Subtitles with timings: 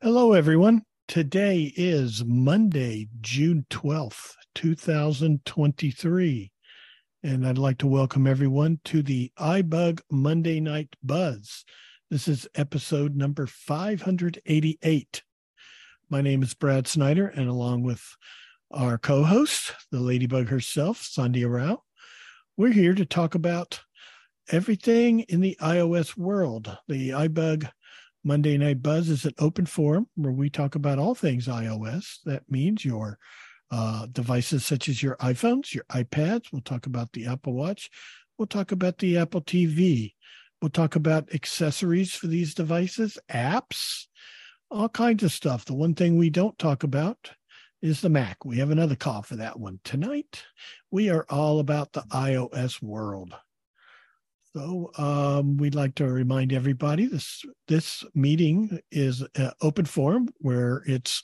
[0.00, 0.82] Hello, everyone.
[1.08, 6.52] Today is Monday, June 12th, 2023.
[7.24, 11.64] And I'd like to welcome everyone to the iBug Monday Night Buzz.
[12.12, 15.22] This is episode number 588.
[16.08, 18.04] My name is Brad Snyder, and along with
[18.70, 21.82] our co host, the Ladybug herself, Sandhya Rao,
[22.56, 23.80] we're here to talk about
[24.48, 26.78] everything in the iOS world.
[26.86, 27.68] The iBug
[28.24, 32.18] Monday Night Buzz is an open forum where we talk about all things iOS.
[32.24, 33.18] That means your
[33.70, 36.46] uh, devices such as your iPhones, your iPads.
[36.52, 37.90] We'll talk about the Apple Watch.
[38.36, 40.14] We'll talk about the Apple TV.
[40.60, 44.06] We'll talk about accessories for these devices, apps,
[44.70, 45.64] all kinds of stuff.
[45.64, 47.30] The one thing we don't talk about
[47.80, 48.44] is the Mac.
[48.44, 49.78] We have another call for that one.
[49.84, 50.44] Tonight,
[50.90, 53.34] we are all about the iOS world.
[54.54, 60.82] So um, we'd like to remind everybody this this meeting is an open forum where
[60.86, 61.22] it's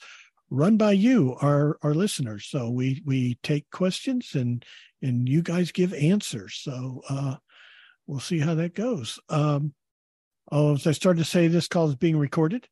[0.49, 2.47] run by you, our our listeners.
[2.47, 4.63] So we we take questions and
[5.01, 6.59] and you guys give answers.
[6.61, 7.35] So uh,
[8.05, 9.19] we'll see how that goes.
[9.29, 9.73] Um,
[10.51, 12.67] oh, as I started to say, this call is being recorded,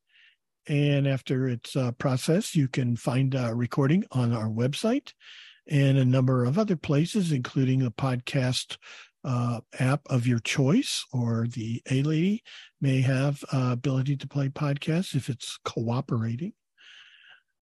[0.67, 5.13] and after it's uh, processed, you can find a recording on our website
[5.67, 8.77] and a number of other places, including the podcast
[9.23, 12.43] uh, app of your choice, or the A Lady
[12.81, 16.53] may have uh, ability to play podcasts if it's cooperating.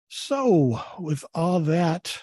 [0.08, 2.22] So, with all that,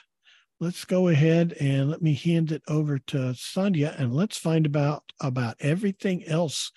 [0.61, 5.05] let's go ahead and let me hand it over to Sandhya, and let's find about
[5.21, 6.71] about everything else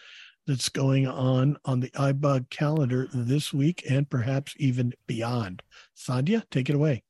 [0.47, 5.63] that's going on on the iBug calendar this week and perhaps even beyond.
[5.95, 7.03] Sandhya, take it away.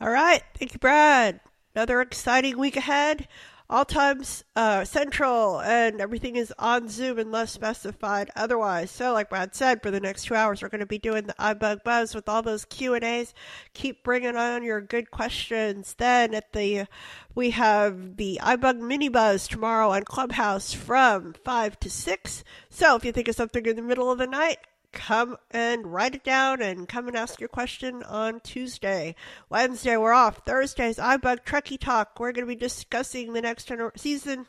[0.00, 0.42] All right.
[0.54, 1.40] Thank you, Brad.
[1.76, 3.28] Another exciting week ahead.
[3.68, 8.90] All times uh, central, and everything is on Zoom unless specified otherwise.
[8.90, 11.34] So, like Brad said, for the next two hours, we're going to be doing the
[11.34, 13.34] iBug Buzz with all those Q and A's.
[13.74, 15.94] Keep bringing on your good questions.
[15.98, 16.86] Then at the
[17.34, 22.42] we have the iBug Mini Buzz tomorrow on Clubhouse from five to six.
[22.70, 24.60] So, if you think of something in the middle of the night,
[24.96, 29.14] come and write it down and come and ask your question on Tuesday.
[29.50, 30.40] Wednesday, we're off.
[30.46, 32.18] Thursday's iBug Trekkie Talk.
[32.18, 34.46] We're going to be discussing the next gener- season.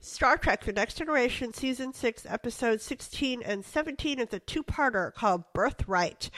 [0.00, 4.20] Star Trek The Next Generation Season 6, Episodes 16 and 17.
[4.20, 6.30] It's a two parter called Birthright.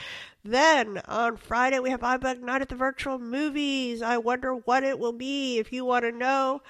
[0.43, 4.01] Then on Friday, we have iBug Night at the Virtual Movies.
[4.01, 5.57] I wonder what it will be.
[5.57, 6.61] If you want to know,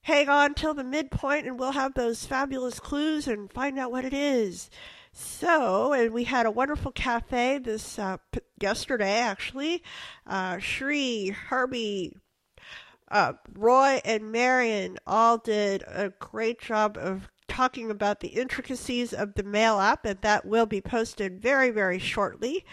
[0.00, 4.04] hang on till the midpoint and we'll have those fabulous clues and find out what
[4.04, 4.68] it is.
[5.12, 9.82] So, and we had a wonderful cafe this uh, p- yesterday, actually.
[10.26, 12.16] Uh, Shri, Herbie,
[13.10, 19.34] uh, Roy, and Marion all did a great job of talking about the intricacies of
[19.34, 22.64] the mail app, and that will be posted very, very shortly.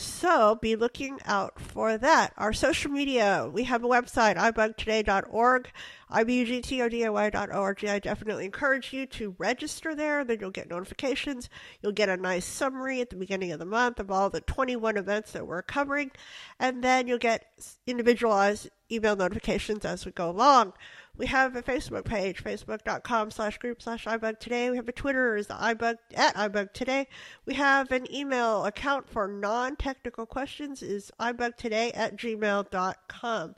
[0.00, 2.32] So be looking out for that.
[2.36, 5.72] Our social media, we have a website, ibugtoday.org,
[6.12, 7.84] ibugtoday.org.
[7.84, 10.24] I definitely encourage you to register there.
[10.24, 11.50] Then you'll get notifications.
[11.82, 14.96] You'll get a nice summary at the beginning of the month of all the 21
[14.96, 16.12] events that we're covering.
[16.60, 17.46] And then you'll get
[17.84, 20.74] individualized email notifications as we go along.
[21.18, 24.70] We have a Facebook page, facebook.com slash group slash iBug today.
[24.70, 27.08] We have a Twitter is iBug at iBug today.
[27.44, 33.54] We have an email account for non-technical questions is ibugtoday at gmail.com.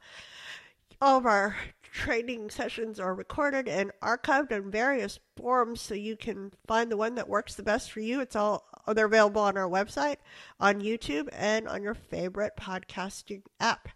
[1.02, 1.54] All of our
[1.92, 7.14] training sessions are recorded and archived in various forums so you can find the one
[7.16, 8.20] that works the best for you.
[8.20, 10.16] It's all they're available on our website,
[10.58, 13.88] on YouTube, and on your favorite podcasting app.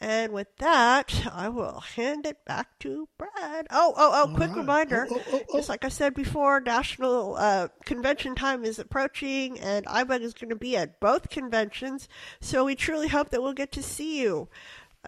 [0.00, 3.66] And with that, I will hand it back to Brad.
[3.70, 4.58] Oh, oh, oh, quick right.
[4.58, 5.06] reminder.
[5.10, 9.86] Oh, oh, oh, Just like I said before, National uh, Convention time is approaching, and
[9.86, 12.08] iBug is going to be at both conventions.
[12.40, 14.48] So we truly hope that we'll get to see you.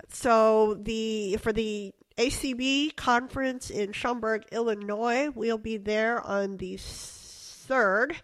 [0.08, 8.16] So the for the ACB conference in Schaumburg, Illinois, we'll be there on the third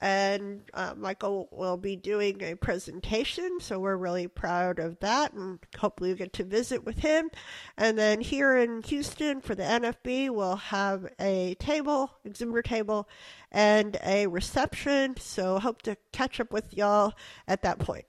[0.00, 5.58] and uh, Michael will be doing a presentation, so we're really proud of that, and
[5.78, 7.30] hopefully we get to visit with him.
[7.78, 13.08] And then here in Houston for the NFB, we'll have a table, exhibitor table,
[13.50, 15.16] and a reception.
[15.16, 17.14] So hope to catch up with y'all
[17.48, 18.04] at that point.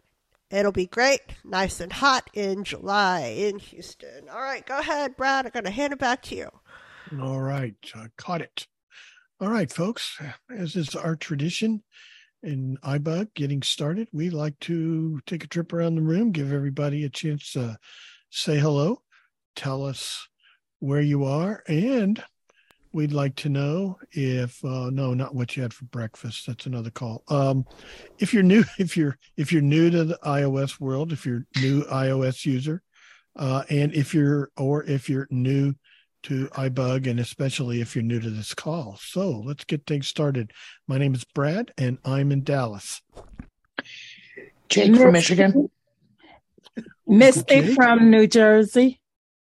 [0.49, 4.29] It'll be great, nice and hot in July in Houston.
[4.29, 5.45] All right, go ahead, Brad.
[5.45, 6.49] I'm going to hand it back to you.
[7.21, 8.67] All right, I caught it.
[9.39, 10.17] All right, folks,
[10.49, 11.83] as is our tradition
[12.44, 17.03] in iBug getting started, we like to take a trip around the room, give everybody
[17.03, 17.77] a chance to
[18.29, 19.01] say hello,
[19.55, 20.27] tell us
[20.79, 22.23] where you are, and
[22.97, 26.47] we'd like to know if uh, no, not what you had for breakfast.
[26.47, 27.21] That's another call.
[27.27, 27.63] Um,
[28.17, 31.83] if you're new, if you're if you're new to the iOS world, if you're new
[31.83, 32.81] iOS user,
[33.35, 35.75] uh, and if you're or if you're new
[36.23, 38.97] to iBug, and especially if you're new to this call.
[38.99, 40.51] So let's get things started.
[40.88, 43.03] My name is Brad, and I'm in Dallas.
[44.69, 45.69] Jake from Michigan.
[47.05, 47.75] Misty Jake.
[47.75, 48.99] from New Jersey.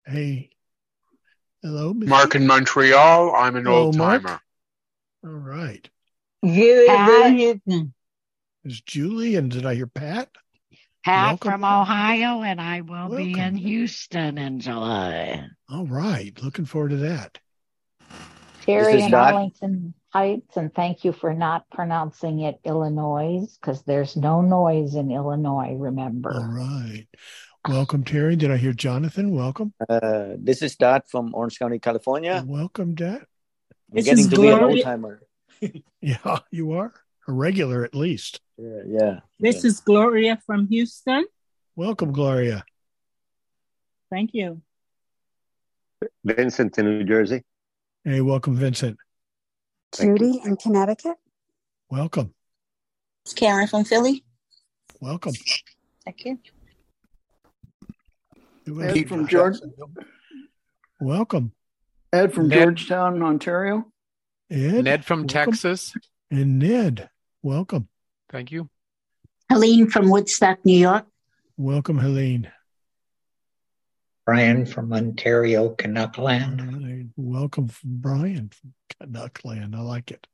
[0.05, 0.50] Hey.
[1.61, 2.09] Hello, Misty.
[2.09, 3.35] Mark in Montreal.
[3.35, 4.39] I'm an old timer.
[5.23, 5.87] All right.
[6.43, 7.61] Julie.
[8.63, 10.29] Is Julie and did I hear Pat?
[11.03, 11.51] Pat Welcome.
[11.51, 13.17] from Ohio, and I will Welcome.
[13.17, 15.45] be in Houston in July.
[15.69, 16.33] All right.
[16.41, 17.39] Looking forward to that.
[18.63, 24.41] Terry in Arlington Heights, and thank you for not pronouncing it Illinois because there's no
[24.41, 26.33] noise in Illinois, remember.
[26.33, 27.07] All right.
[27.69, 28.35] Welcome, Terry.
[28.35, 29.35] Did I hear Jonathan?
[29.35, 29.71] Welcome.
[29.87, 32.43] Uh, this is Dad from Orange County, California.
[32.47, 33.21] Welcome, Dad.
[33.21, 33.25] I'm
[33.91, 34.57] this getting to Gloria.
[34.57, 35.21] be an old timer.
[36.01, 36.91] yeah, you are
[37.27, 38.41] a regular at least.
[38.57, 39.19] Yeah, yeah.
[39.39, 39.67] This yeah.
[39.67, 41.25] is Gloria from Houston.
[41.75, 42.65] Welcome, Gloria.
[44.09, 44.63] Thank you.
[46.23, 47.43] Vincent in New Jersey.
[48.03, 48.97] Hey, welcome, Vincent.
[49.95, 51.17] Judy in Connecticut.
[51.91, 52.33] Welcome.
[53.23, 54.23] It's Karen from Philly.
[54.99, 55.33] Welcome.
[56.05, 56.39] Thank you.
[58.67, 59.57] Ed from George.
[60.99, 61.53] Welcome.
[62.13, 62.59] Ed from Ned.
[62.59, 63.85] Georgetown, Ontario.
[64.49, 64.83] Ed.
[64.83, 65.27] Ned from welcome.
[65.27, 65.93] Texas.
[66.29, 67.09] And Ned,
[67.41, 67.87] welcome.
[68.29, 68.69] Thank you.
[69.49, 71.05] Helene from Woodstock, New York.
[71.57, 72.51] Welcome, Helene.
[74.25, 76.61] Brian from Ontario, Canuckland.
[76.61, 77.07] Right.
[77.17, 79.75] Welcome, Brian from Canuckland.
[79.75, 80.25] I like it.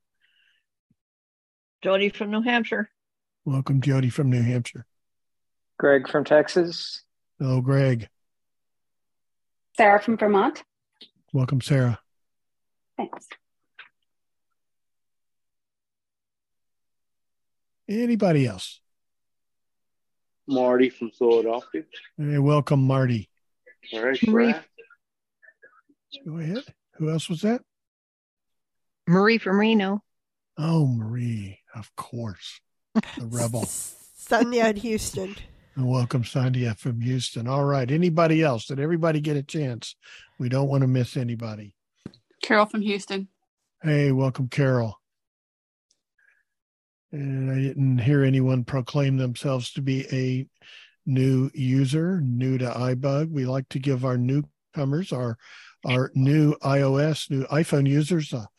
[1.82, 2.90] Jody from New Hampshire.
[3.46, 4.86] Welcome, Jody from New Hampshire.
[5.80, 7.04] Greg from Texas.
[7.40, 8.10] Hello, Greg.
[9.78, 10.64] Sarah from Vermont.
[11.34, 12.00] Welcome, Sarah.
[12.98, 13.28] Thanks.
[17.88, 18.82] Anybody else?
[20.48, 21.84] Marty from Philadelphia.
[22.18, 23.30] Hey, welcome, Marty.
[23.94, 24.56] All right, Marie.
[26.26, 26.64] Go ahead.
[26.96, 27.62] Who else was that?
[29.08, 30.04] Marie from Reno.
[30.58, 32.60] Oh, Marie, of course.
[32.96, 33.66] The rebel.
[34.16, 35.36] Sonia in Houston.
[35.80, 37.48] Welcome, Sandhya from Houston.
[37.48, 37.92] All right.
[37.92, 38.66] Anybody else?
[38.66, 39.96] Did everybody get a chance?
[40.40, 41.76] We don't want to miss anybody.
[42.42, 43.28] Carol from Houston.
[43.84, 45.00] Hey, welcome, Carol.
[47.12, 50.48] And I didn't hear anyone proclaim themselves to be a
[51.06, 53.30] new user, new to iBug.
[53.30, 55.38] We like to give our newcomers, our
[55.86, 58.50] our new iOS, new iPhone users, a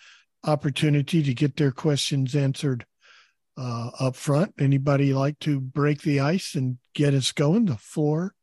[0.44, 2.87] opportunity to get their questions answered
[3.58, 4.55] uh, up front.
[4.58, 7.66] Anybody like to break the ice and get us going?
[7.66, 8.34] The floor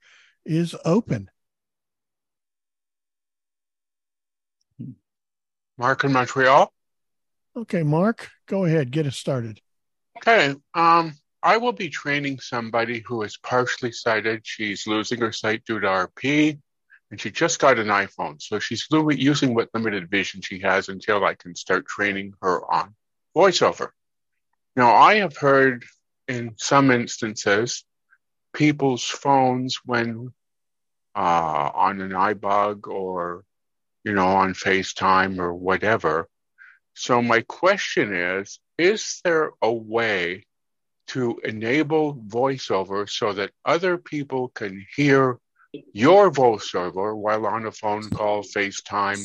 [0.45, 1.29] is open.
[5.77, 6.71] Mark in Montreal.
[7.57, 8.91] Okay, Mark, go ahead.
[8.91, 9.61] Get us started.
[10.17, 10.55] Okay.
[10.73, 14.41] Um, I will be training somebody who is partially sighted.
[14.43, 16.59] She's losing her sight due to RP,
[17.11, 18.41] and she just got an iPhone.
[18.41, 22.95] So she's using what limited vision she has until I can start training her on
[23.35, 23.89] voiceover.
[24.75, 25.85] Now, I have heard
[26.27, 27.85] in some instances
[28.53, 30.33] people's phones when
[31.15, 33.43] uh, on an iBug or,
[34.03, 36.27] you know, on FaceTime or whatever.
[36.93, 40.45] So my question is, is there a way
[41.07, 45.39] to enable voiceover so that other people can hear
[45.93, 49.21] your voiceover while on a phone call, FaceTime,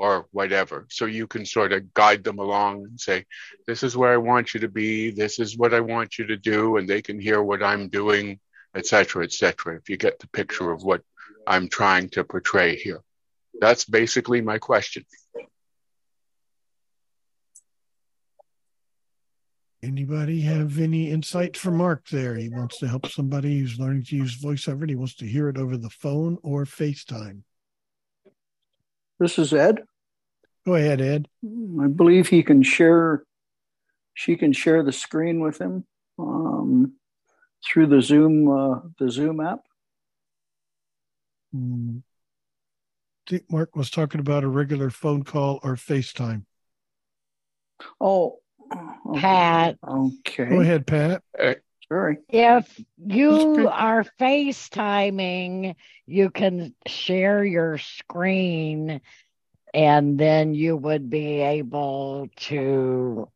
[0.00, 0.86] or whatever.
[0.88, 3.26] So you can sort of guide them along and say,
[3.66, 6.38] this is where I want you to be, this is what I want you to
[6.38, 8.40] do, and they can hear what I'm doing,
[8.74, 9.76] etc., etc.
[9.76, 11.02] if you get the picture of what
[11.46, 13.02] I'm trying to portray here.
[13.60, 15.04] That's basically my question.
[19.82, 22.36] Anybody have any insight for Mark there?
[22.36, 25.50] He wants to help somebody who's learning to use voiceover and he wants to hear
[25.50, 27.42] it over the phone or FaceTime.
[29.20, 29.82] This is Ed.
[30.66, 31.28] Go ahead, Ed.
[31.44, 33.22] I believe he can share.
[34.14, 35.84] She can share the screen with him
[36.18, 36.94] um,
[37.64, 39.60] through the Zoom uh, the Zoom app.
[41.54, 42.00] I
[43.28, 46.44] think Mark was talking about a regular phone call or FaceTime.
[48.00, 48.38] Oh,
[49.14, 49.76] Pat.
[49.86, 50.46] Okay.
[50.46, 51.22] Go ahead, Pat.
[51.90, 52.18] Sorry.
[52.28, 55.74] If you are FaceTiming,
[56.06, 59.00] you can share your screen
[59.74, 63.28] and then you would be able to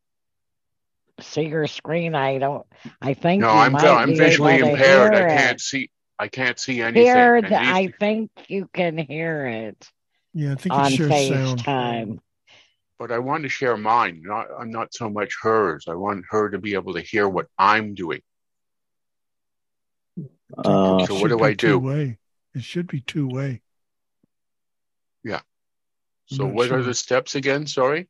[1.19, 2.15] see your screen.
[2.15, 2.65] I don't.
[3.01, 3.41] I think.
[3.41, 5.13] No, I'm I'm visually impaired.
[5.13, 5.89] I can't see.
[6.17, 7.03] I can't see anything.
[7.03, 9.89] Hear the, I think you can hear it.
[10.33, 11.63] Yeah, I think on it shares FaceTime.
[11.63, 12.19] sound.
[12.99, 15.85] but I want to share mine, not not so much hers.
[15.89, 18.21] I want her to be able to hear what I'm doing.
[20.57, 21.79] Uh, so what do I do?
[21.79, 22.17] Way.
[22.53, 23.61] It should be two way.
[25.23, 25.41] Yeah.
[26.27, 26.79] So what sure.
[26.79, 27.67] are the steps again?
[27.67, 28.07] Sorry.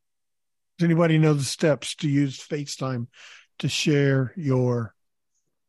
[0.77, 3.07] Does anybody know the steps to use FaceTime
[3.59, 4.93] to share your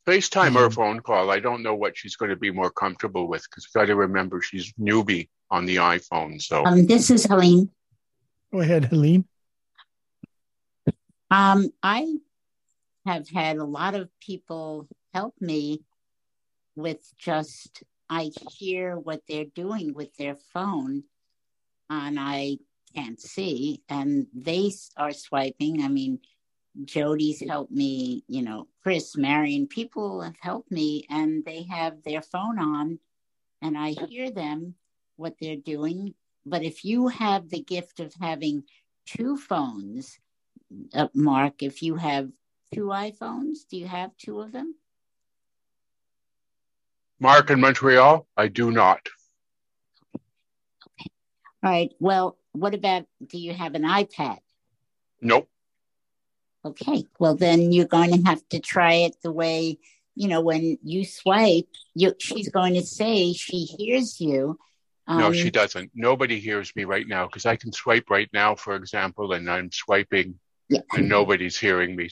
[0.07, 1.31] FaceTime or phone call?
[1.31, 4.43] I don't know what she's going to be more comfortable with because got to remember
[4.43, 6.43] she's newbie on the iPhone.
[6.43, 7.71] So um, this is Helene.
[8.53, 9.27] Go ahead, Helene.
[11.31, 12.17] Um, I
[13.05, 15.83] have had a lot of people help me
[16.77, 21.05] with just I hear what they're doing with their phone
[21.91, 22.59] and I
[22.95, 25.83] can't see and they are swiping.
[25.83, 26.21] I mean,
[26.85, 32.23] Jody's helped me, you know, Chris, Marion, people have helped me and they have their
[32.23, 32.99] phone on
[33.63, 34.75] and I hear them
[35.17, 36.15] what they're doing.
[36.45, 38.65] But if you have the gift of having
[39.07, 40.19] two phones,
[40.95, 42.31] uh, Mark, if you have
[42.73, 44.75] two iPhones, do you have two of them?
[47.19, 49.01] Mark in Montreal, I do not.
[51.01, 51.11] Okay.
[51.63, 51.93] All right.
[51.99, 54.39] Well, what about do you have an iPad?
[55.21, 55.49] Nope.
[56.65, 57.05] Okay.
[57.19, 59.79] Well, then you're going to have to try it the way,
[60.15, 64.59] you know, when you swipe, you she's going to say she hears you.
[65.07, 65.93] Um, no, she doesn't.
[65.95, 69.71] Nobody hears me right now because I can swipe right now, for example, and I'm
[69.71, 70.81] swiping yeah.
[70.95, 72.11] and nobody's hearing me.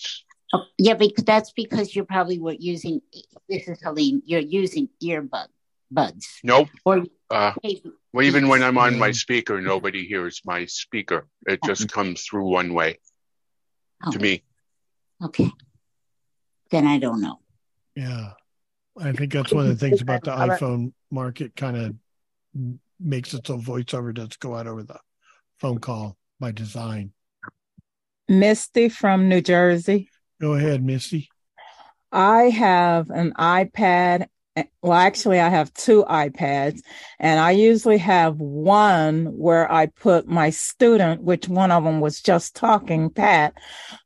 [0.55, 3.01] Oh, yeah, because that's because you're probably were using.
[3.49, 4.23] This is Helene.
[4.25, 5.49] You're using earbud
[5.91, 6.29] buds.
[6.45, 6.69] Nope.
[6.85, 7.53] Or uh,
[8.13, 11.27] well, even when I'm on my speaker, nobody hears my speaker.
[11.49, 13.01] It just comes through one way
[14.07, 14.13] oh.
[14.13, 14.45] to me.
[15.25, 15.51] Okay.
[16.71, 17.41] Then I don't know.
[17.97, 18.31] Yeah,
[18.97, 21.57] I think that's one of the things about the iPhone market.
[21.57, 21.97] Kind of
[23.01, 25.01] makes it so voiceover does go out over the
[25.59, 27.11] phone call by design.
[28.29, 30.11] Misty from New Jersey.
[30.45, 31.31] Go ahead, Misty.
[32.13, 34.27] I have an iPad.
[34.83, 36.83] Well, actually, I have two iPads,
[37.19, 42.21] and I usually have one where I put my student, which one of them was
[42.21, 43.55] just talking, Pat.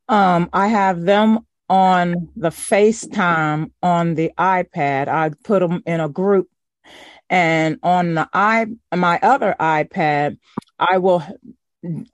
[0.08, 5.08] Um, I have them on the FaceTime on the iPad.
[5.08, 6.48] I put them in a group,
[7.28, 10.38] and on the i my other iPad,
[10.78, 11.24] I will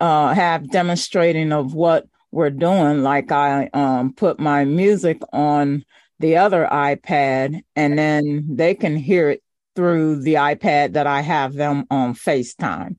[0.01, 3.03] uh, have demonstrating of what we're doing.
[3.03, 5.85] Like I um, put my music on
[6.19, 9.43] the other iPad, and then they can hear it
[9.75, 12.97] through the iPad that I have them on FaceTime.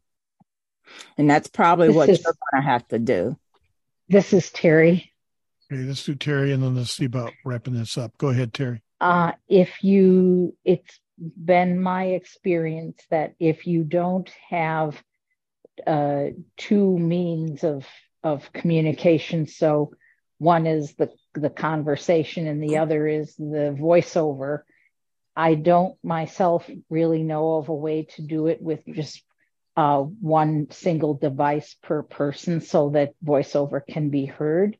[1.17, 3.37] And that's probably this what is, you're going to have to do.
[4.09, 5.11] This is Terry.
[5.71, 8.17] Okay, let's do Terry, and then let's see about wrapping this up.
[8.17, 8.81] Go ahead, Terry.
[9.01, 15.01] Uh, if you, it's been my experience that if you don't have
[15.87, 16.27] uh,
[16.57, 17.85] two means of
[18.25, 19.47] of communication.
[19.47, 19.93] So
[20.39, 24.63] one is the the conversation, and the other is the voiceover.
[25.35, 29.21] I don't myself really know of a way to do it with just
[29.77, 34.77] uh, one single device per person so that voiceover can be heard.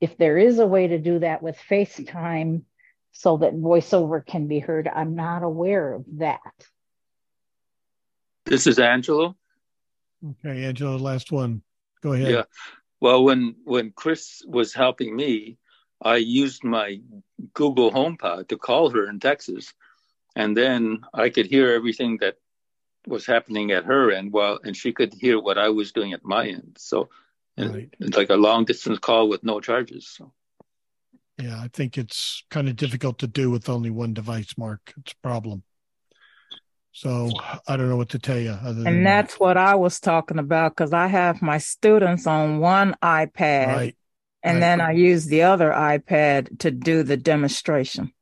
[0.00, 2.62] If there is a way to do that with FaceTime
[3.12, 6.40] so that voiceover can be heard, I'm not aware of that.
[8.44, 9.34] This is Angelo.
[10.22, 11.62] Okay, Angelo, last one.
[12.02, 12.30] Go ahead.
[12.30, 12.42] Yeah.
[13.04, 15.58] Well, when when Chris was helping me,
[16.00, 17.02] I used my
[17.52, 19.74] Google HomePod to call her in Texas,
[20.34, 22.38] and then I could hear everything that
[23.06, 26.24] was happening at her end, while and she could hear what I was doing at
[26.24, 26.78] my end.
[26.78, 27.10] So,
[27.58, 27.94] right.
[28.00, 30.08] it's like a long distance call with no charges.
[30.08, 30.32] So.
[31.36, 34.94] Yeah, I think it's kind of difficult to do with only one device, Mark.
[34.96, 35.62] It's a problem.
[36.94, 37.28] So
[37.66, 38.56] I don't know what to tell you.
[38.62, 39.40] and that's that.
[39.40, 43.96] what I was talking about because I have my students on one iPad, right.
[44.44, 44.60] and right.
[44.60, 48.12] then I use the other iPad to do the demonstration.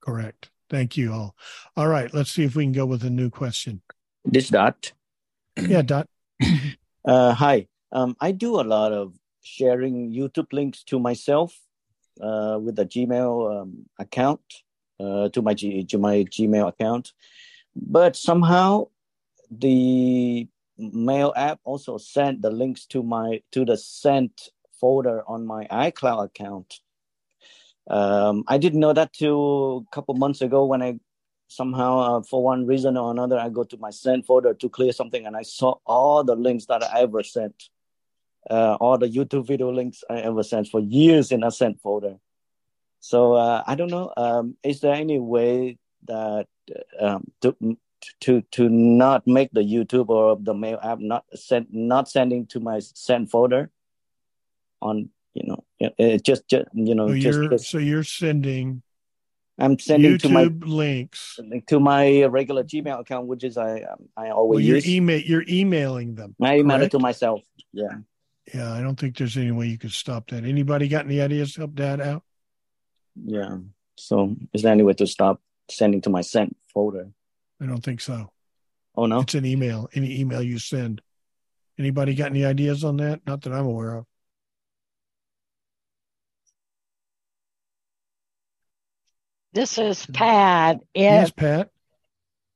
[0.00, 0.48] Correct.
[0.70, 1.36] Thank you all.
[1.76, 3.82] All right, let's see if we can go with a new question.
[4.24, 4.92] This dot.
[5.56, 6.08] Yeah, dot.
[7.04, 7.66] Uh, hi.
[7.90, 11.58] Um, I do a lot of sharing YouTube links to myself
[12.20, 14.40] uh, with a Gmail um, account
[15.00, 17.12] uh, to my G- to my Gmail account
[17.80, 18.88] but somehow
[19.50, 25.66] the mail app also sent the links to my to the sent folder on my
[25.66, 26.80] icloud account.
[27.90, 31.00] Um, i didn't know that till a couple months ago when i
[31.46, 34.92] somehow uh, for one reason or another i go to my sent folder to clear
[34.92, 37.70] something and i saw all the links that i ever sent
[38.50, 42.16] uh, all the youtube video links i ever sent for years in a sent folder.
[43.00, 46.46] So uh, i don't know um, is there any way that
[47.00, 47.56] um, to
[48.20, 52.60] to to not make the YouTube or the mail app not send not sending to
[52.60, 53.70] my sent folder
[54.80, 58.82] on you know it just, just you know So just, you're just so you're sending
[59.58, 61.40] I'm sending YouTube to my links.
[61.66, 63.82] to my regular Gmail account, which is I
[64.16, 64.88] I Well, always you're use.
[64.88, 66.36] email you're emailing them.
[66.40, 67.40] I email it to myself.
[67.72, 67.98] Yeah.
[68.54, 70.44] Yeah, I don't think there's any way you could stop that.
[70.44, 72.22] Anybody got any ideas to help Dad out?
[73.16, 73.58] Yeah.
[73.96, 77.10] So is there any way to stop sending to my sent folder?
[77.60, 78.30] I don't think so.
[78.94, 79.20] Oh no.
[79.20, 79.88] It's an email.
[79.94, 81.00] Any email you send.
[81.78, 83.20] Anybody got any ideas on that?
[83.26, 84.04] Not that I'm aware of.
[89.52, 90.76] This is Pat.
[90.94, 91.70] If Yes, Pat.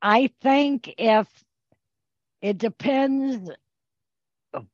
[0.00, 1.26] I think if
[2.40, 3.50] it depends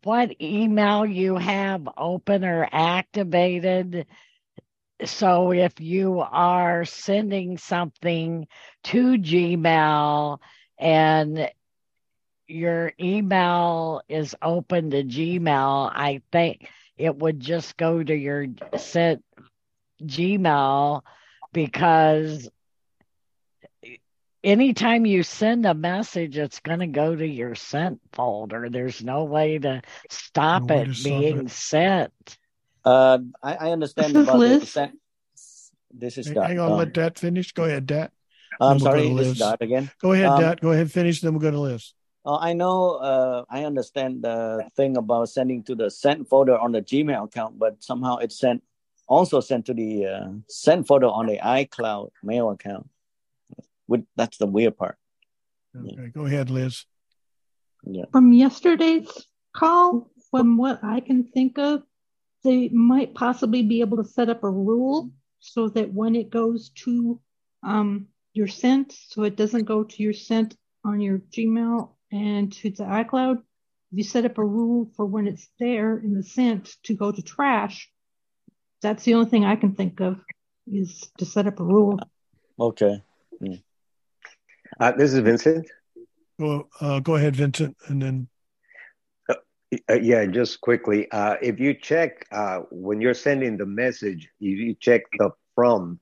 [0.02, 4.07] what email you have open or activated.
[5.05, 8.49] So if you are sending something
[8.85, 10.38] to Gmail
[10.78, 11.50] and
[12.49, 19.25] your email is open to Gmail, I think it would just go to your sent
[20.02, 21.02] Gmail
[21.52, 22.49] because
[24.43, 28.69] anytime you send a message, it's going to go to your sent folder.
[28.69, 31.50] There's no way to stop No it to stop being it.
[31.50, 32.38] sent.
[32.85, 34.70] Uh, I, I understand This is about the Liz.
[34.70, 34.99] sent.
[35.90, 36.47] This is Hang, Dot.
[36.49, 37.52] hang on, Um, let Dat finish.
[37.52, 38.12] Go ahead, Dat.
[38.61, 39.38] I'm we'll sorry, to this is Liz.
[39.38, 39.90] Dot again.
[40.00, 40.61] Go ahead, Um, Dat.
[40.61, 41.20] Go ahead, finish.
[41.20, 41.94] Then we're going to Liz.
[42.26, 46.73] Uh, I know, uh, I understand the thing about sending to the sent folder on
[46.73, 48.62] the Gmail account, but somehow it's sent
[49.06, 52.88] also sent to the uh, sent folder on the iCloud mail account.
[53.87, 54.97] With, that's the weird part.
[55.75, 56.85] Okay, go ahead, Liz.
[57.85, 58.04] Yeah.
[58.12, 59.08] From yesterday's
[59.56, 61.82] call, from what I can think of,
[62.45, 66.71] they might possibly be able to set up a rule so that when it goes
[66.71, 67.21] to
[67.62, 72.71] um, your sent, so it doesn't go to your sent on your Gmail and to
[72.71, 73.38] the iCloud.
[73.90, 77.11] If you set up a rule for when it's there in the sent to go
[77.11, 77.90] to trash,
[78.83, 80.21] that's the only thing I can think of
[80.66, 81.99] is to set up a rule.
[82.61, 83.02] Okay.
[83.42, 83.62] Mm.
[84.78, 85.67] Uh, this is Vincent.
[86.39, 88.28] Go, uh, go ahead, Vincent, and then
[90.00, 91.11] yeah, just quickly.
[91.11, 95.99] Uh, if you check uh, when you're sending the message, you, you check the from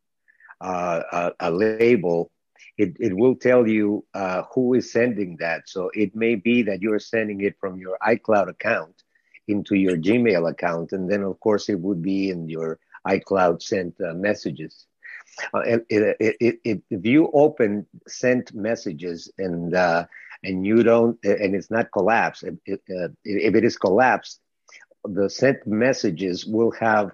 [0.61, 2.31] uh, a, a label,
[2.79, 5.69] it, it will tell you uh, who is sending that.
[5.69, 9.03] So it may be that you're sending it from your iCloud account
[9.49, 10.93] into your Gmail account.
[10.93, 14.87] And then, of course, it would be in your iCloud sent uh, messages.
[15.55, 15.87] Uh, it,
[16.21, 20.05] it, it, if you open sent messages and uh,
[20.47, 24.41] and you don't and it's not collapsed, if, uh, if it is collapsed,
[25.05, 27.11] the sent messages will have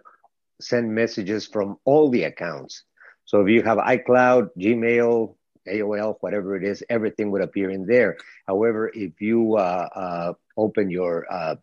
[0.61, 2.85] sent messages from all the accounts.
[3.25, 5.35] So if you have iCloud, Gmail,
[5.69, 8.17] AOL, whatever it is, everything would appear in there.
[8.47, 11.57] However, if you uh, uh, open your uh,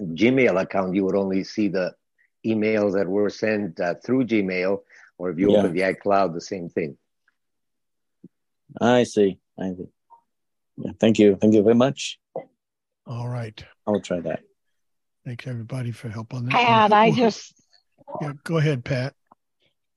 [0.00, 1.94] Gmail account, you would only see the
[2.46, 4.80] emails that were sent uh, through Gmail,
[5.18, 5.58] or if you Yeah.
[5.58, 6.96] open the iCloud, the same thing.
[8.80, 9.38] I see.
[9.58, 9.88] I see.
[10.76, 11.36] Yeah, thank you.
[11.36, 12.18] Thank you very much.
[13.06, 13.62] all right.
[13.86, 14.40] I'll try that.
[15.24, 16.52] Thanks everybody for help on that.
[16.52, 17.54] Pat, I just
[18.20, 19.14] yeah, go ahead, Pat.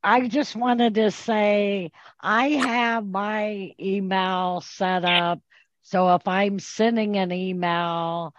[0.04, 5.42] I just wanted to say I have my email set up
[5.88, 8.34] so if I'm sending an email,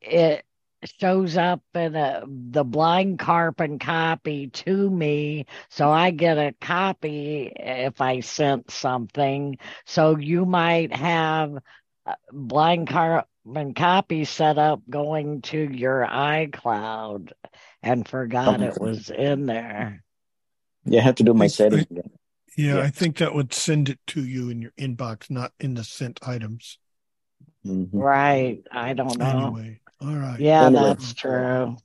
[0.00, 0.44] it
[0.84, 7.52] shows up in a, the blind carbon copy to me, so I get a copy
[7.54, 9.58] if I sent something.
[9.86, 11.58] So you might have
[12.32, 17.32] blind carbon copy set up going to your iCloud
[17.82, 20.04] and forgot it was in there.
[20.84, 22.02] Yeah, I have to do my I- settings I-
[22.56, 22.80] Yeah, Yeah.
[22.82, 26.18] I think that would send it to you in your inbox, not in the sent
[26.26, 26.78] items.
[27.66, 27.88] Mhm.
[27.92, 28.62] Right.
[28.70, 29.54] I don't know.
[29.54, 30.38] Anyway, all right.
[30.40, 30.82] Yeah, Anyway.
[30.84, 31.76] that's true.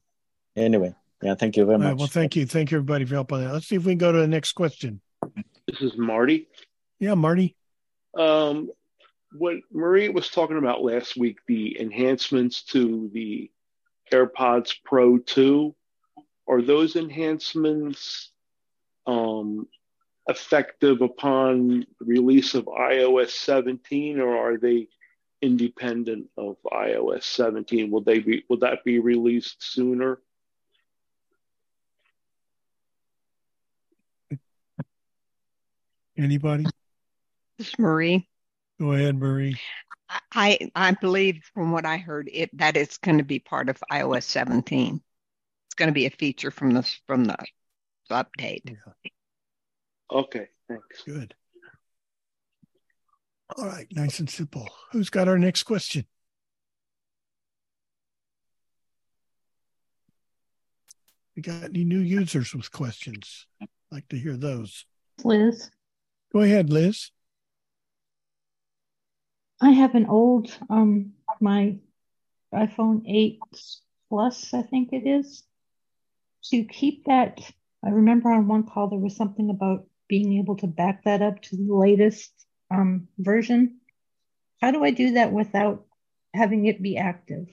[0.56, 1.88] Anyway, yeah, thank you very All much.
[1.90, 2.46] right, well, thank you.
[2.46, 3.54] Thank you, everybody, for help on that.
[3.54, 5.02] Let's see if we can go to the next question.
[5.68, 6.48] This is Marty.
[7.00, 7.56] Yeah, Marty.
[8.18, 8.70] Um,
[9.32, 13.50] what Marie was talking about last week, the enhancements to the
[14.12, 15.74] AirPods Pro 2,
[16.48, 18.30] are those enhancements
[19.08, 19.68] um,
[20.28, 24.88] effective upon release of iOS 17, or are they
[25.44, 27.92] independent of iOS 17?
[27.92, 28.46] Will they be?
[28.50, 30.20] Will that be released sooner?
[36.18, 36.66] Anybody?
[37.58, 38.28] This Marie.
[38.80, 39.58] Go ahead, Marie.
[40.32, 43.84] I I believe from what I heard it that it's going to be part of
[43.92, 45.02] iOS 17.
[45.68, 47.38] It's going to be a feature from the from the
[48.10, 48.78] update.
[50.12, 51.04] Okay, thanks.
[51.04, 51.36] Good.
[53.56, 54.68] All right, nice and simple.
[54.92, 56.06] Who's got our next question?
[61.36, 63.46] We got any new users with questions?
[63.62, 64.86] I'd like to hear those.
[65.24, 65.70] Liz,
[66.34, 67.12] Go ahead, Liz.
[69.62, 71.78] I have an old um my
[72.54, 73.40] iPhone 8
[74.10, 75.44] Plus, I think it is.
[76.46, 77.40] To keep that,
[77.84, 81.42] I remember on one call there was something about being able to back that up
[81.44, 82.32] to the latest
[82.74, 83.80] um version.
[84.62, 85.86] How do I do that without
[86.34, 87.48] having it be active?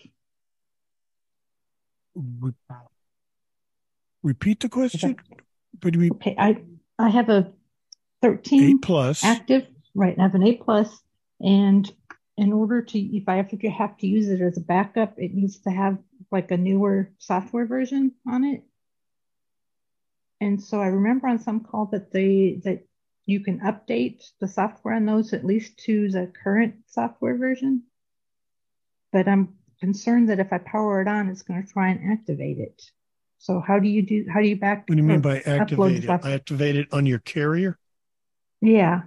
[4.23, 5.17] Repeat the question.
[5.81, 6.63] But we Okay, I
[6.99, 7.53] I have a
[8.23, 9.25] 13 eight plus.
[9.25, 10.19] active, right?
[10.19, 11.03] I have an 8 plus,
[11.41, 11.91] and
[12.37, 15.35] in order to, if I have to have to use it as a backup, it
[15.35, 15.99] needs to have
[16.31, 18.63] like a newer software version on it.
[20.41, 22.85] And so I remember on some call that they that
[23.27, 27.83] you can update the software on those at least to the current software version.
[29.13, 32.59] But I'm concerned that if I power it on, it's going to try and activate
[32.59, 32.83] it.
[33.39, 34.27] So how do you do?
[34.33, 34.89] How do you back?
[34.89, 36.11] What do you mean by activate it?
[36.11, 37.79] Activate it on your carrier?
[38.61, 39.03] Yeah.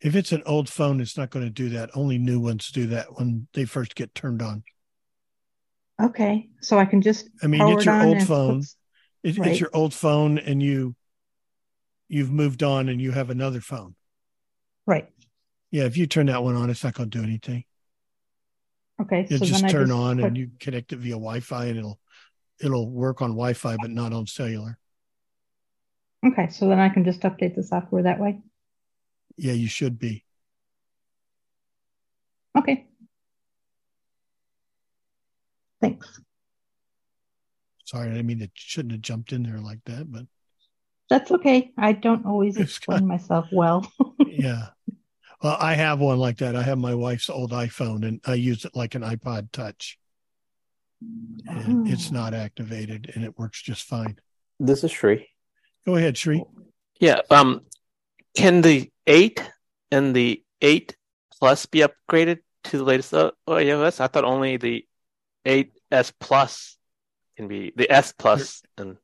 [0.00, 1.90] If it's an old phone, it's not going to do that.
[1.94, 4.64] Only new ones do that when they first get turned on.
[6.02, 6.48] Okay.
[6.60, 7.28] So I can just.
[7.42, 8.56] I mean, it's your old phone.
[8.58, 8.76] puts-
[9.22, 9.50] It, Right.
[9.52, 10.94] It's your old phone, and you
[12.08, 13.94] you've moved on, and you have another phone.
[14.86, 15.08] Right.
[15.70, 17.64] Yeah, if you turn that one on, it's not going to do anything.
[19.00, 19.26] Okay.
[19.28, 21.66] It'll so just then I turn just on, put- and you connect it via Wi-Fi,
[21.66, 21.98] and it'll
[22.60, 24.78] it'll work on Wi-Fi, but not on cellular.
[26.24, 26.48] Okay.
[26.48, 28.40] So then I can just update the software that way.
[29.36, 30.24] Yeah, you should be.
[32.56, 32.86] Okay.
[35.82, 36.20] Thanks.
[37.84, 40.24] Sorry, I mean it shouldn't have jumped in there like that, but
[41.08, 41.72] That's okay.
[41.78, 43.90] I don't always explain myself well.
[44.26, 44.68] yeah.
[45.42, 46.56] Well, I have one like that.
[46.56, 49.98] I have my wife's old iPhone, and I use it like an iPod Touch.
[51.46, 54.18] And it's not activated, and it works just fine.
[54.58, 55.28] This is Sri.
[55.84, 56.42] Go ahead, Sri.
[56.98, 57.20] Yeah.
[57.30, 57.60] Um,
[58.34, 59.42] can the eight
[59.92, 60.96] and the eight
[61.38, 64.00] plus be upgraded to the latest uh, iOS?
[64.00, 64.86] I thought only the
[65.44, 66.76] eight S plus
[67.36, 68.96] can be the S plus and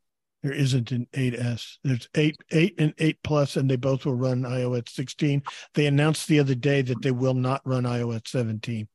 [0.42, 1.76] There isn't an 8S.
[1.84, 5.42] There's 8, 8 and 8 Plus, and they both will run iOS 16.
[5.74, 8.88] They announced the other day that they will not run iOS 17,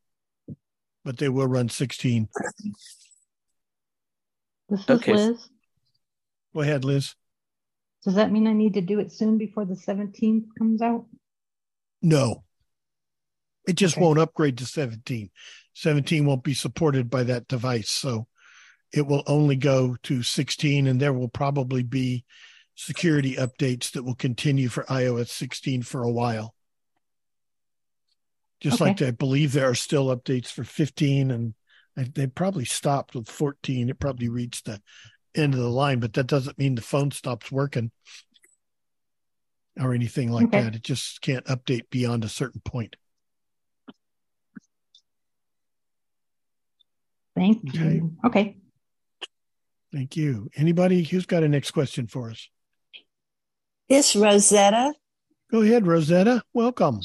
[1.06, 2.28] but they will run 16.
[4.70, 5.14] This is Okay.
[5.14, 5.50] Liz.
[6.54, 7.16] Go ahead, Liz.
[8.04, 11.06] Does that mean I need to do it soon before the 17th comes out?
[12.02, 12.44] No.
[13.68, 15.30] It just won't upgrade to 17.
[15.74, 17.90] 17 won't be supported by that device.
[17.90, 18.28] So
[18.94, 22.24] it will only go to 16, and there will probably be
[22.76, 26.54] security updates that will continue for iOS 16 for a while.
[28.60, 31.54] Just like I believe there are still updates for 15, and
[31.96, 33.90] they probably stopped with 14.
[33.90, 34.82] It probably reached the
[35.36, 37.92] end of the line, but that doesn't mean the phone stops working
[39.80, 40.62] or anything like Okay.
[40.62, 40.76] that.
[40.76, 42.96] It just can't update beyond a certain point.
[47.36, 47.96] Thank Okay.
[47.96, 48.14] you.
[48.26, 48.58] Okay.
[49.94, 50.50] Thank you.
[50.56, 52.50] Anybody who's got a next question for us?
[53.88, 54.94] It's Rosetta.
[55.50, 56.44] Go ahead, Rosetta.
[56.54, 57.00] Welcome.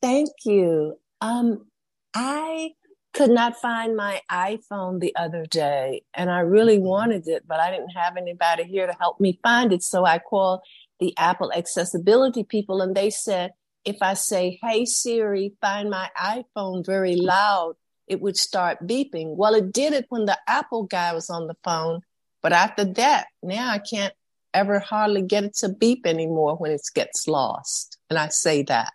[0.00, 0.98] Thank you.
[1.20, 1.66] Um,
[2.14, 2.72] I
[3.12, 7.70] could not find my iPhone the other day, and I really wanted it, but I
[7.70, 9.82] didn't have anybody here to help me find it.
[9.82, 10.60] So I called
[11.00, 13.52] the Apple accessibility people, and they said
[13.84, 17.74] if I say, Hey Siri, find my iPhone very loud,
[18.06, 19.36] it would start beeping.
[19.36, 22.00] Well, it did it when the Apple guy was on the phone,
[22.42, 24.12] but after that, now I can't
[24.54, 27.96] ever hardly get it to beep anymore when it gets lost.
[28.10, 28.92] And I say that.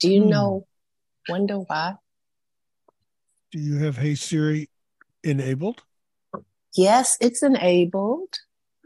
[0.00, 0.30] Do you Hmm.
[0.30, 0.66] know?
[1.28, 1.94] Wonder why?
[3.50, 4.68] Do you have Hey Siri
[5.24, 5.82] enabled?
[6.74, 8.38] Yes, it's enabled.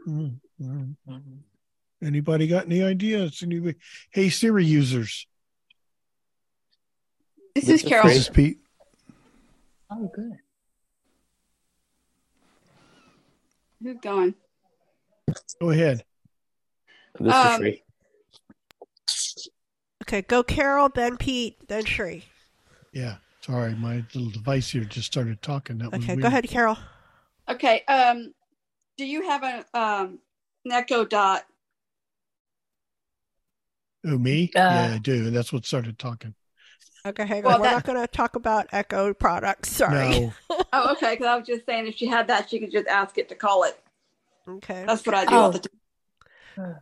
[0.07, 0.95] Mm, mm.
[2.01, 3.43] Anybody got any ideas?
[3.43, 3.75] Any
[4.11, 5.27] Hey Siri users?
[7.55, 8.07] This is Carol.
[8.07, 8.57] This is Pete.
[9.91, 10.37] Oh, good.
[13.83, 14.33] Who's going?
[15.59, 16.03] Go ahead.
[17.19, 17.83] This Um, is Sri.
[20.03, 22.25] Okay, go Carol, then Pete, then Shree.
[22.93, 23.17] Yeah.
[23.41, 25.79] Sorry, my little device here just started talking.
[25.79, 26.77] That was Okay, go ahead, Carol.
[27.49, 27.81] Okay.
[27.89, 28.33] Um,
[28.97, 30.19] do you have a um
[30.63, 31.43] an Echo Dot?
[34.05, 34.49] Oh, me?
[34.55, 35.27] Uh, yeah, I do.
[35.27, 36.35] And that's what started talking.
[37.05, 37.61] Okay, hang Well, on.
[37.61, 39.69] We're not going to talk about Echo products.
[39.69, 40.19] Sorry.
[40.21, 40.33] No.
[40.73, 41.11] oh, okay.
[41.15, 43.35] Because I was just saying, if she had that, she could just ask it to
[43.35, 43.77] call it.
[44.47, 44.85] Okay.
[44.87, 45.37] That's what I do oh.
[45.39, 45.51] all Oh.
[45.51, 46.75] the time.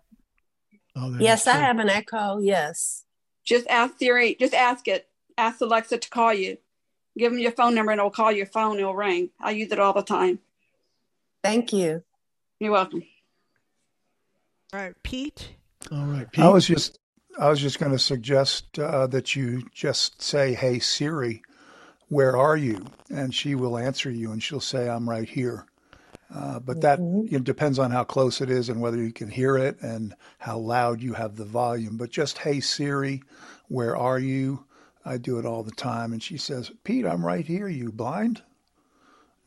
[0.95, 2.37] Oh, Yes, I have an Echo.
[2.37, 3.05] Yes.
[3.43, 4.35] Just ask Siri.
[4.39, 5.07] Just ask it.
[5.37, 6.57] ask Alexa to call you.
[7.17, 8.77] Give them your phone number and it'll call your phone.
[8.77, 9.31] It'll ring.
[9.39, 10.39] I use it all the time.
[11.43, 12.03] Thank you.
[12.59, 13.03] You're welcome.
[14.73, 15.49] All right, Pete.
[15.91, 16.43] All right, Pete.
[16.43, 16.99] I was just
[17.39, 21.41] I was just going to suggest uh, that you just say, "Hey Siri,
[22.09, 25.65] where are you?" and she will answer you, and she'll say, "I'm right here."
[26.33, 29.57] Uh, but that it depends on how close it is and whether you can hear
[29.57, 31.97] it and how loud you have the volume.
[31.97, 33.23] But just, "Hey Siri,
[33.67, 34.65] where are you?"
[35.03, 37.67] I do it all the time, and she says, "Pete, I'm right here.
[37.67, 38.43] You blind?"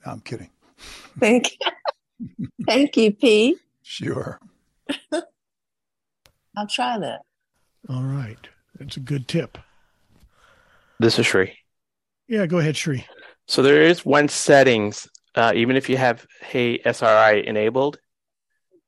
[0.05, 0.51] No, I'm kidding.
[1.21, 2.47] Thank you.
[2.67, 3.59] Thank you, Pete.
[3.83, 4.41] Sure.
[6.57, 7.23] I'll try that.
[7.89, 8.39] All right.
[8.79, 9.59] That's a good tip.
[10.99, 11.59] This is Shri.
[12.29, 13.05] Yeah, go ahead, Shri.
[13.47, 17.99] So there is one settings, uh, even if you have Hey Siri enabled,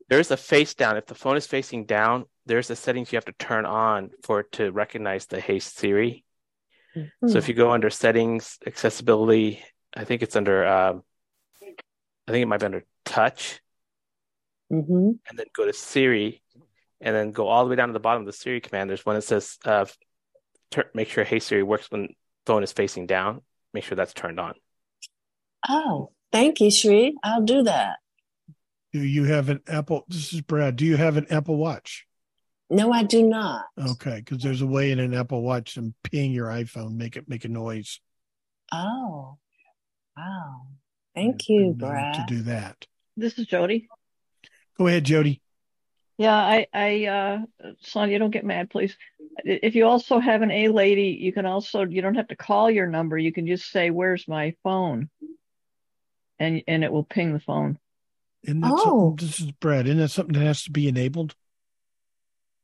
[0.09, 0.97] there's a face down.
[0.97, 4.41] If the phone is facing down, there's a settings you have to turn on for
[4.41, 6.25] it to recognize the Hey Siri.
[7.27, 9.63] So if you go under settings, accessibility,
[9.95, 11.03] I think it's under, um,
[12.27, 13.61] I think it might be under touch,
[14.73, 15.11] Mm-hmm.
[15.29, 16.43] and then go to Siri,
[17.01, 18.89] and then go all the way down to the bottom of the Siri command.
[18.91, 19.87] There's one that says, uh,
[20.71, 22.09] tur- make sure Hey Siri works when
[22.47, 23.43] phone is facing down.
[23.75, 24.55] Make sure that's turned on.
[25.69, 27.15] Oh, thank you, Shri.
[27.23, 27.97] I'll do that.
[28.93, 30.05] Do you have an Apple?
[30.09, 30.77] This is Brad.
[30.77, 32.07] Do you have an Apple Watch?
[32.71, 33.65] No, I do not.
[33.79, 37.29] Okay, because there's a way in an Apple Watch to ping your iPhone, make it
[37.29, 38.01] make a noise
[38.73, 39.39] Oh,
[40.17, 40.67] wow.
[41.15, 42.15] Thank you, Brad.
[42.15, 42.87] to do that.
[43.17, 43.89] This is Jody.
[44.79, 45.41] Go ahead, Jody.
[46.19, 47.39] Yeah, I, I, uh,
[47.83, 48.97] Sonia, don't get mad, please.
[49.45, 52.71] If you also have an A lady, you can also, you don't have to call
[52.71, 53.19] your number.
[53.19, 55.11] You can just say, where's my phone?
[56.39, 57.79] And, and it will ping the phone.
[58.45, 59.15] Isn't that Oh.
[59.19, 59.87] This is Brad.
[59.87, 61.35] Isn't that something that has to be enabled?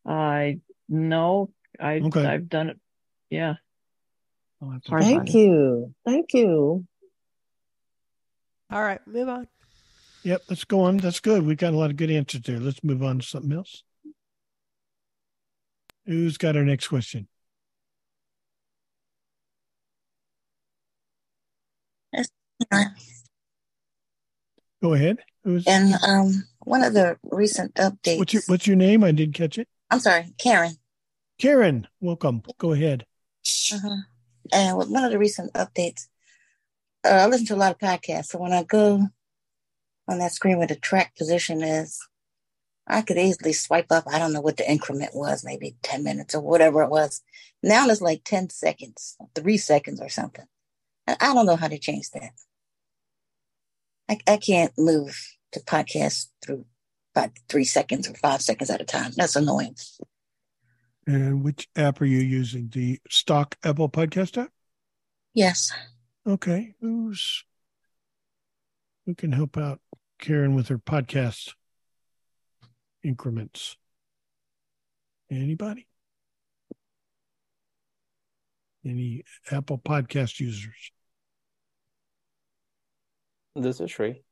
[0.06, 2.24] I know, I, Okay.
[2.24, 2.80] I've done it.
[3.28, 3.54] Yeah.
[4.60, 5.34] Hard Thank find.
[5.34, 5.94] you.
[6.04, 6.86] Thank you.
[8.70, 9.48] All right, move on.
[10.24, 10.98] Yep, let's go on.
[10.98, 11.44] That's good.
[11.44, 12.60] We've got a lot of good answers there.
[12.60, 13.82] Let's move on to something else.
[16.06, 17.28] Who's got our next question?
[24.82, 25.18] Go ahead.
[25.44, 28.18] Who's And um, one of the recent updates.
[28.18, 29.04] what's your what's your name?
[29.04, 29.68] I didn't catch it.
[29.90, 30.72] I'm sorry, Karen.
[31.38, 32.42] Karen, welcome.
[32.58, 33.06] Go ahead.
[33.72, 33.96] Uh-huh.
[34.52, 36.06] And with one of the recent updates,
[37.04, 38.26] uh, I listen to a lot of podcasts.
[38.26, 39.06] So when I go
[40.08, 41.98] on that screen where the track position is,
[42.86, 44.04] I could easily swipe up.
[44.06, 47.22] I don't know what the increment was, maybe 10 minutes or whatever it was.
[47.62, 50.44] Now it's like 10 seconds, three seconds or something.
[51.06, 52.32] And I don't know how to change that.
[54.08, 55.16] I, I can't move
[55.52, 56.66] to podcast through
[57.14, 59.12] about three seconds or five seconds at a time.
[59.16, 59.76] That's annoying.
[61.06, 62.68] And which app are you using?
[62.68, 64.50] The stock Apple Podcast app?
[65.34, 65.72] Yes.
[66.26, 66.74] Okay.
[66.80, 67.44] Who's
[69.06, 69.80] who can help out
[70.22, 71.54] Karen with her podcast
[73.02, 73.76] increments?
[75.28, 75.88] Anybody?
[78.86, 80.92] Any Apple Podcast users?
[83.56, 84.22] This is Shri.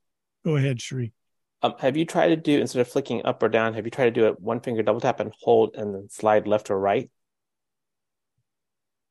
[0.44, 1.12] Go ahead, Shri.
[1.60, 3.74] Um, have you tried to do instead of flicking up or down?
[3.74, 6.46] Have you tried to do it one finger double tap and hold and then slide
[6.46, 7.10] left or right?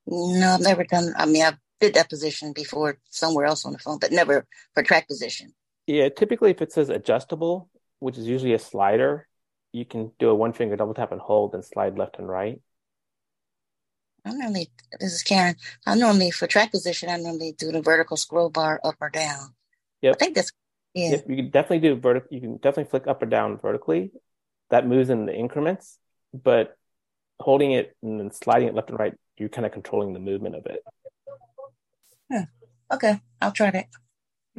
[0.08, 1.14] No, I've never done.
[1.18, 4.82] I mean, I've did that position before somewhere else on the phone, but never for
[4.82, 5.54] track position.
[5.90, 9.28] Yeah, typically if it says adjustable, which is usually a slider,
[9.72, 12.62] you can do a one finger double tap and hold and slide left and right.
[14.24, 15.56] I normally, this is Karen.
[15.88, 19.56] I normally for track position, I normally do the vertical scroll bar up or down.
[20.04, 20.14] Yep.
[20.14, 20.52] I think that's
[20.94, 21.10] yeah.
[21.10, 22.28] Yep, you can definitely do vertical.
[22.30, 24.12] You can definitely flick up or down vertically.
[24.70, 25.98] That moves in the increments,
[26.36, 26.78] but
[27.40, 30.54] holding it and then sliding it left and right, you're kind of controlling the movement
[30.54, 30.84] of it.
[32.30, 32.46] Yeah.
[32.94, 33.88] Okay, I'll try that.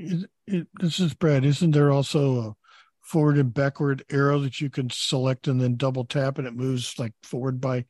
[0.00, 1.44] Is it, this is Brad.
[1.44, 2.54] Isn't there also a
[3.02, 6.98] forward and backward arrow that you can select and then double tap and it moves
[6.98, 7.84] like forward by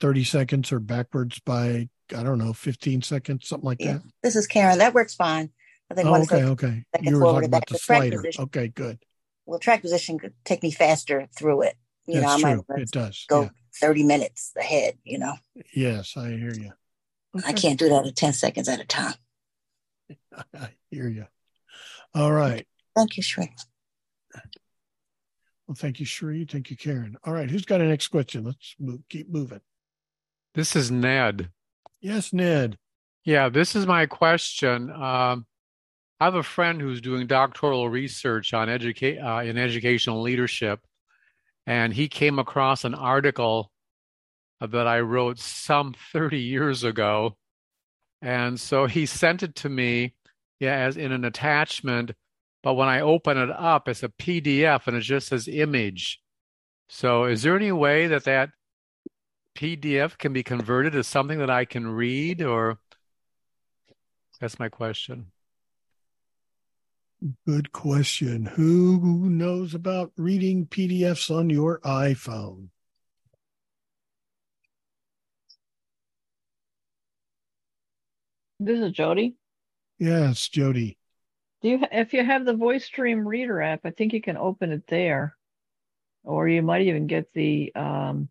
[0.00, 3.94] 30 seconds or backwards by, I don't know, 15 seconds, something like Yeah.
[3.94, 4.02] that?
[4.22, 4.78] This is Karen.
[4.78, 5.50] That works fine.
[5.90, 6.84] I think Oh, one okay, like okay.
[6.94, 8.16] second You were talking about the slider.
[8.18, 8.44] position.
[8.44, 8.98] Okay, good.
[9.46, 11.76] Well, track position could take me faster through it.
[12.06, 12.64] You know, I true.
[12.68, 13.24] might It does.
[13.28, 13.48] go Yeah.
[13.80, 15.34] 30 minutes ahead, you know.
[15.74, 16.72] Yes, I hear you.
[17.44, 19.14] I can't do that at 10 seconds at a time.
[20.54, 21.26] I hear you.
[22.14, 22.66] All right.
[22.96, 23.50] Thank you, Shrek.
[25.66, 26.44] Well, thank you, Shri.
[26.44, 27.16] Thank you, Karen.
[27.24, 27.50] All right.
[27.50, 28.44] Who's got our next question?
[28.44, 29.60] Let's move, keep moving.
[30.54, 31.50] This is Ned.
[32.00, 32.78] Yes, Ned.
[33.24, 34.90] Yeah, this is my question.
[34.90, 35.46] Um,
[36.20, 40.80] I have a friend who's doing doctoral research on educate uh, in educational leadership,
[41.66, 43.70] and he came across an article
[44.60, 47.36] that I wrote some 30 years ago
[48.22, 50.14] And so he sent it to me,
[50.64, 52.12] yeah, as in an attachment.
[52.62, 56.20] But when I open it up, it's a PDF and it just says image.
[56.88, 58.50] So is there any way that that
[59.56, 62.78] PDF can be converted to something that I can read or
[64.40, 65.30] that's my question.
[67.46, 68.44] Good question.
[68.44, 72.68] Who knows about reading PDFs on your iPhone?
[78.60, 79.36] This is Jody.
[79.98, 80.98] Yes, Jody.
[81.62, 84.70] Do you, if you have the Voice Dream Reader app, I think you can open
[84.70, 85.34] it there,
[86.22, 88.28] or you might even get the um,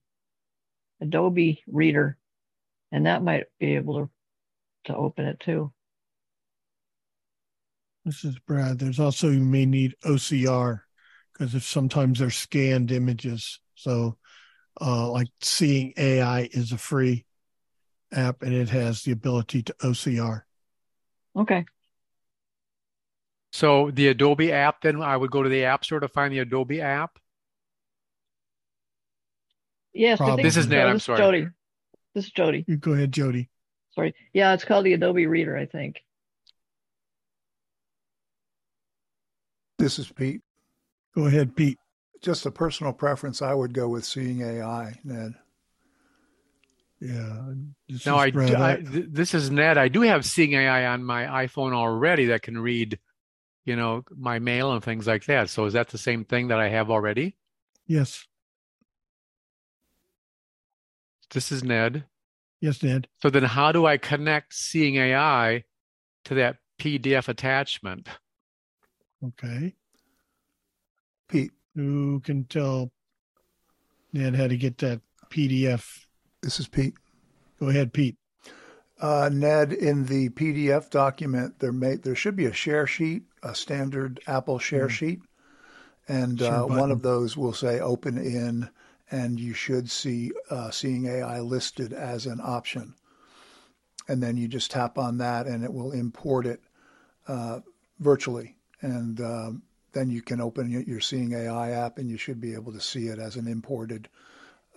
[1.01, 2.17] Adobe Reader,
[2.91, 4.09] and that might be able to
[4.85, 5.71] to open it too.
[8.05, 8.79] This is Brad.
[8.79, 10.81] There's also you may need OCR
[11.31, 13.59] because if sometimes they're scanned images.
[13.75, 14.17] So,
[14.79, 17.25] uh, like Seeing AI is a free
[18.11, 20.41] app and it has the ability to OCR.
[21.35, 21.65] Okay.
[23.51, 26.39] So the Adobe app, then I would go to the App Store to find the
[26.39, 27.19] Adobe app.
[29.93, 30.71] Yes, I think This is so.
[30.71, 30.87] Ned.
[30.87, 31.17] I'm sorry.
[31.19, 31.47] Jody.
[32.15, 32.65] This is Jody.
[32.67, 33.49] You go ahead, Jody.
[33.93, 34.15] Sorry.
[34.33, 36.01] Yeah, it's called the Adobe Reader, I think.
[39.77, 40.41] This is Pete.
[41.15, 41.77] Go ahead, Pete.
[42.21, 43.41] Just a personal preference.
[43.41, 45.33] I would go with Seeing AI, Ned.
[47.03, 47.51] Yeah.
[47.89, 48.55] This No, I, Brad.
[48.55, 49.77] I I- th- this is Ned.
[49.77, 52.97] I do have Seeing AI on my iPhone already that can read,
[53.65, 55.49] you know, my mail and things like that.
[55.49, 57.35] So is that the same thing that I have already?
[57.87, 58.25] yes.
[61.33, 62.03] This is Ned.
[62.61, 63.07] Yes, Ned.
[63.23, 65.63] So then how do I connect Seeing AI
[66.25, 68.07] to that PDF attachment?
[69.25, 69.73] Okay.
[71.27, 71.51] Pete.
[71.75, 72.91] Who can tell
[74.13, 76.02] Ned how to get that PDF?
[76.43, 76.95] This is Pete.
[77.57, 78.17] Go ahead, Pete.
[78.99, 83.55] Uh, Ned, in the PDF document, there may there should be a share sheet, a
[83.55, 84.91] standard Apple share Mm.
[84.91, 85.21] sheet,
[86.05, 88.69] and Share uh, one of those will say "Open in,"
[89.09, 92.95] and you should see uh, Seeing AI listed as an option.
[94.09, 96.61] And then you just tap on that, and it will import it
[97.25, 97.61] uh,
[97.99, 102.41] virtually, and um, then you can open your, your Seeing AI app, and you should
[102.41, 104.09] be able to see it as an imported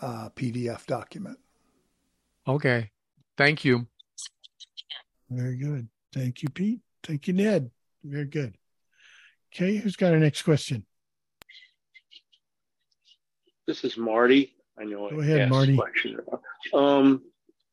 [0.00, 1.40] uh, PDF document.
[2.46, 2.90] Okay.
[3.36, 3.86] Thank you.
[5.28, 5.88] Very good.
[6.14, 6.80] Thank you, Pete.
[7.02, 7.70] Thank you, Ned.
[8.04, 8.56] Very good.
[9.54, 10.84] Okay, who's got our next question?
[13.66, 14.54] This is Marty.
[14.78, 15.76] I know Go I ahead, asked Marty.
[15.76, 16.18] question.
[16.72, 17.22] Um,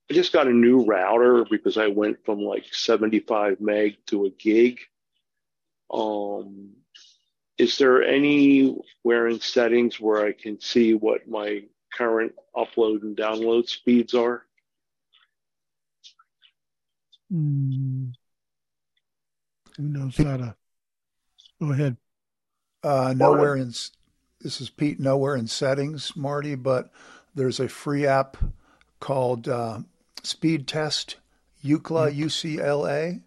[0.09, 4.29] I just got a new router because I went from like 75 meg to a
[4.31, 4.79] gig.
[5.91, 6.71] Um,
[7.57, 13.69] is there anywhere in settings where I can see what my current upload and download
[13.69, 14.45] speeds are?
[17.33, 18.09] Hmm.
[19.77, 20.55] Who knows how to?
[21.59, 21.97] Go ahead.
[22.83, 23.69] Uh, nowhere in
[24.39, 24.99] this is Pete.
[24.99, 26.91] Nowhere in settings, Marty, but
[27.33, 28.37] there's a free app
[28.99, 29.79] called uh,
[30.21, 31.15] Speed Test
[31.65, 33.21] UCLA UCLA.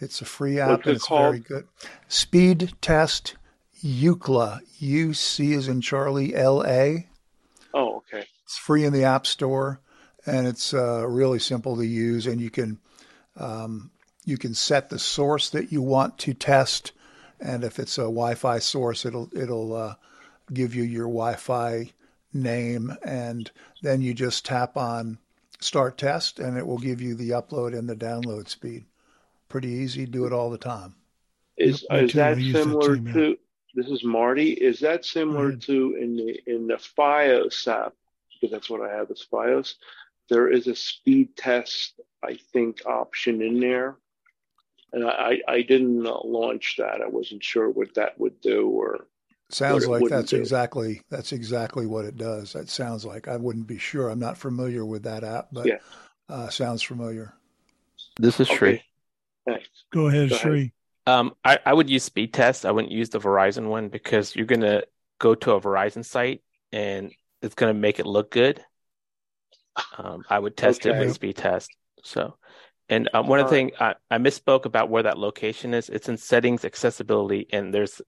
[0.00, 1.44] It's a free app What's it and it's very called?
[1.44, 1.68] good.
[2.08, 3.36] Speed Test
[3.84, 7.04] UCLA UC is in Charlie LA.
[7.72, 8.26] Oh, okay.
[8.44, 9.80] It's free in the App Store,
[10.26, 12.26] and it's uh, really simple to use.
[12.26, 12.80] And you can
[13.36, 13.90] um,
[14.24, 16.92] you can set the source that you want to test,
[17.40, 19.94] and if it's a Wi-Fi source, it'll it'll uh,
[20.52, 21.90] give you your Wi-Fi
[22.32, 23.50] name, and
[23.82, 25.18] then you just tap on
[25.60, 28.84] Start Test, and it will give you the upload and the download speed.
[29.48, 30.06] Pretty easy.
[30.06, 30.94] Do it all the time.
[31.56, 33.36] Is Yep, is that use that similar to?
[33.74, 34.52] This is Marty.
[34.52, 37.94] Is that similar to in the in the FiOS app?
[38.32, 39.74] Because that's what I have is FiOS.
[40.28, 43.96] There is a speed test, I think, option in there,
[44.92, 47.00] and I I didn't uh, launch that.
[47.00, 49.06] I wasn't sure what that would do or.
[49.52, 50.36] Sounds like that's do.
[50.36, 52.52] exactly that's exactly what it does.
[52.52, 54.08] That sounds like I wouldn't be sure.
[54.08, 55.78] I'm not familiar with that app, but Yeah.
[56.28, 57.34] uh, sounds familiar.
[58.20, 58.84] This is Shri.
[59.46, 59.66] Thanks.
[59.92, 60.46] Go ahead, Go ahead.
[60.46, 60.72] Shri.
[61.06, 62.64] Um, I, I would use speed test.
[62.64, 64.84] I wouldn't use the Verizon one because you're gonna
[65.18, 67.12] go to a Verizon site and
[67.42, 68.64] it's gonna make it look good.
[69.98, 71.70] Um, I would test it with speed test.
[72.04, 72.36] So,
[72.88, 75.88] and um, one of the thing I, I misspoke about where that location is.
[75.88, 78.00] It's in settings, accessibility, and there's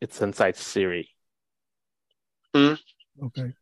[0.00, 1.08] it's inside Siri.
[2.56, 3.54] Okay.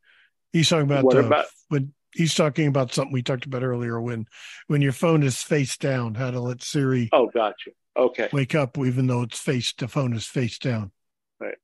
[0.52, 4.00] He's talking about, What uh, about- when he's talking about something we talked about earlier
[4.00, 4.26] when
[4.66, 7.70] when your phone is face down, how to let Siri Oh, gotcha.
[7.96, 8.28] Okay.
[8.32, 10.92] wake up even though it's face the phone is face down.
[11.40, 11.56] Right.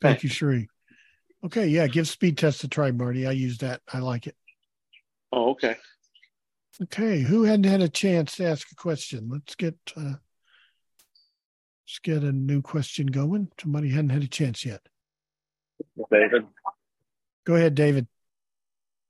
[0.00, 0.68] Thank you, Shri.
[1.44, 3.26] Okay, yeah, give speed test a try, Marty.
[3.26, 3.80] I use that.
[3.92, 4.36] I like it.
[5.32, 5.76] Oh, okay.
[6.82, 9.30] Okay, who hadn't had a chance to ask a question?
[9.32, 10.14] Let's get uh,
[11.86, 13.48] let's get a new question going.
[13.58, 14.82] Somebody hadn't had a chance yet.
[16.10, 16.46] David.
[17.44, 18.06] Go ahead, David.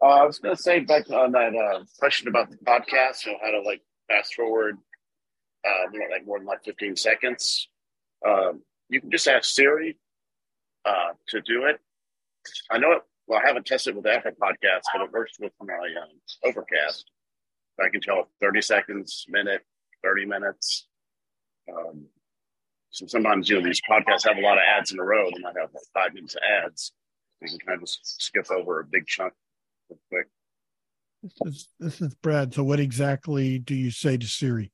[0.01, 3.33] Uh, I was going to say back on that uh, question about the podcast, you
[3.33, 4.77] know, how to like fast forward,
[5.67, 7.69] uh, you know, like more than like 15 seconds.
[8.27, 9.97] Um, you can just ask Siri
[10.85, 11.81] uh, to do it.
[12.71, 13.03] I know it.
[13.27, 17.11] Well, I haven't tested with the Apple podcast, but it works with my um, Overcast.
[17.81, 19.63] I can tell 30 seconds, minute,
[20.03, 20.89] 30 minutes.
[21.69, 22.07] Um,
[22.91, 25.29] so sometimes, you know, these podcasts have a lot of ads in a row.
[25.31, 26.93] They might have like five minutes of ads.
[27.43, 29.35] You can kind of just skip over a big chunk
[29.91, 30.29] real quick.
[31.23, 32.55] This is this is Brad.
[32.55, 34.73] So, what exactly do you say to Siri?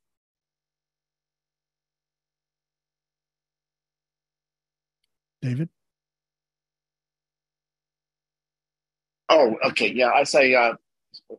[5.40, 5.68] David.
[9.28, 9.90] Oh, okay.
[9.92, 10.74] Yeah, I say uh,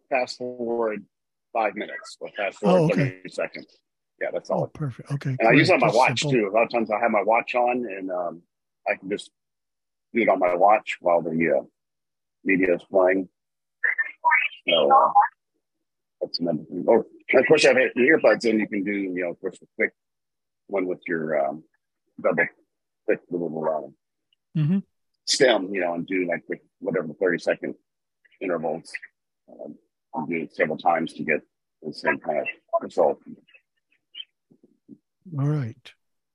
[0.10, 1.06] fast forward
[1.54, 3.20] five minutes or fast forward Oh, okay.
[3.24, 3.78] 30 seconds.
[4.22, 4.64] Yeah, that's all.
[4.64, 5.12] Oh, perfect.
[5.12, 5.36] Okay.
[5.40, 5.98] and I use it on my great.
[5.98, 6.32] watch Simple.
[6.32, 6.50] too.
[6.50, 8.42] A lot of times I have my watch on and um,
[8.88, 9.32] I can just
[10.14, 11.64] do it on my watch while the uh,
[12.44, 13.28] media is playing.
[14.68, 15.12] So uh,
[16.22, 16.84] that's another thing.
[16.88, 17.00] Or
[17.36, 18.60] of course, you have the earbuds in.
[18.60, 19.92] You can do you know, of course, a quick
[20.68, 21.64] one with your um,
[22.22, 22.46] double
[23.06, 23.96] click little um,
[24.56, 24.78] Mm-hmm.
[25.26, 27.74] stem, you know, and do like the, whatever thirty second
[28.40, 28.92] intervals.
[29.50, 29.76] Um,
[30.14, 31.42] and do it several times to get
[31.82, 32.48] the same kind of
[32.82, 33.20] result.
[35.40, 35.92] All right.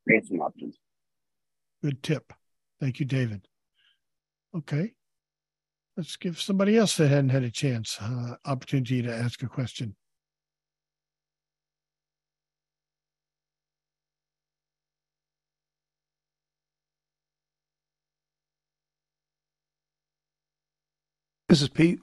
[0.06, 0.78] Create some options.
[1.82, 2.32] Good tip.
[2.80, 3.46] Thank you, David.
[4.56, 4.94] Okay.
[5.96, 9.96] Let's give somebody else that hadn't had a chance uh, opportunity to ask a question.
[21.48, 21.98] This is Pete.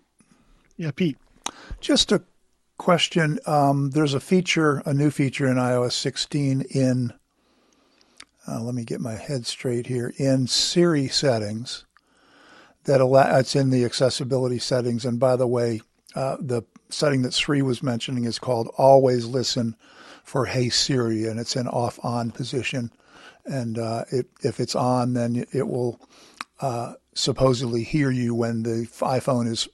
[0.75, 1.17] Yeah, Pete.
[1.85, 2.23] Just a
[2.79, 3.37] question.
[3.45, 7.13] Um, there's a feature, a new feature in iOS 16 in,
[8.47, 11.85] uh, let me get my head straight here, in Siri settings
[12.85, 15.05] that allow, it's in the accessibility settings.
[15.05, 15.81] And by the way,
[16.15, 19.75] uh, the setting that Shri was mentioning is called always listen
[20.23, 22.91] for Hey Siri, and it's in off on position.
[23.45, 26.01] And uh, it, if it's on, then it will
[26.61, 29.69] uh, supposedly hear you when the iPhone is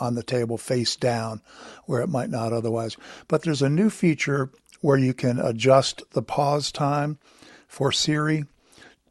[0.00, 1.40] on the table face down,
[1.84, 2.96] where it might not otherwise.
[3.28, 7.18] But there's a new feature where you can adjust the pause time
[7.66, 8.44] for Siri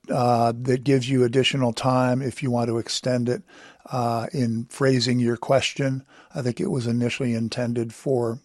[0.09, 3.43] uh, that gives you additional time if you want to extend it
[3.91, 6.03] uh, in phrasing your question.
[6.33, 8.39] I think it was initially intended for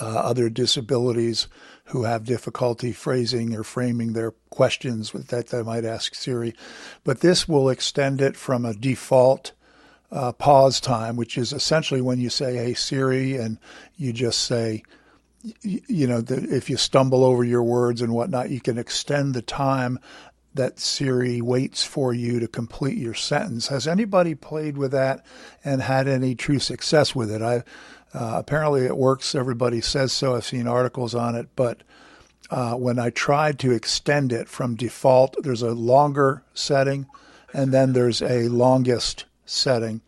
[0.00, 1.46] uh, other disabilities
[1.86, 6.54] who have difficulty phrasing or framing their questions that they might ask Siri.
[7.04, 9.52] But this will extend it from a default
[10.10, 13.58] uh, pause time, which is essentially when you say, Hey Siri, and
[13.96, 14.82] you just say,
[15.62, 19.42] you know, the, if you stumble over your words and whatnot, you can extend the
[19.42, 19.98] time
[20.54, 23.68] that Siri waits for you to complete your sentence.
[23.68, 25.24] Has anybody played with that
[25.64, 27.42] and had any true success with it?
[27.42, 27.62] I
[28.14, 29.34] uh, apparently it works.
[29.34, 30.34] Everybody says so.
[30.34, 31.82] I've seen articles on it, but
[32.50, 37.06] uh, when I tried to extend it from default, there's a longer setting,
[37.52, 40.02] and then there's a longest setting.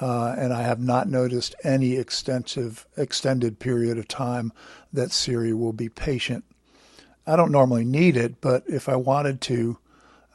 [0.00, 4.52] Uh, and I have not noticed any extensive extended period of time
[4.92, 6.44] that Siri will be patient.
[7.26, 9.78] I don't normally need it, but if I wanted to,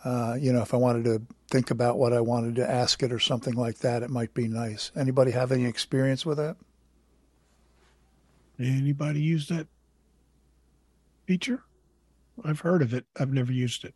[0.04, 3.12] uh, you know, if I wanted to think about what I wanted to ask it
[3.12, 4.92] or something like that, it might be nice.
[4.96, 6.58] Anybody have any experience with that?
[8.60, 9.68] Anybody use that
[11.26, 11.64] feature?
[12.44, 13.06] I've heard of it.
[13.20, 13.96] I've never used it.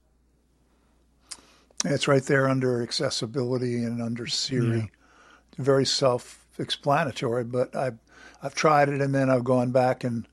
[1.85, 4.91] It's right there under accessibility and under Siri.
[5.57, 7.97] Very self-explanatory, but I've
[8.41, 10.27] I've tried it and then I've gone back and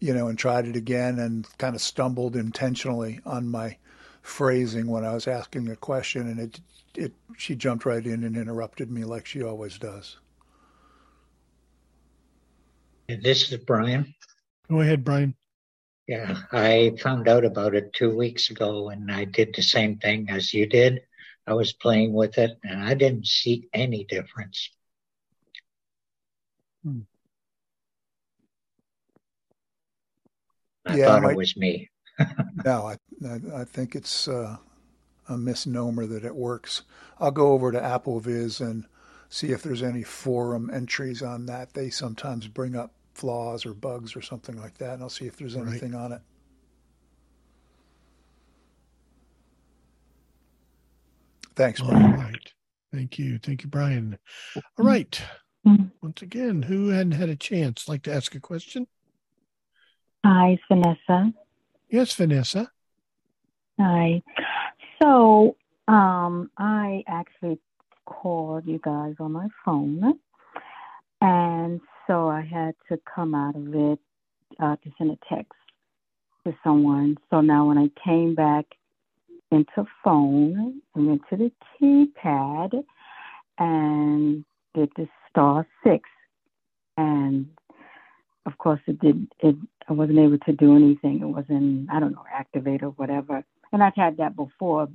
[0.00, 3.76] you know and tried it again and kind of stumbled intentionally on my
[4.22, 6.60] phrasing when I was asking a question and it
[6.94, 10.18] it she jumped right in and interrupted me like she always does.
[13.08, 14.14] This is Brian.
[14.68, 15.34] Go ahead, Brian.
[16.08, 20.28] Yeah, I found out about it two weeks ago and I did the same thing
[20.28, 21.02] as you did.
[21.46, 24.70] I was playing with it and I didn't see any difference.
[26.84, 27.00] Hmm.
[30.84, 31.88] I Yeah, thought my- it was me.
[32.64, 32.96] no, I,
[33.26, 34.56] I I think it's uh,
[35.28, 36.82] a misnomer that it works.
[37.20, 38.86] I'll go over to AppleVis and
[39.30, 41.74] see if there's any forum entries on that.
[41.74, 45.36] They sometimes bring up flaws or bugs or something like that, and I'll see if
[45.36, 45.66] there's Right.
[45.66, 46.22] anything on it.
[51.56, 52.12] Thanks, All Brian.
[52.14, 52.52] right.
[52.92, 53.38] Thank you.
[53.38, 54.16] Thank you, Brian.
[54.56, 55.20] All right.
[56.00, 57.88] Once again, who hadn't had a chance?
[57.88, 58.86] Like to ask a question?
[60.24, 61.32] Hi, it's Vanessa.
[61.90, 62.70] Yes, Vanessa.
[63.78, 64.22] Hi.
[65.02, 65.56] So,
[65.86, 67.58] um, I actually
[68.06, 70.18] called you guys on my phone,
[71.20, 73.98] and so I had to come out of it
[74.60, 75.52] uh, to send a text
[76.44, 77.16] to someone.
[77.30, 78.64] So now when I came back
[79.52, 82.82] into phone, I went to the keypad
[83.58, 84.44] and
[84.74, 86.08] did the star six,
[86.96, 87.46] and
[88.46, 89.28] of course it did.
[89.40, 89.56] It
[89.88, 91.20] I wasn't able to do anything.
[91.20, 93.44] It wasn't I don't know activate or whatever.
[93.72, 94.88] And I've had that before,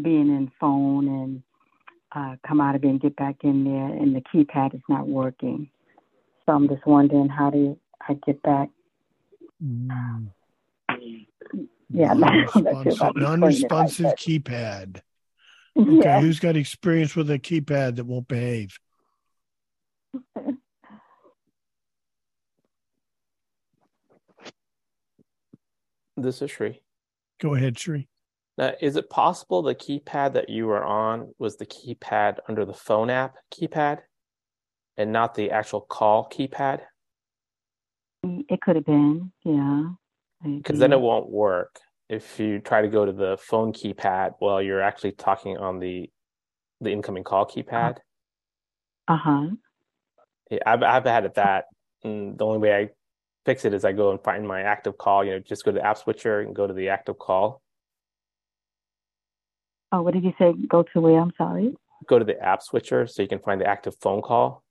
[0.00, 1.42] being in phone and
[2.12, 5.06] uh, come out of it and get back in there, and the keypad is not
[5.06, 5.70] working.
[6.48, 7.78] So I'm just wondering how do
[8.08, 8.70] I get back?
[9.62, 10.28] Mm.
[11.90, 15.00] Yeah, I'm not sure about Non-responsive, explaining it right, non-responsive but- keypad.
[15.78, 16.20] Okay, Yeah.
[16.20, 18.78] who's got experience with a keypad that won't behave?
[26.16, 26.82] This is Shri.
[27.40, 28.08] Go ahead, Shri.
[28.56, 32.74] Now, is it possible the keypad that you were on was the keypad under the
[32.74, 33.98] phone app keypad
[34.98, 36.80] and not the actual call keypad?
[38.24, 39.90] It could have been, yeah.
[40.42, 41.78] Because then it won't work
[42.08, 46.10] if you try to go to the phone keypad while you're actually talking on the
[46.80, 47.96] the incoming call keypad.
[49.06, 49.46] Uh huh.
[50.50, 51.64] Yeah, I've I've had it that.
[52.04, 52.88] And the only way I
[53.44, 55.24] fix it is I go and find my active call.
[55.24, 57.62] You know, just go to the app switcher and go to the active call.
[59.90, 60.52] Oh, what did you say?
[60.68, 61.20] Go to where?
[61.20, 61.74] I'm sorry.
[62.06, 64.62] Go to the app switcher so you can find the active phone call.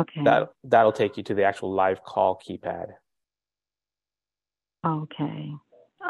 [0.00, 0.24] Okay.
[0.24, 2.88] That that'll take you to the actual live call keypad.
[4.84, 5.52] Okay.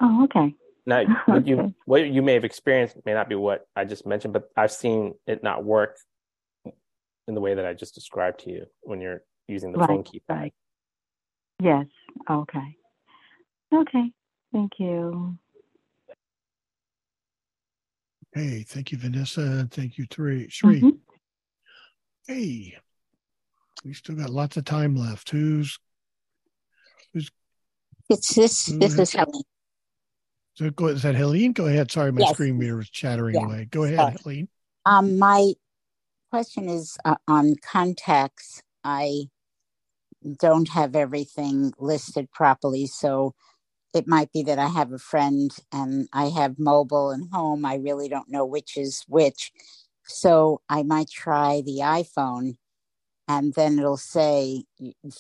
[0.01, 0.55] Oh, okay.
[0.87, 1.51] Now, what Okay.
[1.51, 4.73] you what you may have experienced may not be what I just mentioned, but I've
[4.73, 5.97] seen it not work
[7.29, 10.05] in the way that I just described to you when you're using the phone Right,
[10.05, 10.23] keypad.
[10.29, 10.55] right.
[11.61, 11.87] Yes.
[12.29, 12.77] Okay.
[13.73, 14.13] Okay.
[14.53, 15.37] Thank you.
[18.33, 19.67] Hey, thank you, Vanessa.
[19.71, 20.49] Thank you, Three.
[20.49, 20.83] Shri.
[20.83, 20.99] Mhm.
[22.27, 22.77] Hey,
[23.87, 25.31] we still got lots of time left.
[25.31, 25.79] Who's
[27.15, 27.31] who's
[28.09, 28.67] It's this.
[28.67, 29.43] who This is Helen.
[30.55, 31.53] so go, is that Helene?
[31.53, 31.91] Go ahead.
[31.91, 32.33] Sorry, my Yes.
[32.33, 33.47] screen reader was chattering Yeah.
[33.47, 33.65] away.
[33.67, 34.17] Go ahead, Sorry.
[34.23, 34.49] Helene.
[34.85, 35.53] Um, my
[36.31, 38.63] question is uh, on contacts.
[38.83, 39.29] I
[40.41, 43.35] don't have everything listed properly, so
[43.95, 47.65] it might be that I have a friend and I have mobile and home.
[47.65, 49.53] I really don't know which is which.
[50.09, 52.57] So I might try the iPhone
[53.29, 54.65] and then it'll say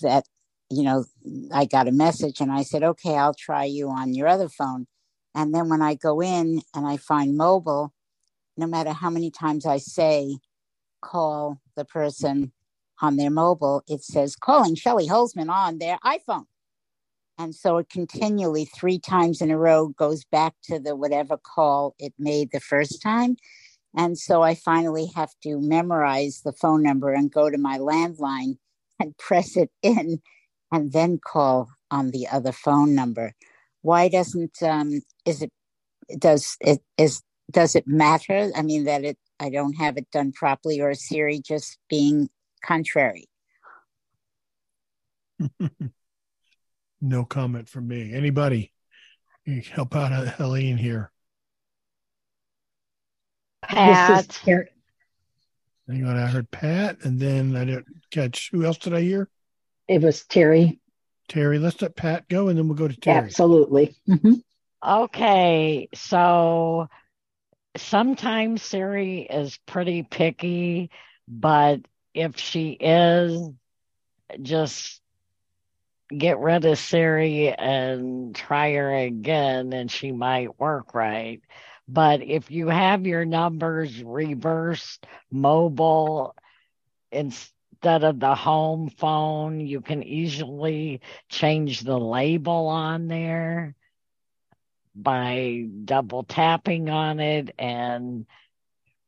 [0.00, 0.24] that,
[0.70, 1.04] you know,
[1.52, 4.86] I got a message and I said, okay, I'll try you on your other phone.
[5.34, 7.92] And then when I go in and I find mobile,
[8.56, 10.38] no matter how many times I say,
[11.02, 12.52] call the person
[13.02, 16.46] on their mobile, it says calling Shelley Holzman on their iPhone.
[17.38, 21.94] And so it continually, three times in a row, goes back to the whatever call
[21.98, 23.36] it made the first time.
[23.96, 28.58] And so I finally have to memorize the phone number and go to my landline
[29.00, 30.20] and press it in
[30.72, 33.32] and then call on the other phone number.
[33.82, 35.50] Why doesn't um is it
[36.18, 38.50] does it is does it matter?
[38.54, 42.28] I mean that it I don't have it done properly or Siri just being
[42.64, 43.28] contrary?
[47.00, 48.12] No comment from me.
[48.14, 48.72] Anybody
[49.70, 51.12] help out uh, Helene here?
[53.68, 54.40] Pat.
[54.44, 59.28] Hang on, I heard Pat, and then I didn't catch who else did I hear?
[59.86, 60.80] It was Terry.
[61.28, 61.58] Terry.
[61.58, 63.18] Let's let Pat go, and then we'll go to Terry.
[63.18, 63.94] Absolutely.
[64.08, 64.42] Mhm.
[64.84, 66.88] Okay, so
[67.76, 70.90] sometimes Siri is pretty picky,
[71.28, 71.80] but
[72.14, 73.50] if she is,
[74.42, 75.00] just
[76.16, 81.40] get rid of Siri and try her again, and she might work right.
[81.88, 86.34] But if you have your numbers reversed mobile
[87.12, 93.74] instead of the home phone, you can easily change the label on there
[94.94, 98.26] by double tapping on it and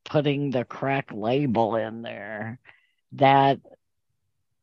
[0.05, 2.61] putting the correct label in there.
[3.13, 3.61] That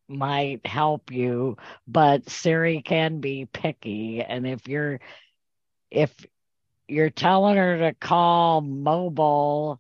[0.08, 1.58] might help you,
[1.88, 4.22] but Siri can be picky.
[4.22, 5.00] And if you're,
[5.90, 6.14] if
[6.88, 9.80] you're telling her to call mobile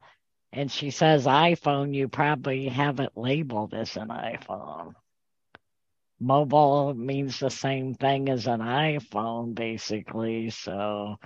[0.51, 4.93] and she says iPhone, you probably haven't labeled as an iPhone.
[6.20, 10.49] Mobile means the same thing as an iPhone, basically.
[10.49, 11.18] So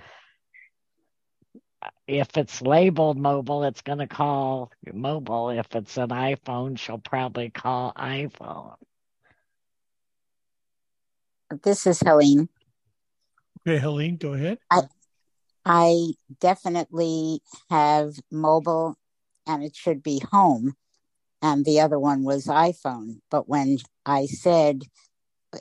[2.08, 5.50] if it's labeled mobile, it's going to call mobile.
[5.50, 8.74] If it's an iPhone, she'll probably call iPhone.
[11.62, 12.48] This is Helene.
[13.66, 14.58] Okay, Helene, go ahead.
[14.70, 14.82] I
[15.64, 18.96] I definitely have mobile
[19.46, 20.74] and it should be home.
[21.42, 23.20] And the other one was iPhone.
[23.30, 24.82] But when I said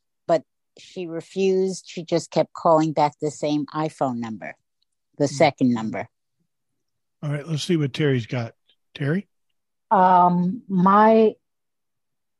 [0.80, 1.84] she refused.
[1.86, 4.56] She just kept calling back the same iPhone number,
[5.18, 6.08] the second number.
[7.22, 8.54] All right, let's see what Terry's got.
[8.94, 9.28] Terry?
[9.90, 11.34] Um, my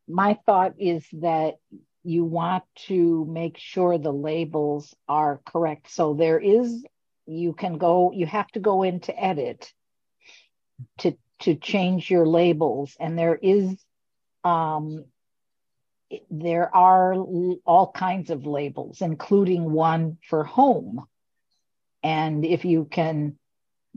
[0.09, 1.55] my thought is that
[2.03, 5.91] you want to make sure the labels are correct.
[5.91, 6.84] So there is
[7.26, 9.72] you can go you have to go into edit
[10.99, 13.76] to to change your labels and there is
[14.45, 15.05] um
[16.30, 21.04] there are all kinds of labels including one for home.
[22.02, 23.38] And if you can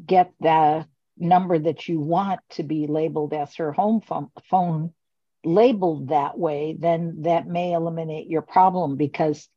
[0.05, 0.85] get the
[1.17, 4.01] number that you want to be labeled as her home
[4.49, 4.93] phone,
[5.43, 9.47] labeled that way, then that may eliminate your problem because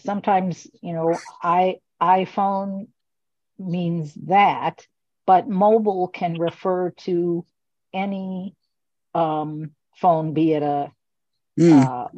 [0.00, 2.88] sometimes, you know, I iPhone
[3.58, 4.86] means that,
[5.26, 7.44] but mobile can refer to
[7.92, 8.54] any
[9.14, 10.92] um, phone, be it a
[11.58, 11.86] Mm.
[11.86, 12.08] uh,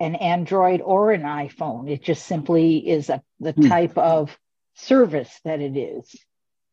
[0.00, 1.90] an Android or an iPhone.
[1.90, 3.68] It just simply is a the Mm.
[3.68, 4.36] type of
[4.74, 6.14] service that it is.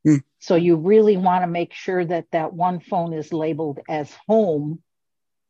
[0.05, 0.23] Mm.
[0.39, 4.81] So you really want to make sure that that one phone is labeled as home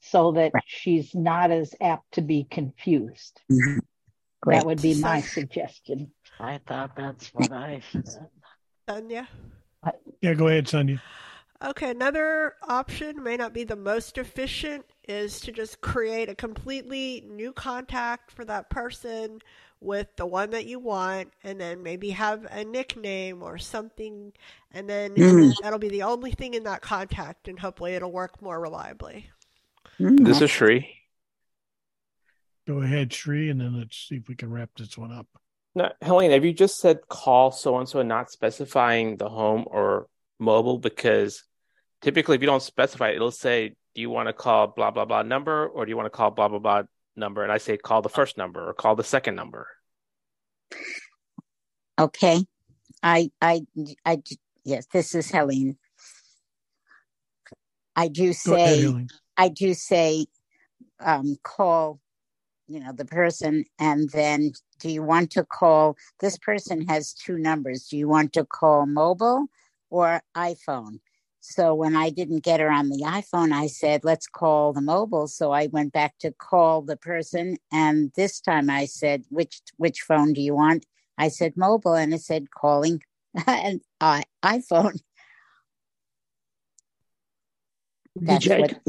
[0.02, 3.42] so that she's not as apt to be confused.
[3.52, 3.80] Mhm.
[4.42, 4.58] Great.
[4.58, 6.12] That would be my suggestion.
[6.40, 8.30] I thought that's what I said.
[8.88, 9.28] Sonia?
[10.22, 11.02] Yeah, go ahead, Sonia.
[11.64, 17.24] Okay, another option may not be the most efficient is to just create a completely
[17.28, 19.42] new contact for that person
[19.82, 24.34] with the one that you want and then maybe have a nickname or something
[24.72, 25.54] and then Mm.
[25.62, 29.30] that'll be the only thing in that contact and hopefully it'll work more reliably.
[30.00, 30.26] Mm.
[30.26, 31.02] This is Shri.
[32.68, 35.28] Go ahead, Shri, and then let's see if we can wrap this one up.
[35.76, 39.66] Now, Helene, have you just said call so and so and not specifying the home
[39.68, 40.08] or
[40.40, 40.80] mobile?
[40.80, 41.44] Because
[42.02, 45.06] typically, if you don't specify it, it'll say, Do you want to call blah, blah,
[45.06, 46.84] blah number or do you want to call blah, blah, blah
[47.16, 47.44] number?
[47.44, 49.68] And I say, Call the first number or call the second number.
[51.98, 52.46] Okay.
[53.02, 53.62] I, I,
[54.06, 54.22] I,
[54.66, 55.78] yes, this is Helene.
[57.96, 60.26] I do Go ahead, say, I do say,
[61.00, 62.00] um, call,
[62.68, 65.96] you know, the person, and then do you want to call?
[66.20, 67.88] This person has two numbers.
[67.88, 69.46] Do you want to call mobile
[69.90, 71.00] or iPhone?
[71.48, 75.28] So when I didn't get her on the iPhone, I said, let's call the mobile.
[75.28, 77.58] So I went back to call the person.
[77.72, 80.86] And this time I said, which, which phone do you want?
[81.18, 83.02] I said mobile and it said calling
[83.48, 85.00] an uh, iPhone.
[88.16, 88.80] That's what,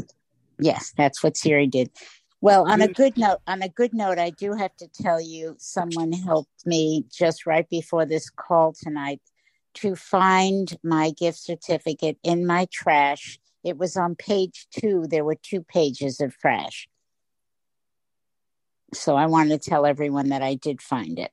[0.59, 1.91] yes, that's what Siri did.
[2.41, 5.55] Well, on a good note, on a good note, I do have to tell you,
[5.59, 9.21] someone helped me just right before this call tonight
[9.81, 13.39] to find my gift certificate in my trash.
[13.63, 15.05] It was on page two.
[15.09, 16.87] There were two pages of trash.
[18.93, 21.31] So I wanted to tell everyone that I did find it.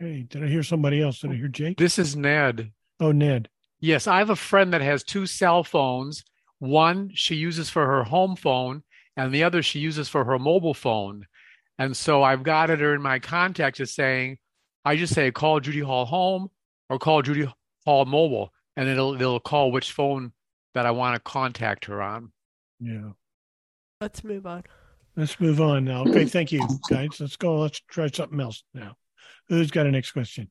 [0.00, 1.20] Okay, did I hear somebody else?
[1.20, 1.78] Did I hear Jake?
[1.78, 2.72] This is Ned.
[3.00, 3.48] Oh, Ned.
[3.80, 6.24] Yes, I have a friend that has two cell phones.
[6.58, 8.82] One she uses for her home phone,
[9.16, 11.26] and the other she uses for her mobile phone.
[11.78, 14.38] And so I've got it her in my contacts as saying,
[14.86, 16.48] I just say call Judy Hall home
[16.88, 17.52] or call Judy
[17.84, 20.32] Hall mobile, and it'll it'll call which phone
[20.74, 22.30] that I want to contact her on.
[22.78, 23.10] Yeah.
[24.00, 24.62] Let's move on.
[25.16, 26.02] Let's move on now.
[26.04, 27.18] Okay, thank you, guys.
[27.18, 27.56] Let's go.
[27.58, 28.94] Let's try something else now.
[29.48, 30.50] Who's got a next question?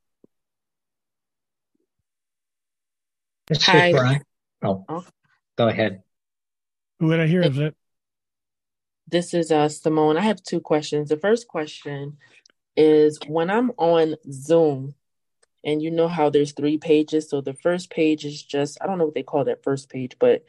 [3.48, 3.92] This is Hi.
[3.92, 4.22] Brian.
[4.64, 5.06] Oh, Oh.
[5.58, 6.02] go ahead.
[7.00, 7.42] Who would I hear?
[7.44, 7.76] Is it?
[9.08, 10.18] This is uh, Simone.
[10.18, 11.10] I have two questions.
[11.10, 12.18] The first question
[12.76, 14.96] is when I'm on Zoom,
[15.64, 17.30] and you know how there's three pages.
[17.30, 20.16] So the first page is just, I don't know what they call that first page,
[20.20, 20.46] but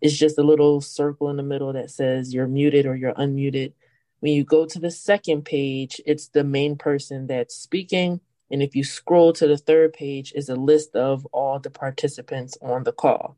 [0.00, 3.72] it's just a little circle in the middle that says you're muted or you're unmuted.
[4.20, 8.20] When you go to the second page, it's the main person that's speaking.
[8.50, 12.56] And if you scroll to the third page, is a list of all the participants
[12.62, 13.36] on the call.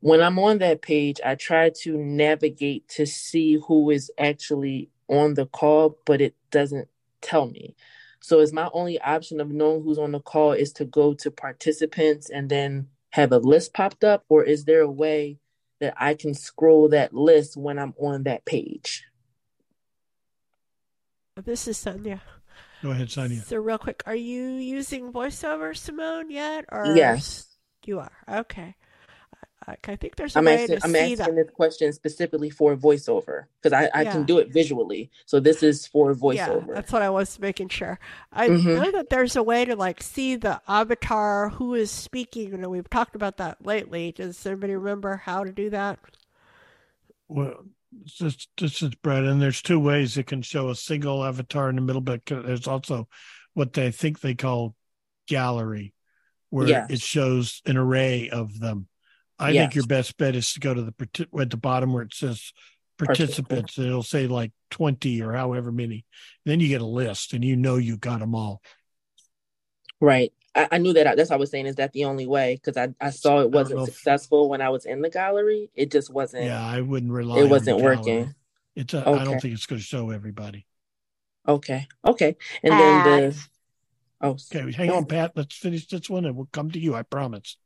[0.00, 5.34] When I'm on that page, I try to navigate to see who is actually on
[5.34, 6.88] the call, but it doesn't
[7.20, 7.74] tell me.
[8.20, 11.30] So is my only option of knowing who's on the call is to go to
[11.30, 15.38] participants and then have a list popped up, or is there a way
[15.80, 19.04] that I can scroll that list when I'm on that page?
[21.42, 22.20] This is Sonia.
[22.82, 23.40] Go ahead, Sonia.
[23.42, 26.66] So real quick, are you using voiceover, Simone, yet?
[26.70, 27.46] Or Yes.
[27.84, 28.12] you are.
[28.28, 28.74] Okay.
[29.66, 31.34] I, I think there's a I'm way asking, to I'm see asking that.
[31.46, 34.12] this question specifically for voiceover because I, I Yeah.
[34.12, 35.10] can do it visually.
[35.26, 36.34] So this is for voiceover.
[36.34, 36.74] Yeah, voiceover.
[36.74, 37.98] that's what I was making sure.
[38.32, 38.64] I Mhm.
[38.76, 42.88] know that there's a way to like see the avatar who is speaking, and we've
[42.88, 44.12] talked about that lately.
[44.12, 45.98] Does anybody remember how to do that?
[47.28, 47.64] Well,
[48.18, 51.76] this this is Brett, and there's two ways it can show a single avatar in
[51.76, 53.08] the middle, but there's also
[53.54, 54.74] what they think they call
[55.26, 55.92] gallery,
[56.48, 56.90] where Yes.
[56.90, 58.86] it shows an array of them.
[59.40, 62.14] I think your best bet is to go to the at the bottom where it
[62.14, 62.52] says
[62.98, 63.78] participants.
[63.78, 66.04] and It'll say like twenty or however many.
[66.44, 68.60] Then you get a list, and you know you got them all.
[70.00, 70.32] Right.
[70.54, 71.16] I, I knew that.
[71.16, 71.66] That's what I was saying.
[71.66, 72.56] Is that the only way?
[72.62, 75.70] Because I, I saw it wasn't know if- successful when I was in the gallery.
[75.74, 76.44] It just wasn't.
[76.44, 77.36] Yeah, I wouldn't rely.
[77.36, 77.96] It on the wasn't gallery.
[77.96, 78.34] working.
[78.76, 80.66] It's I don't think it's going to show everybody.
[81.46, 81.86] Okay.
[82.04, 82.36] Okay.
[82.62, 83.36] And then the.
[84.22, 85.32] Oh, Okay, hang on, Pat.
[85.34, 86.94] Let's finish this one, and we'll come to you.
[86.94, 87.56] I promise.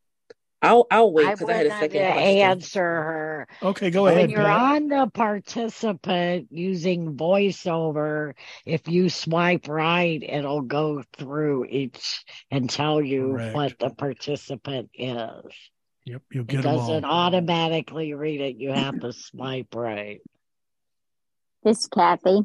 [0.65, 2.39] I'll I'll wait I because I, had a wanted second to question.
[2.39, 3.49] answer her.
[3.63, 4.21] Okay, go ahead.
[4.23, 4.61] when you're Pat.
[4.83, 8.35] on the participant using voiceover,
[8.65, 13.55] if you swipe right, it'll go through each and tell you Correct.
[13.55, 15.43] what the participant is.
[16.07, 16.87] Yep, you'll It get them all.
[16.87, 18.57] doesn't automatically read it.
[18.57, 20.21] You have to swipe right.
[21.63, 22.41] This is Kathy.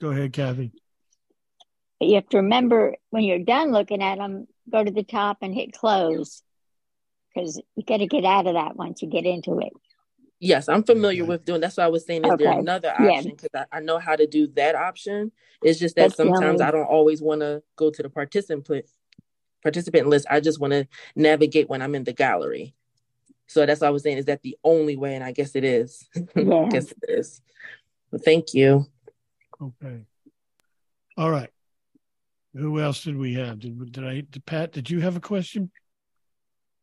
[0.00, 0.72] Go ahead, Kathy.
[2.00, 5.38] But you have to remember when you're done looking at them, go to the top
[5.42, 6.42] and hit close
[7.34, 9.72] because you got to get out of that once you get into it.
[10.40, 11.30] Yes, I'm familiar mm-hmm.
[11.30, 11.60] with doing.
[11.60, 12.24] That's what I was saying.
[12.24, 13.30] Is there another option?
[13.30, 15.32] Because I, I know how to do that option.
[15.62, 18.68] It's just that That's sometimes only- I don't always want to go to the participant
[19.62, 20.26] participant list.
[20.28, 22.74] I just want to navigate when I'm in the gallery.
[23.46, 24.18] So that's what I was saying.
[24.18, 25.14] Is that the only way?
[25.14, 26.08] And I guess it is.
[26.36, 26.54] Yeah.
[26.54, 27.40] I guess it is.
[28.10, 28.86] Well, thank you.
[29.62, 30.04] Okay.
[31.16, 31.50] All right.
[32.54, 33.58] Who else did we have?
[33.60, 35.70] Did, did I, did Pat, did you have a question?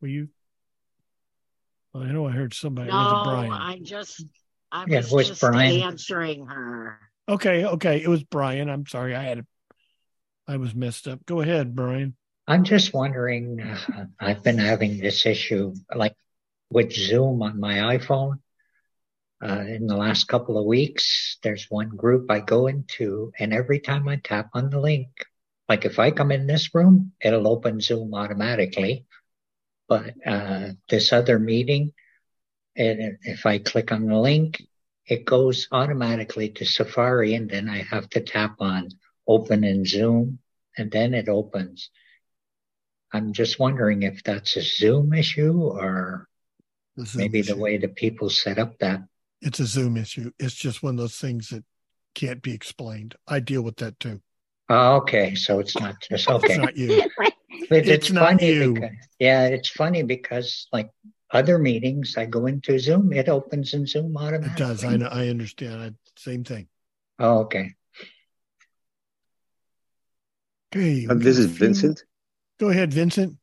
[0.01, 0.29] Were you?
[1.93, 2.89] Well, I know I heard somebody.
[2.91, 3.51] No, was it Brian?
[3.51, 4.25] I just
[4.71, 5.81] I Yeah, was, it was just Brian.
[5.81, 6.99] answering her.
[7.27, 8.01] Okay, okay.
[8.01, 8.69] It was Brian.
[8.69, 9.15] I'm sorry.
[9.15, 9.45] I had it.
[10.47, 11.25] I was messed up.
[11.25, 12.15] Go ahead, Brian.
[12.47, 16.15] I'm just wondering, uh, I've been having this issue like
[16.69, 18.39] with Zoom on my iPhone.
[19.43, 23.79] Uh, in the last couple of weeks, there's one group I go into and every
[23.79, 25.07] time I tap on the link,
[25.67, 29.05] like if I come in this room, it'll open Zoom automatically.
[29.91, 31.91] But, uh, this other meeting,
[32.77, 34.63] and if I click on the link,
[35.05, 38.87] it goes automatically to Safari and then I have to tap on
[39.27, 40.39] open in Zoom
[40.77, 41.89] and then it opens.
[43.11, 46.29] I'm just wondering if that's a Zoom issue or
[47.03, 49.01] Zoom maybe the way the people set up that.
[49.41, 50.31] It's a Zoom issue.
[50.39, 51.65] It's just one of those things that
[52.15, 53.15] can't be explained.
[53.27, 54.21] I deal with that too.
[54.69, 56.53] Oh, okay, so it's not just okay.
[56.53, 57.01] It's not you.
[57.71, 58.73] But It's it's, not funny you.
[58.73, 60.89] because yeah, it's funny because like
[61.31, 64.51] other meetings, I go into Zoom, it opens in Zoom automatically.
[64.51, 64.83] It does.
[64.83, 65.07] I know.
[65.07, 65.81] I understand.
[65.81, 66.67] I, same thing.
[67.17, 67.75] Oh, okay.
[70.75, 71.07] Okay.
[71.07, 72.03] Uh, we this is Vincent.
[72.59, 73.37] Go ahead, Vincent.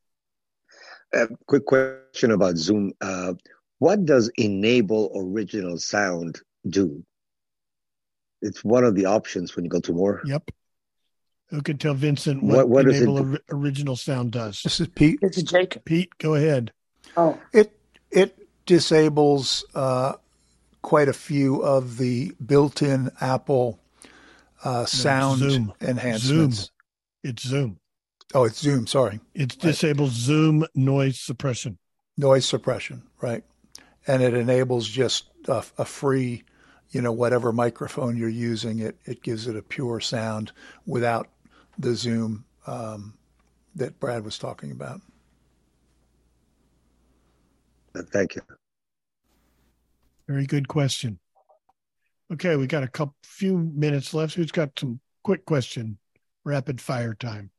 [1.14, 2.93] A quick question about Zoom.
[3.01, 3.33] Uh,
[3.79, 7.03] what does enable original sound do?
[8.43, 10.20] It's one of the options when you go to more.
[10.26, 10.51] Yep.
[11.51, 13.31] Who can tell Vincent what, What- what enable do?
[13.31, 14.63] ori- original sound does?
[14.63, 15.19] This is Pete.
[15.23, 15.85] This is Jacob.
[15.85, 16.73] Pete, go ahead.
[17.17, 17.73] Oh, It
[18.11, 20.15] it disables uh,
[20.83, 23.79] quite a few of the built-in Apple
[24.65, 25.73] uh, sound Zoom.
[25.81, 26.57] enhancements.
[26.57, 26.69] Zoom.
[27.25, 27.79] It's Zoom.
[28.35, 28.87] Oh, it's Zoom.
[28.87, 31.79] Sorry, It disables Zoom noise suppression.
[32.19, 33.43] noise suppression, right?
[34.07, 36.45] And it enables just a, a free,
[36.91, 38.81] you know, whatever microphone you're using.
[38.81, 40.53] It it gives it a pure sound
[40.87, 41.29] without
[41.79, 43.14] the Zoom um,
[43.76, 45.01] that Brad was talking about.
[47.95, 48.43] Uh, Thank you.
[50.26, 51.18] Very good question.
[52.33, 54.35] Okay, we got a couple few minutes left.
[54.35, 55.99] Who's got some quick question?
[56.45, 57.51] Rapid fire time.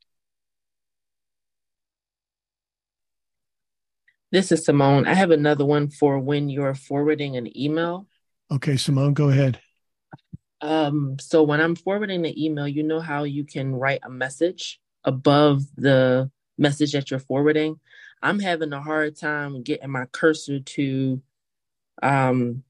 [4.31, 5.07] This is Simone.
[5.07, 8.05] I have another one for when you're forwarding an email.
[8.51, 9.59] Okay, Simone, go ahead.
[10.61, 14.79] Um, so when I'm forwarding the email, you know how you can write a message
[15.03, 17.79] above the message that you're forwarding.
[18.21, 21.21] I'm having a hard time getting my cursor to
[22.03, 22.63] um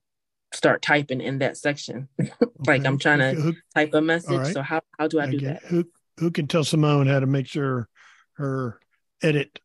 [0.54, 2.08] start typing in that section.
[2.68, 4.38] like I'm trying to Who- type a message.
[4.40, 4.54] right.
[4.54, 5.64] So how how do I I do that?
[5.64, 5.86] Who
[6.20, 7.88] who can tell Simone how to make sure
[8.34, 8.80] her
[9.24, 9.60] edit,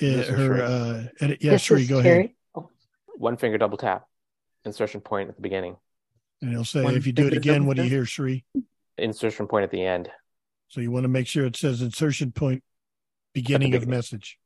[0.00, 0.60] uh, is her Sheree.
[1.06, 1.38] uh, edit?
[1.42, 2.12] Yeah, This Sheree, is go ahead.
[2.12, 2.36] Terry.
[3.16, 4.06] One finger double tap,
[4.64, 5.76] insertion point at the beginning,
[6.42, 8.44] And he'll say, One if you do it again, what do you hear, Sheree?
[8.98, 10.10] insertion point at the end.
[10.68, 12.62] So you want to make sure it says insertion point,
[13.34, 14.38] beginning of message.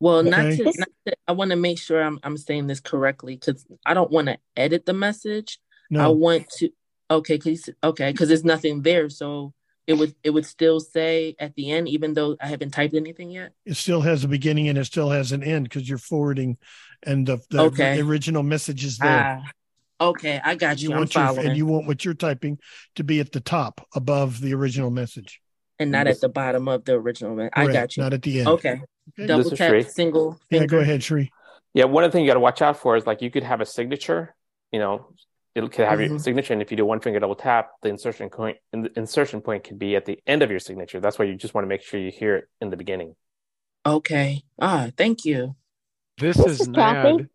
[0.00, 0.56] Well, not Okay.
[0.56, 3.94] to, not to I want to make sure I'm I'm saying this correctly because I
[3.94, 5.60] don't want to edit the message.
[5.94, 6.70] I want to
[7.10, 9.52] okay, cause okay, because there's nothing there, so
[9.86, 13.30] it would it would still say at the end, even though I haven't typed anything
[13.30, 13.52] yet.
[13.66, 16.56] it still has a beginning and it still has an end because you're forwarding,
[17.02, 17.96] and the, the, Okay.
[17.96, 19.42] the original message is there.
[19.44, 19.50] Ah,
[20.00, 20.88] okay, I got you.
[20.88, 22.58] you I'm want your following, and you want what you're typing
[22.96, 25.40] to be at the top above the original message.
[25.78, 27.34] and not at the bottom of the original.
[27.36, 27.50] one.
[27.54, 28.02] I Correct, got you.
[28.02, 28.48] Not at the end.
[28.48, 28.80] Okay,
[29.18, 29.26] Okay.
[29.26, 29.90] double This tap, Sheree.
[29.90, 31.28] single Yeah, go ahead, Sheree.
[31.72, 33.44] Yeah, one of the things you got to watch out for is like you could
[33.44, 34.34] have a signature,
[34.72, 35.14] you know,
[35.54, 36.20] it could have your Mhm.
[36.20, 39.64] signature, and if you do one finger double tap, the insertion point, the insertion point
[39.64, 41.00] could be at the end of your signature.
[41.00, 43.14] That's why you just want to make sure you hear it in the beginning.
[43.86, 44.42] Okay.
[44.60, 45.56] Ah, thank you.
[46.18, 47.26] This, This is is Kathy.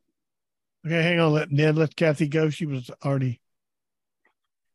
[0.85, 1.33] Okay, hang on.
[1.33, 2.49] Let Ned let Kathy go.
[2.49, 3.41] She was already.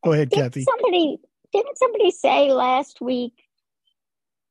[0.02, 0.64] Go ahead, Didn't Kathy.
[0.64, 1.18] somebody
[1.52, 3.34] didn't somebody say last week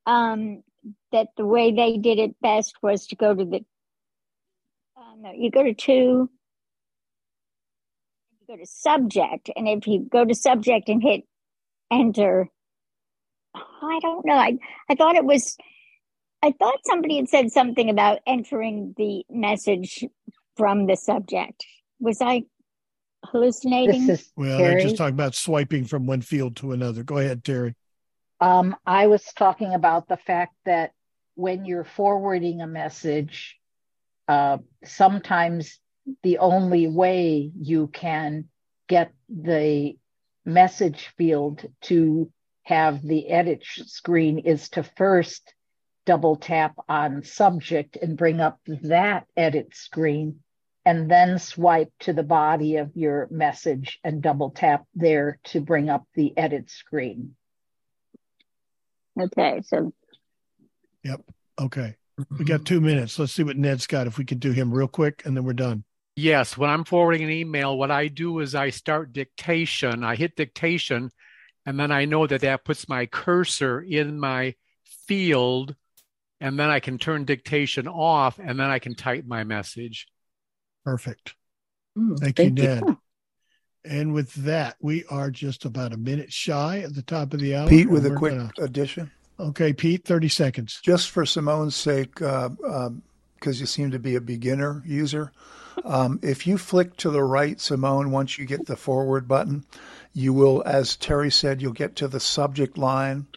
[0.05, 0.64] um,
[1.12, 3.66] that the way they did it best was to go to the
[4.97, 6.30] uh, no, you go to two,
[8.39, 11.24] you go to subject, and if you go to subject and hit
[11.91, 12.47] enter,
[13.55, 14.36] I don't know.
[14.36, 14.57] I
[14.89, 15.57] I thought it was.
[16.41, 20.05] I thought somebody had said something about entering the message
[20.60, 21.66] from the subject.
[22.01, 22.43] Was I
[23.24, 24.07] hallucinating?
[24.07, 27.01] This is Well, they're just talking about swiping from one field to another.
[27.01, 27.76] Go ahead, Terry.
[28.41, 30.91] Um, I was talking about the fact that
[31.36, 33.57] when you're forwarding a message,
[34.28, 35.80] uh, sometimes
[36.24, 38.49] the only way you can
[38.88, 39.97] get the
[40.45, 42.30] message field to
[42.64, 45.53] have the edit screen is to first
[46.05, 50.39] double tap on subject and bring up that edit screen
[50.90, 55.88] and then swipe to the body of your message and double tap there to bring
[55.88, 57.36] up the edit screen.
[59.22, 59.94] Okay, so
[61.04, 61.22] Yep.
[61.62, 61.96] Okay.
[62.40, 63.20] We got two minutes.
[63.20, 64.08] Let's see what Ned's got.
[64.08, 65.84] If we can do him real quick, and then we're done.
[66.16, 70.04] Yes, when I'm forwarding an email, what I do is I start dictation.
[70.04, 71.12] I hit dictation,
[71.68, 74.56] and then I know that that puts my cursor in my
[75.08, 75.76] field,
[76.42, 80.08] and then I can turn dictation off, and then I can type my message.
[80.86, 81.36] Perfect.
[81.98, 82.84] Mm, Thank, you, Ned.
[83.86, 87.56] And with that, we are just about a minute shy at the top of the
[87.56, 87.68] hour.
[87.68, 90.80] Pete, with a quick gonna- addition, Okay, Pete, 30 seconds.
[90.84, 95.32] just for Simone's sake, because uh, you seem to be a beginner user.
[95.86, 99.64] Um, if you flick to the right, Simone, once you get the forward button,
[100.14, 103.28] you will, as Terry said, you'll get to the subject line.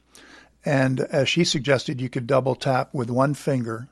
[0.64, 3.88] And as she suggested, you could double tap with one finger,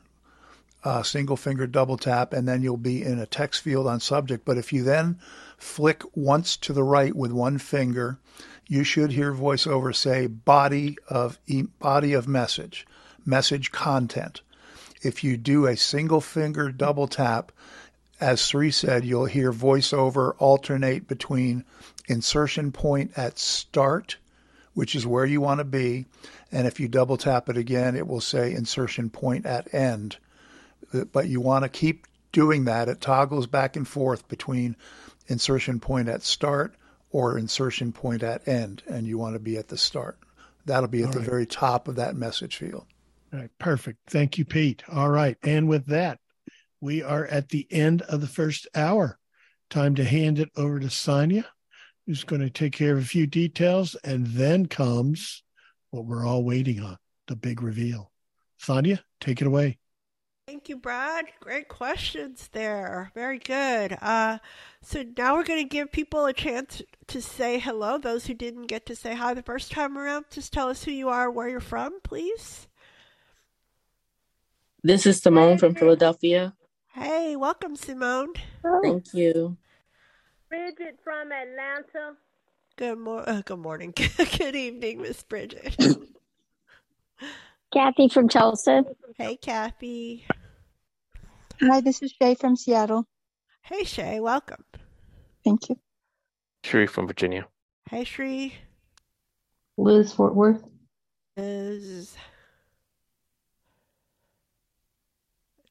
[0.84, 4.44] uh, single finger double tap, and then you'll be in a text field on subject.
[4.44, 5.18] But if you then
[5.58, 8.18] flick once to the right with one finger,
[8.66, 12.86] you should hear voiceover say body of e- body of message,
[13.26, 14.40] message content.
[15.02, 17.52] If you do a single finger double tap,
[18.20, 21.64] as Shri said, you'll hear voiceover alternate between
[22.06, 24.18] insertion point at start,
[24.74, 26.06] which is where you want to be,
[26.52, 30.18] and if you double tap it again, it will say insertion point at end.
[30.92, 32.88] Uh, but you want to keep doing that.
[32.88, 34.76] It toggles back and forth between
[35.26, 36.74] insertion point at start
[37.10, 40.18] or insertion point at end, and you want to be at the start.
[40.66, 41.28] That'll be at All the right.
[41.28, 42.86] very top of that message field.
[43.32, 43.98] All right, perfect.
[44.08, 44.82] Thank you, Pete.
[44.92, 45.36] All right.
[45.42, 46.18] And with that,
[46.80, 49.18] we are at the end of the first hour.
[49.70, 51.46] Time to hand it over to Sonia,
[52.06, 53.96] who's going to take care of a few details.
[54.02, 55.42] And then comes
[55.90, 58.10] what we're all waiting on the big reveal.
[58.58, 59.79] Sonia, take it away.
[60.50, 61.26] Thank you, Brad.
[61.38, 63.12] Great questions there.
[63.14, 63.96] Very good.
[64.02, 64.38] Uh,
[64.82, 67.98] so now we're going to give people a chance to say hello.
[67.98, 70.90] Those who didn't get to say hi the first time around, just tell us who
[70.90, 72.66] you are, where you're from, please.
[74.82, 76.52] This is Simone from Philadelphia.
[76.94, 78.32] Hey, welcome, Simone.
[78.82, 79.56] Thank you.
[80.48, 82.16] Bridget from Atlanta.
[82.74, 83.94] Good, mor- uh, good morning.
[84.36, 85.76] good evening, Miss Bridget.
[87.72, 88.84] Kathy from Tulsa.
[89.16, 90.26] hey, Kathy.
[91.60, 93.06] Hi, this is Shay from Seattle.
[93.62, 94.18] Hey, Shay.
[94.18, 94.64] Welcome.
[95.44, 95.78] Thank you.
[96.64, 97.46] Sheree from Virginia.
[97.88, 98.54] Hey, Shri.
[99.76, 100.64] Liz Fort Worth.
[101.36, 102.16] Is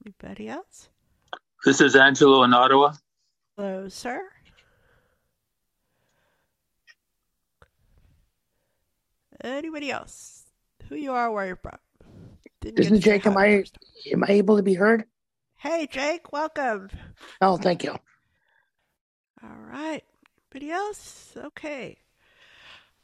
[0.06, 0.88] anybody else?
[1.66, 2.94] This is Angelo in Ottawa.
[3.58, 4.22] Hello, sir.
[9.44, 10.46] Anybody else?
[10.88, 11.78] Who you are, where you're from?
[12.62, 13.26] Didn't This is to Jake.
[13.26, 13.38] Am.
[13.38, 13.64] I
[14.12, 15.06] am I able to be heard?
[15.56, 16.90] Hey, Jake, welcome.
[17.42, 17.92] Oh, thank you.
[17.92, 20.04] All right.
[20.54, 21.34] Anybody else?
[21.38, 21.98] Okay.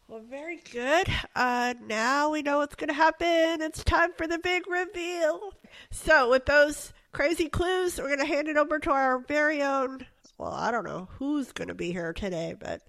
[0.08, 1.08] Well, very good.
[1.36, 3.62] Uh, now we know what's going to happen.
[3.62, 5.54] It's time for the big reveal.
[5.90, 10.06] So, with those crazy clues, we're going to hand it over to our very own.
[10.38, 12.82] Well, I don't know who's going to be here today, but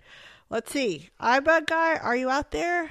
[0.51, 1.11] let's see.
[1.21, 2.91] iBug guy, are you out there?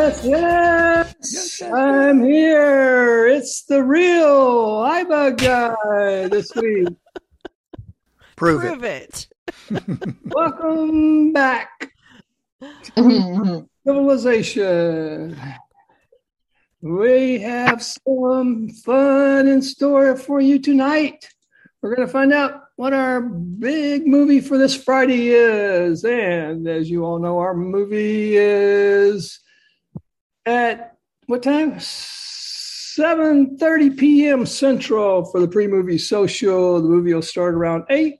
[0.00, 1.72] Yes, yes, yes.
[1.74, 3.26] I'm here.
[3.26, 6.88] It's the real iBug guy this week.
[8.34, 9.28] Prove, Prove it.
[10.24, 11.92] Welcome back.
[13.84, 15.38] Civilization.
[16.80, 21.28] We have some fun in store for you tonight.
[21.82, 26.06] We're going to find out what our big movie for this Friday is.
[26.06, 29.40] And as you all know, our movie is
[30.46, 31.72] at what time?
[31.78, 34.46] 7:30 p.m.
[34.46, 36.82] Central for the pre-movie social.
[36.82, 38.18] The movie will start around 8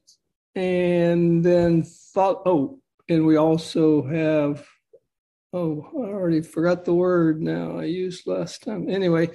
[0.54, 4.64] and then thought oh, and we also have
[5.52, 8.88] oh, I already forgot the word now I used last time.
[8.88, 9.30] Anyway,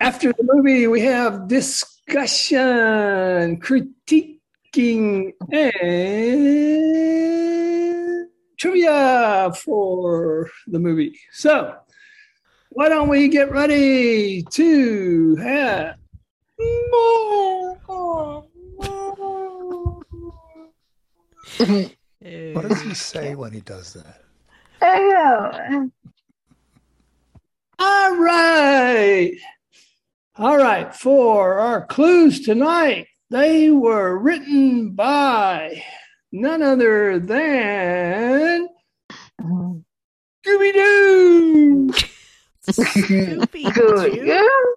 [0.00, 7.31] after the movie, we have discussion, critiquing, and
[8.62, 11.18] trivia for the movie.
[11.32, 11.74] So,
[12.70, 15.96] why don't we get ready to have
[22.54, 24.22] What does he say when he does that?
[27.80, 29.32] All right.
[30.36, 30.94] All right.
[30.94, 35.82] For our clues tonight, they were written by
[36.32, 38.68] none other than
[39.40, 41.92] Scooby Doo.
[42.68, 44.76] Scooby Doo.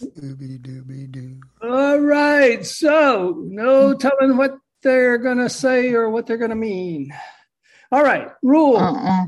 [0.00, 1.40] Dooby Doo.
[1.62, 2.64] All right.
[2.64, 7.12] So, no telling what they're going to say or what they're going to mean.
[7.90, 8.28] All right.
[8.42, 9.26] Rule uh-uh.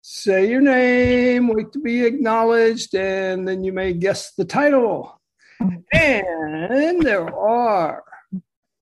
[0.00, 5.20] say your name, wait to be acknowledged, and then you may guess the title.
[5.62, 5.84] Mm.
[5.92, 8.02] And there are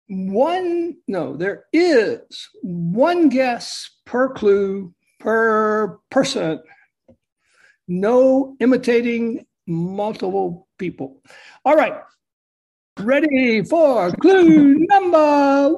[0.09, 6.63] one, no, there is one guess per clue per person.
[7.87, 11.23] No imitating multiple people.
[11.65, 12.03] All right.
[12.99, 15.77] Ready for clue number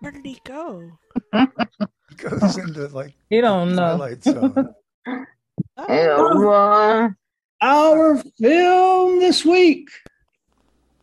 [0.00, 0.90] Where did he go?
[1.32, 3.96] He Goes into like You don't know.
[3.96, 4.74] Twilight Zone.
[5.78, 7.14] Oh,
[7.64, 9.88] Our film this week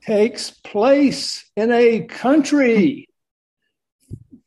[0.05, 3.09] takes place in a country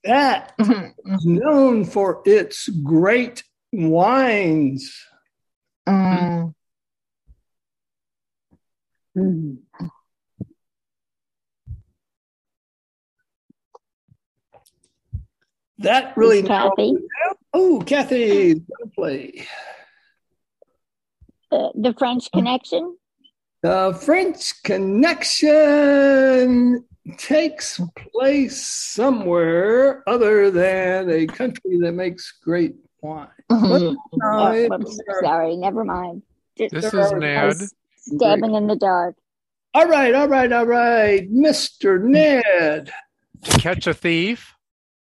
[0.05, 1.35] that is mm-hmm.
[1.35, 3.43] known for its great
[3.73, 4.97] wines.
[5.89, 6.55] Mm.
[15.79, 16.95] That really Kathy?
[17.53, 18.63] Oh, Kathy.
[21.53, 22.97] Uh, the French Connection.
[23.63, 24.63] The French
[25.85, 26.85] Connection
[27.19, 27.81] takes
[28.13, 33.29] place somewhere other than a country that makes great wine.
[33.51, 36.23] Oh, No, it- whoops, sorry, never mind.
[36.57, 37.47] Just- This is Ned.
[37.47, 39.17] was Stabbing in the dark.
[39.75, 41.31] All right, all right, all right.
[41.33, 42.01] Mr.
[42.03, 42.93] Ned,
[43.45, 44.55] To catch a thief.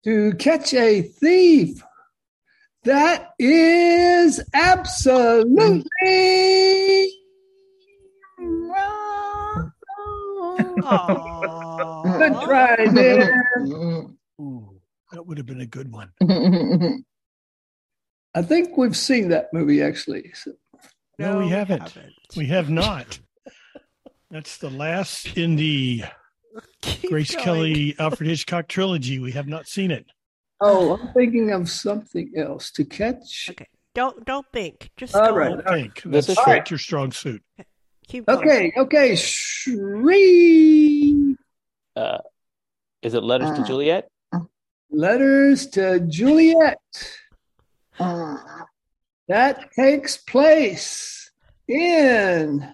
[0.05, 1.82] to catch a thief.
[2.85, 5.89] That is absolutely
[8.39, 9.72] wrong.
[12.18, 13.30] good try, Ned.
[14.41, 14.80] Ooh,
[15.12, 16.11] that would have been a good one.
[18.35, 20.32] I think we've seen that movie actually.
[20.35, 20.53] So-
[21.18, 21.95] No, we haven't.
[22.37, 23.18] We have not.
[24.30, 26.03] That's the last in the
[27.09, 27.45] Grace going.
[27.45, 29.18] Kelly Alfred Hitchcock trilogy.
[29.20, 30.05] We have not seen it.
[30.66, 33.50] Oh, I'm thinking of something else to catch.
[33.50, 33.66] Okay.
[33.94, 34.90] Don't don't think.
[34.96, 36.02] Just All Don't think.
[36.02, 37.42] This That's is not your strong suit.
[38.08, 38.38] Keep going.
[38.38, 39.14] Okay, okay.
[39.16, 40.26] Shri
[41.94, 42.18] Uh,
[43.02, 44.08] is it Letters to uh, Juliet?
[44.90, 46.78] letters to Juliet.
[47.98, 48.36] Uh.
[49.28, 51.30] That takes place
[51.68, 52.66] in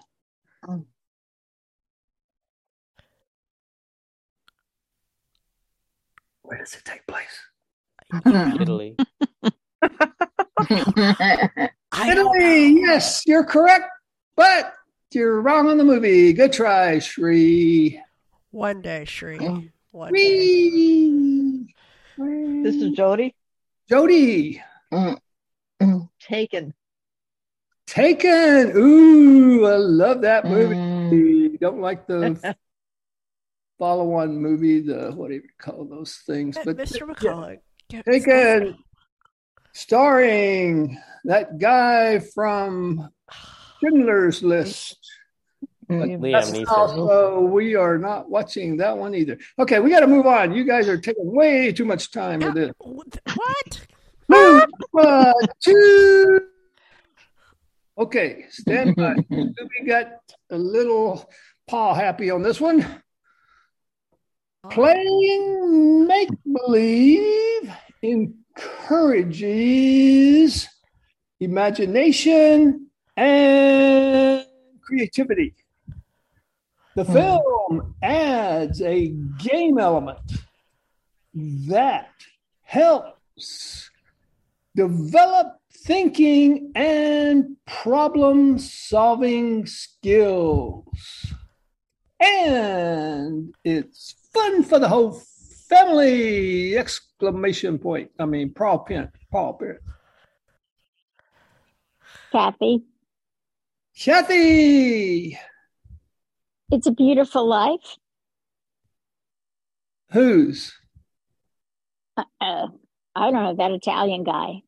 [0.67, 0.77] uh.
[6.41, 7.39] Where does it take place?
[8.11, 8.61] Mm-hmm.
[8.61, 8.95] Italy.
[12.07, 12.81] Italy.
[12.81, 13.85] Yes, you're correct,
[14.35, 14.73] but
[15.11, 16.33] you're wrong on the movie.
[16.33, 18.01] Good try, Shri.
[18.51, 19.39] One day, Shri.
[19.41, 19.63] Oh.
[19.91, 20.19] One day.
[20.19, 21.75] Whee!
[22.63, 23.35] This is Jody.
[23.89, 24.61] Jody.
[24.93, 25.97] Mm-hmm.
[26.19, 26.73] Taken.
[27.87, 28.71] Taken.
[28.75, 30.75] Ooh, I love that movie.
[30.75, 31.59] Mm.
[31.59, 32.55] Don't like the
[33.79, 34.81] follow-on movie.
[34.81, 36.57] The what do you call those things?
[36.63, 37.09] But Mr.
[37.09, 37.57] McCullough.
[37.91, 38.77] Get- Taken,
[39.73, 43.09] starring that guy from
[43.79, 44.97] Schindler's List.
[45.89, 49.37] Liam that's also, we are not watching that one either.
[49.59, 50.53] Okay, we got to move on.
[50.53, 52.71] You guys are taking way too much time with this.
[52.79, 53.85] What?
[54.29, 54.63] Move
[54.93, 55.33] on
[55.63, 56.39] to.
[57.97, 59.15] Okay, stand by.
[59.29, 59.53] we
[59.85, 60.07] got
[60.49, 61.29] a little
[61.67, 62.85] paw happy on this one.
[64.69, 70.67] Playing make believe encourages
[71.39, 72.85] imagination
[73.17, 74.45] and
[74.83, 75.55] creativity.
[76.95, 77.13] The hmm.
[77.13, 79.07] film adds a
[79.39, 80.19] game element
[81.33, 82.11] that
[82.61, 83.89] helps
[84.75, 91.33] develop thinking and problem solving skills.
[92.19, 95.11] And it's fun for the whole
[95.69, 96.77] family!
[96.77, 98.11] Exclamation point.
[98.19, 99.09] I mean, Paul Pent.
[99.31, 99.77] Paul Pent.
[102.31, 102.83] Kathy,
[103.97, 105.37] Kathy!
[106.71, 107.97] it's a beautiful life.
[110.11, 110.73] Whose?
[112.15, 112.67] Uh, uh,
[113.15, 114.61] I don't know that Italian guy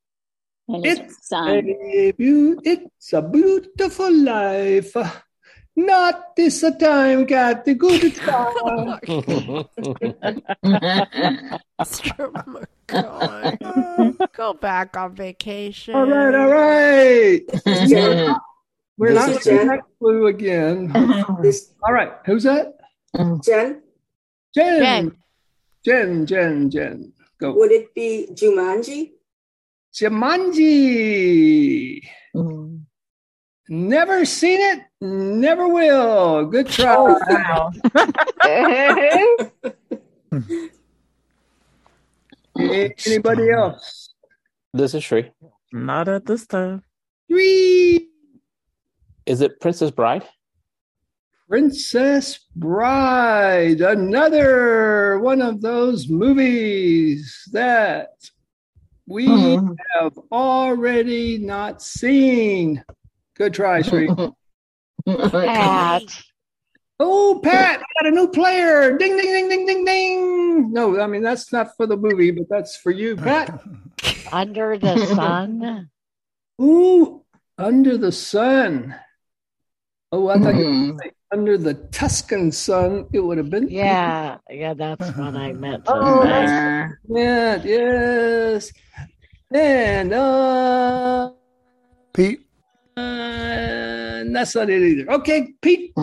[0.67, 1.49] and his It's son.
[1.69, 4.93] a, it's a beautiful life.
[5.75, 7.73] Not this a time, Kathy.
[7.73, 8.53] Good time.
[11.79, 12.31] Mr.
[12.87, 14.31] McCullough.
[14.33, 15.95] Go back on vacation.
[15.95, 17.41] All right, all right.
[18.97, 19.67] We're This not is doing Jen.
[19.67, 20.91] that clue again.
[21.83, 22.75] All right, who's that?
[23.17, 23.43] Mm.
[23.43, 23.81] Jen,
[24.53, 25.15] Jen.
[25.83, 27.11] Jen, Jen, Jen.
[27.39, 27.55] Go.
[27.55, 29.13] would it be Jumanji?
[29.95, 32.03] Jumanji.
[33.73, 36.45] Never seen it, never will.
[36.45, 36.95] Good try.
[36.95, 37.17] Oh,
[42.59, 44.13] A- Anybody else?
[44.75, 45.31] This is Shri.
[45.71, 46.83] Not at this time.
[47.27, 48.09] Three.
[49.25, 50.27] Is it Princess Bride?
[51.49, 58.09] Princess Bride, another one of those movies that
[59.07, 59.73] we mm-hmm.
[59.95, 62.83] have already not seen.
[63.35, 64.09] Good try, sweet.
[65.07, 66.03] Pat.
[66.99, 68.95] Oh, Pat, we got a new player.
[68.97, 70.71] Ding, ding, ding, ding, ding, ding.
[70.71, 73.59] No, I mean, that's not for the movie, but that's for you, Pat.
[74.31, 75.89] Under the sun.
[76.61, 77.23] Ooh,
[77.57, 78.95] Under the Sun.
[80.11, 83.07] Oh, I thought you were say Under the Tuscan Sun.
[83.11, 83.67] It would have been.
[83.67, 85.85] Yeah, yeah, that's what I meant.
[85.85, 86.29] to Oh, say.
[86.29, 88.71] that's yeah, yes.
[89.51, 91.31] And uh,
[92.13, 92.42] Pete,
[92.95, 95.11] that's not it either.
[95.11, 95.93] Okay, Pete.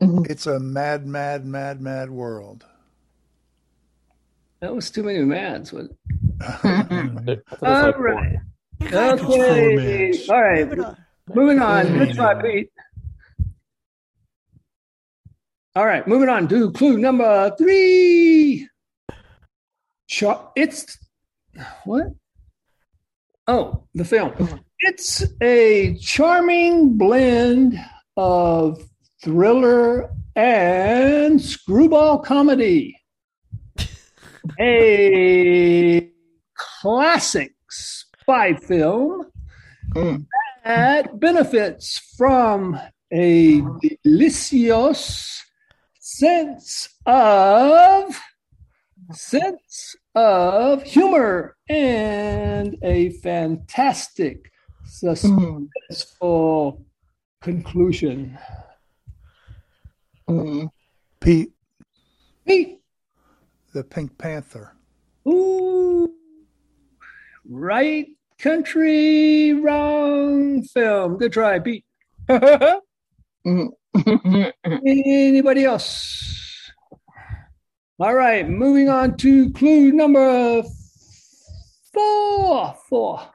[0.00, 2.64] it's a mad, mad, mad, mad world.
[4.60, 5.72] That was too many mads.
[5.72, 5.96] wasn't
[6.42, 7.28] Mm-hmm.
[7.28, 7.42] it?
[7.62, 8.36] All right.
[8.82, 10.12] Okay.
[10.28, 10.96] All right.
[11.32, 11.86] Moving on.
[11.98, 12.70] Good try, Pete.
[15.76, 16.06] All right.
[16.08, 18.68] Moving on to clue number three.
[20.08, 20.98] Char- it's
[21.84, 22.06] what?
[23.46, 24.32] Oh, the film.
[24.84, 27.78] It's a charming blend
[28.16, 28.82] of
[29.22, 32.98] thriller and screwball comedy.
[34.58, 36.10] A
[36.56, 39.30] classic spy film
[39.92, 40.16] hmm.
[40.64, 42.76] that benefits from
[43.12, 43.62] a
[44.02, 45.44] delicious
[46.00, 48.20] sense of
[49.12, 54.51] sense of humor and a fantastic
[54.92, 56.82] suspenseful hmm.
[57.40, 58.38] conclusion.
[60.28, 60.66] Hmm.
[61.20, 61.52] Pete,
[62.46, 62.80] Pete.
[63.72, 64.76] the Pink Panther.
[65.26, 66.12] Ooh,
[67.48, 68.06] right
[68.38, 71.16] country, wrong film.
[71.16, 71.84] Good try, Pete.
[73.44, 73.66] Hmm.
[74.64, 76.70] Anybody else?
[77.98, 80.62] All right, moving on to clue number
[81.92, 82.76] four.
[82.88, 83.31] Four.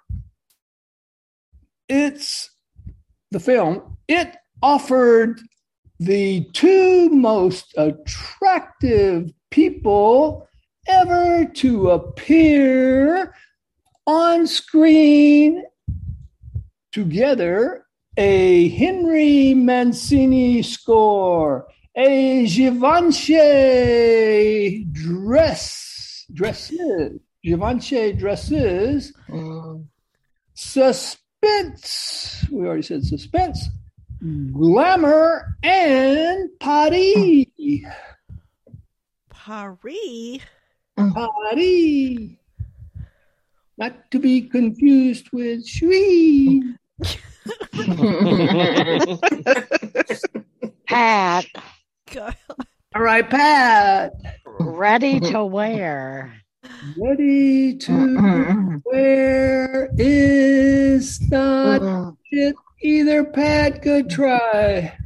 [1.89, 2.49] It's
[3.31, 3.97] the film.
[4.07, 5.39] It offered
[5.99, 10.47] the two most attractive people
[10.87, 13.33] ever to appear
[14.05, 15.63] on screen
[16.91, 17.83] together.
[18.19, 23.35] A Henry Mancini score, a Givenchy
[24.91, 29.85] dress, dresses, Givenchy dresses, mm.
[31.43, 32.45] Suspense.
[32.51, 33.69] We already said suspense,
[34.51, 37.51] glamour, and potty.
[39.29, 40.39] Paris.
[40.97, 42.39] Potty.
[43.77, 46.63] Not to be confused with Shui.
[50.87, 51.45] Pat,
[52.95, 54.13] All right, Pat.
[54.59, 56.33] ready to wear.
[56.97, 63.81] Ready to where is is not it either, Pat.
[63.81, 64.97] Good try.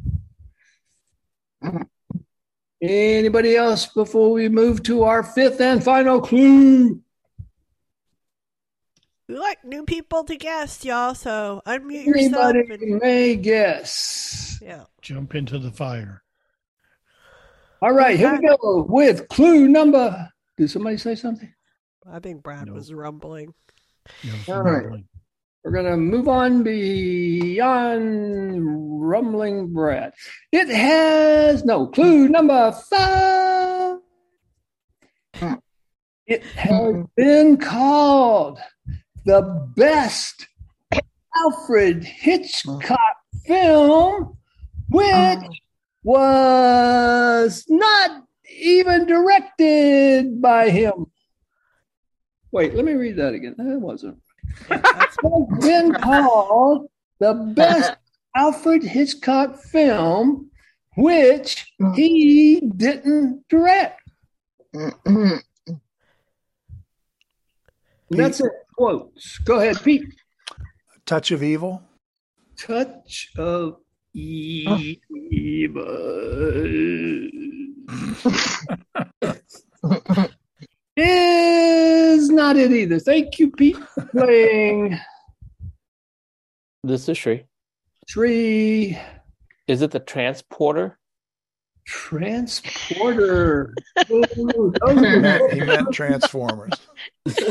[2.82, 7.02] Anybody else before we move to our fifth and final clue?
[9.28, 12.56] We like new people to guess, y'all, so unmute yourself.
[12.56, 14.60] Anybody And, may guess.
[14.62, 14.86] yeah.
[15.02, 16.24] Jump into the fire.
[17.82, 20.30] All right, here we go with clue number.
[20.62, 21.52] Did somebody say something?
[22.08, 23.52] I think Brad was rumbling.
[24.48, 25.04] All right.
[25.64, 28.12] We're going to move on beyond
[29.04, 30.14] rumbling Brad.
[30.52, 33.98] It has no clue number five.
[36.28, 38.60] It has been called
[39.26, 40.48] the best
[41.36, 43.00] Alfred Hitchcock
[43.48, 44.38] film,
[44.90, 45.50] which oh.
[46.04, 48.26] was not
[48.60, 50.11] even directed
[50.41, 51.07] by him.
[52.52, 53.56] Wait, let me read that again.
[53.57, 54.18] That wasn't.
[54.69, 55.18] It's
[55.65, 56.89] been called
[57.19, 57.93] the best
[58.35, 60.49] Alfred Hitchcock film,
[60.98, 64.02] which he didn't direct.
[68.10, 68.52] That's it.
[68.76, 69.38] Quotes.
[69.39, 70.03] Go ahead, Pete.
[71.06, 71.81] Touch of Evil.
[72.57, 73.77] Touch of
[74.14, 74.77] evil.
[80.98, 82.99] Is not it either.
[82.99, 83.78] Thank you, Pete,
[84.12, 84.99] playing.
[86.84, 87.45] This is Shri.
[88.08, 88.98] Tree
[89.68, 90.98] Is it the transporter?
[91.86, 93.74] transporter.
[94.12, 96.74] Ooh, He those meant, he meant Transformers.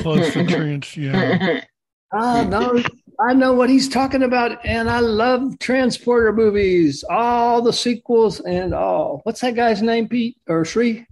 [0.00, 1.64] Close to trans, yeah.
[2.12, 2.82] Ah, no,
[3.20, 8.74] I know what he's talking about, and I love transporter movies, all the sequels and
[8.74, 9.20] all.
[9.22, 11.06] What's that guy's name, Pete or Shri?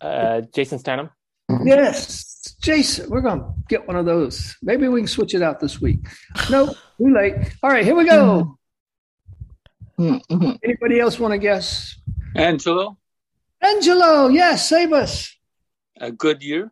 [0.00, 1.10] Uh, Jason Statham.
[1.64, 3.10] Yes, Jason.
[3.10, 4.56] We're gonna get one of those.
[4.62, 5.98] Maybe we can switch it out this week.
[6.50, 7.34] No, Nope, too late.
[7.62, 8.56] All right, here we go.
[9.98, 11.96] Anybody else want to guess?
[12.36, 12.96] Angelo,
[13.60, 15.36] Angelo, yes, save us.
[16.00, 16.70] a good year.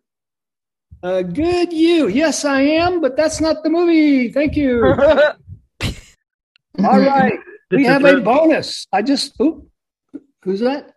[1.02, 2.08] A good you.
[2.08, 4.32] Yes, I am, but that's not the movie.
[4.32, 4.84] Thank you.
[6.84, 7.38] All right.
[7.70, 8.86] We have a bonus.
[8.92, 9.68] I just, oop,
[10.42, 10.92] who's that?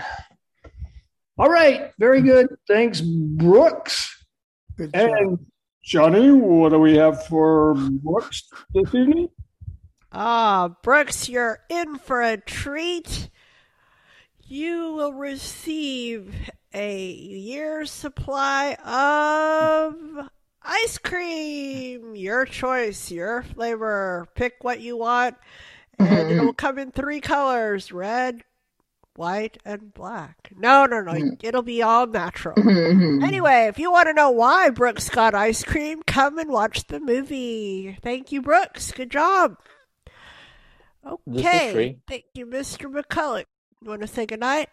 [1.40, 2.28] All right, very hmm.
[2.28, 2.56] good.
[2.68, 4.26] Thanks, Brooks.
[4.78, 5.10] Good job.
[5.10, 5.40] And
[5.84, 9.30] Johnny, what do we have for Brooks this evening?
[10.20, 13.30] Ah, Brooks, you're in for a treat.
[14.48, 16.34] You will receive
[16.74, 20.28] a year's supply of
[20.64, 22.16] ice cream.
[22.16, 24.28] Your choice, your flavor.
[24.34, 25.38] Pick what you want.
[26.00, 26.52] And it will mm-hmm.
[26.54, 28.42] come in three colors red,
[29.16, 30.52] white, and black.
[30.58, 31.12] No, no, no.
[31.12, 31.36] Mm-hmm.
[31.44, 32.56] It'll be all natural.
[32.56, 33.24] Mm-hmm.
[33.24, 37.00] Anyway, if you want to know why Brooks got ice cream, come and watch the
[37.00, 38.00] movie.
[38.02, 38.92] Thank you, Brooks.
[38.92, 39.58] Good job.
[41.26, 41.98] This is Okay.
[42.08, 42.92] Thank you, Mr.
[42.92, 43.46] McCulloch.
[43.82, 44.70] You want to say goodnight?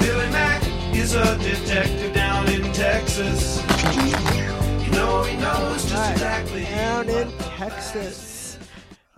[0.00, 0.62] Billy Mack
[0.94, 3.62] is a detective down in Texas.
[3.94, 8.58] You know he knows just exactly Down in Texas.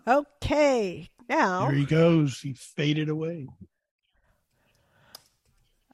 [0.06, 1.08] Okay.
[1.28, 2.40] Now, There he goes.
[2.40, 3.46] He faded away.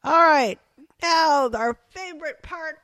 [0.03, 0.59] all right.
[1.03, 2.79] Now, our favorite part.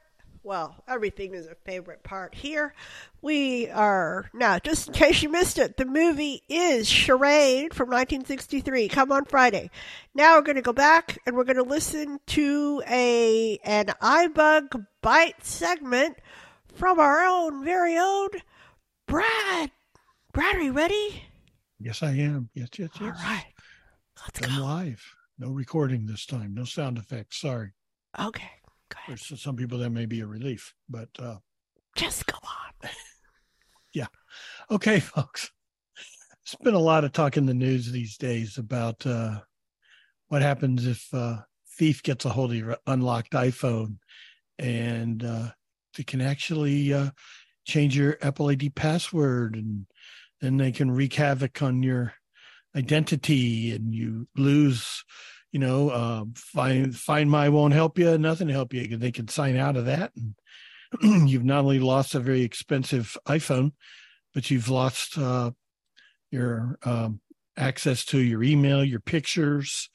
[0.44, 2.74] Well, everything is a favorite part here.
[3.20, 8.89] We are now, just in case you missed it, the movie is Charade from 1963.
[8.89, 9.70] Come on Friday.
[10.14, 14.85] Now we're going to go back and we're going to listen to a an iBug
[15.01, 16.19] Byte segment
[16.74, 18.31] from our own very own
[19.06, 19.70] Brad.
[20.32, 21.23] Brad, are you ready?
[21.78, 22.51] Yes, I am.
[22.55, 23.02] Yes, yes, yes.
[23.02, 23.47] All right.
[24.24, 24.62] Let's go.
[24.62, 25.05] live.
[25.39, 26.55] No recording this time.
[26.55, 27.40] No sound effects.
[27.40, 27.73] Sorry.
[28.19, 28.51] Okay.
[29.06, 31.36] There's some people that may be a relief, but uh,
[31.97, 32.90] just go on.
[33.93, 34.06] yeah.
[34.70, 35.51] Okay, folks.
[36.44, 39.40] It's been a lot of talk in the news these days about uh,
[40.28, 41.39] what happens if uh,
[41.78, 43.98] thief gets a hold of your unlocked iPhone
[44.59, 45.48] and uh,
[45.97, 47.10] they can actually uh,
[47.64, 49.86] change your Apple ID password and
[50.40, 52.14] then they can wreak havoc on your
[52.77, 55.05] identity and you lose
[55.52, 58.96] you know, uh, find find my won't help you, nothing to help you.
[58.96, 60.34] They can sign out of that, and
[61.28, 63.72] you've not only lost a very expensive iPhone,
[64.34, 65.50] but you've lost uh,
[66.30, 67.20] your um,
[67.56, 69.90] access to your email, your pictures,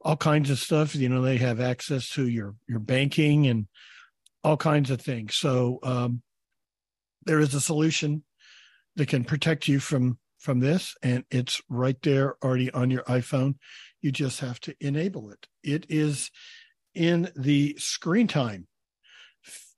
[0.00, 0.94] all kinds of stuff.
[0.94, 3.66] You know, they have access to your your banking and
[4.44, 5.36] all kinds of things.
[5.36, 6.22] So um,
[7.24, 8.22] there is a solution
[8.96, 13.56] that can protect you from from this, and it's right there already on your iPhone.
[14.02, 15.46] You just have to enable it.
[15.62, 16.30] It is
[16.94, 18.66] in the screen time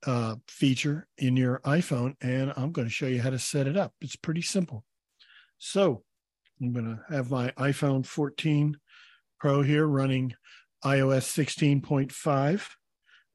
[0.06, 3.76] uh, feature in your iPhone, and I'm going to show you how to set it
[3.76, 3.92] up.
[4.00, 4.84] It's pretty simple.
[5.58, 6.02] So
[6.60, 8.76] I'm going to have my iPhone 14
[9.38, 10.34] Pro here running
[10.84, 11.46] iOS
[11.82, 12.66] 16.5.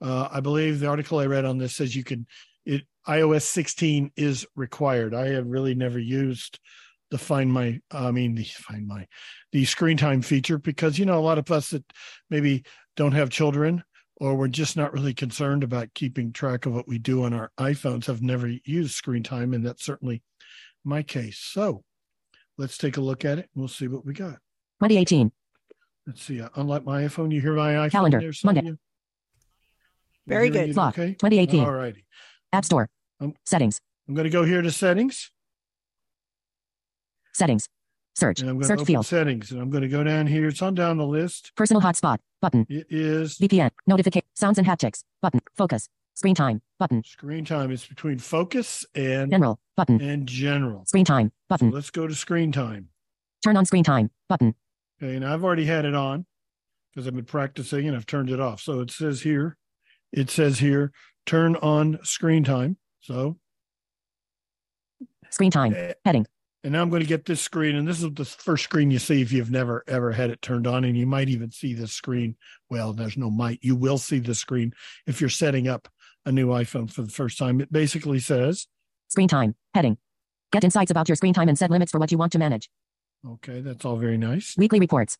[0.01, 2.25] Uh, I believe the article I read on this says you can,
[2.65, 5.13] it iOS 16 is required.
[5.13, 6.59] I have really never used
[7.11, 9.07] the find my i mean the find my
[9.51, 11.83] the screen time feature because you know a lot of us that
[12.29, 12.63] maybe
[12.95, 13.83] don't have children
[14.19, 17.51] or we're just not really concerned about keeping track of what we do on our
[17.57, 20.21] iphones have never used screen time and that's certainly
[20.83, 21.37] my case.
[21.37, 21.83] So
[22.57, 24.39] let's take a look at it and we'll see what we got.
[24.81, 25.31] 2018
[26.07, 26.41] let's see.
[26.41, 28.19] Uh, unlike my iphone you hear my iphone calendar.
[28.19, 28.61] there, monday.
[28.63, 28.77] You?
[30.27, 30.69] very good.
[30.69, 30.97] it Lock.
[30.97, 32.05] okay 2018 all righty.
[32.51, 32.89] App store.
[33.19, 33.81] Um, settings.
[34.07, 35.31] I'm going to go here to settings
[37.39, 37.67] settings.
[38.15, 38.41] Search.
[38.41, 39.05] And i'm going to search field.
[39.05, 40.47] settings and i'm going to go down here.
[40.47, 41.51] It's on down the list.
[41.55, 42.17] Personal hotspot.
[42.41, 42.65] Button.
[42.69, 45.41] It is VPN notification sounds and haptics button.
[45.55, 45.89] Focus.
[46.15, 46.61] Screen time.
[46.77, 47.01] Button.
[47.05, 47.71] Screen time.
[47.71, 49.59] Is between focus and general.
[49.77, 50.01] Button.
[50.01, 50.85] and general.
[50.85, 51.31] screen time.
[51.47, 51.71] Button.
[51.71, 52.89] So let's go to screen time.
[53.43, 54.11] turn on screen time.
[54.27, 54.53] Button.
[55.01, 56.25] Okay, and I've already had it on
[56.93, 58.59] because I've been practicing and I've turned it off.
[58.59, 59.55] So it says here,
[60.11, 60.91] it says here,
[61.25, 62.75] turn on screen time.
[62.99, 63.37] So
[65.29, 65.73] screen time.
[65.73, 65.93] Eh.
[66.03, 66.25] heading
[66.63, 68.99] and now I'm going to get this screen, and this is the first screen you
[68.99, 71.91] see if you've never ever had it turned on, and you might even see this
[71.91, 72.35] screen.
[72.69, 73.59] Well, there's no might.
[73.61, 74.73] You will see the screen
[75.07, 75.87] if you're setting up
[76.25, 77.61] a new iPhone for the first time.
[77.61, 78.67] It basically says,
[79.07, 79.97] screen time heading
[80.51, 82.69] get insights about your screen time and set limits for what you want to manage
[83.27, 84.55] okay, that's all very nice.
[84.57, 85.17] weekly reports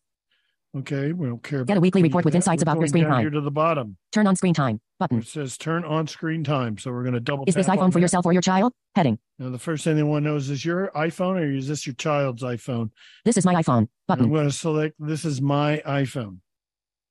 [0.76, 1.64] Okay, we don't care.
[1.64, 3.22] Get a weekly report with insights about your screen time.
[3.22, 3.96] Here to the bottom.
[4.12, 6.78] turn on screen time button It says turn on screen time.
[6.78, 8.02] So we're going to double is this iphone for that.
[8.02, 10.64] yourself or your child heading Now, the first thing they want to know is this
[10.64, 12.90] your iPhone or is this your child's iPhone?
[13.24, 16.38] this is my iphone And I'm going to select this is my iPhone.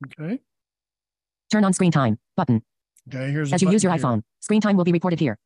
[0.05, 0.39] Okay.
[1.51, 2.61] turn on screen time button
[3.09, 3.29] Okay.
[3.31, 4.01] Here's as you use your here.
[4.01, 5.37] iphone screen time will be reported here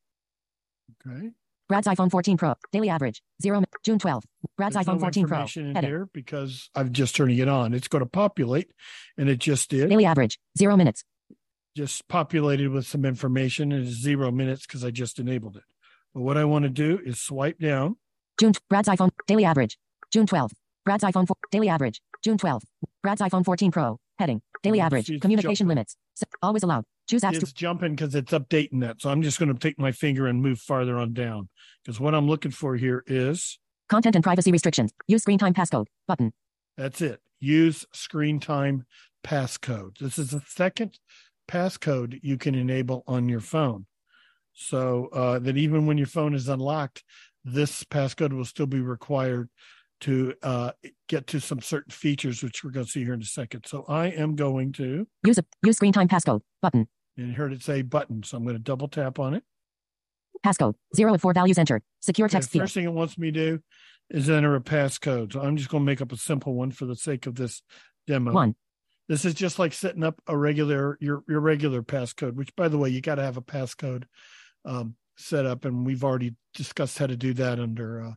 [1.07, 1.31] Okay.
[1.74, 2.54] Brad's iPhone 14 Pro.
[2.72, 3.24] Daily average.
[3.41, 3.64] Zero.
[3.84, 4.26] June 12th.
[4.58, 5.45] Brad's There's iPhone no 14 Pro.
[5.56, 7.74] in here because I'm just turning it on.
[7.74, 8.70] It's going to populate,
[9.18, 9.90] and it just did.
[9.90, 10.38] Daily average.
[10.56, 11.04] Zero minutes.
[11.76, 13.72] Just populated with some information.
[13.72, 15.64] and It's zero minutes because I just enabled it.
[16.14, 17.95] But what I want to do is swipe down.
[18.40, 18.54] June.
[18.70, 19.10] Brad's iPhone.
[19.26, 19.80] Daily average.
[20.12, 20.52] June 12th.
[20.86, 21.36] Brad's iPhone 4.
[21.50, 22.04] Daily average.
[22.24, 22.66] June 12th.
[23.02, 23.98] Brad's iPhone 14 Pro.
[24.20, 24.44] Heading.
[24.62, 25.10] Daily average.
[25.20, 25.98] Communication limits.
[26.44, 26.84] Always allowed.
[27.10, 27.56] Choose apps It's to.
[27.56, 29.02] jumping because it's updating that.
[29.02, 31.50] So I'm just going to take my finger and move farther on down
[31.84, 33.60] because what I'm looking for here is
[33.90, 34.92] Content and privacy restrictions.
[35.08, 35.88] Use screen time passcode.
[36.08, 36.34] Button.
[36.78, 37.20] That's it.
[37.40, 38.86] Use screen time
[39.24, 39.98] passcode.
[40.00, 40.98] This is the second
[41.48, 43.86] passcode you can enable on your phone.
[44.54, 47.04] So uh, that even when your phone is unlocked,
[47.44, 49.50] this passcode will still be required
[50.02, 50.72] to uh,
[51.07, 53.65] get to some certain features, which we're going to see here in a second.
[53.65, 55.45] So I am going to, Use a.
[55.64, 56.41] Use screen time passcode.
[56.61, 56.88] Button.
[57.18, 58.24] and heard it say button.
[58.24, 59.44] So I'm going to double tap on it.
[60.45, 60.76] Passcode.
[60.95, 61.84] Zero of four values entered.
[62.02, 62.64] Secure text the field.
[62.64, 63.60] first thing it wants me to do
[64.10, 65.34] is enter a passcode.
[65.34, 67.61] So I'm just going to make up a simple one for the sake of this
[68.07, 68.34] demo.
[68.34, 68.56] One.
[69.10, 72.78] This is just like setting up a regular your your regular passcode, which by the
[72.78, 74.03] way, you got to have a passcode
[74.65, 78.14] um, set up, and we've already discussed how to do that under uh,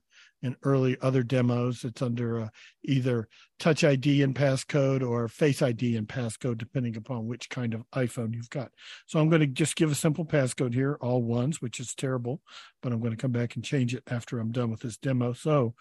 [0.47, 1.85] in early other demos.
[1.85, 2.49] It's under uh,
[2.85, 3.29] either
[3.59, 8.35] Touch ID and passcode or Face ID and passcode, depending upon which kind of iPhone
[8.35, 8.71] you've got.
[9.07, 12.41] So I'm going to just give a simple passcode here, all ones, which is terrible,
[12.83, 15.33] but I'm going to come back and change it after I'm done with this demo.
[15.33, 15.75] So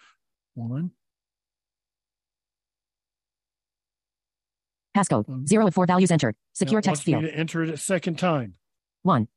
[0.54, 0.90] one,
[4.96, 5.46] Passcode.
[5.46, 6.34] Zero of four values entered.
[6.54, 7.22] Secure text field.
[7.22, 8.54] to enter it a second time.
[9.02, 9.28] One.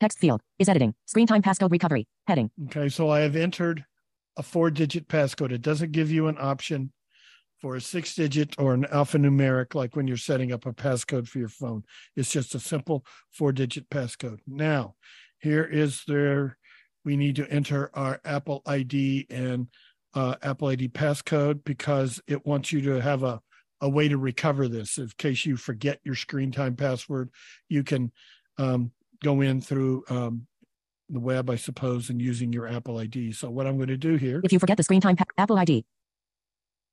[0.00, 0.94] Text field is editing.
[1.06, 2.06] Screen time passcode recovery.
[2.26, 2.50] Heading.
[2.66, 3.84] Okay, so I have entered
[4.36, 5.52] a four digit passcode.
[5.52, 6.92] It doesn't give you an option
[7.62, 11.38] for a six digit or an alphanumeric like when you're setting up a passcode for
[11.38, 11.84] your phone.
[12.14, 14.40] It's just a simple four digit passcode.
[14.46, 14.96] Now,
[15.38, 16.58] here is there,
[17.04, 19.68] we need to enter our Apple ID and
[20.12, 23.40] uh, Apple ID passcode because it wants you to have a,
[23.80, 24.98] a way to recover this.
[24.98, 27.30] In case you forget your screen time password,
[27.70, 28.12] you can
[28.58, 28.90] um,
[29.22, 30.46] go in through um,
[31.08, 33.32] the web, I suppose, and using your Apple ID.
[33.32, 34.40] So what I'm going to do here.
[34.44, 35.84] If you forget the screen time, Apple ID.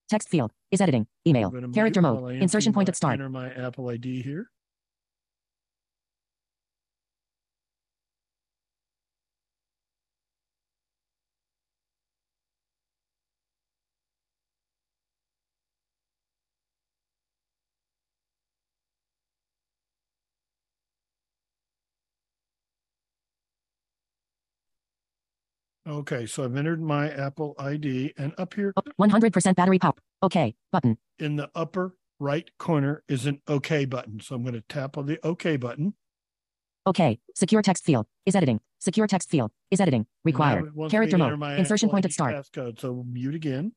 [0.09, 1.07] Text field is editing.
[1.25, 1.51] Email.
[1.73, 2.35] Character mode.
[2.35, 3.13] Insertion point at start.
[3.13, 4.49] Enter my Apple ID here.
[25.93, 29.93] Okay, so I've entered my Apple ID, and up here 100% battery power.
[30.23, 30.55] Okay.
[30.71, 30.97] Button.
[31.19, 34.19] in the upper right corner is an OK button.
[34.19, 35.93] So I'm going to tap on the OK button.
[36.87, 37.19] Okay.
[37.35, 38.59] Secure text field is editing.
[38.79, 40.07] Secure text field is editing.
[40.25, 40.65] Required.
[40.65, 41.59] it wants me Character mode.
[41.59, 42.33] Insertion point at start.
[42.35, 42.79] Passcode.
[42.79, 43.73] So mute again.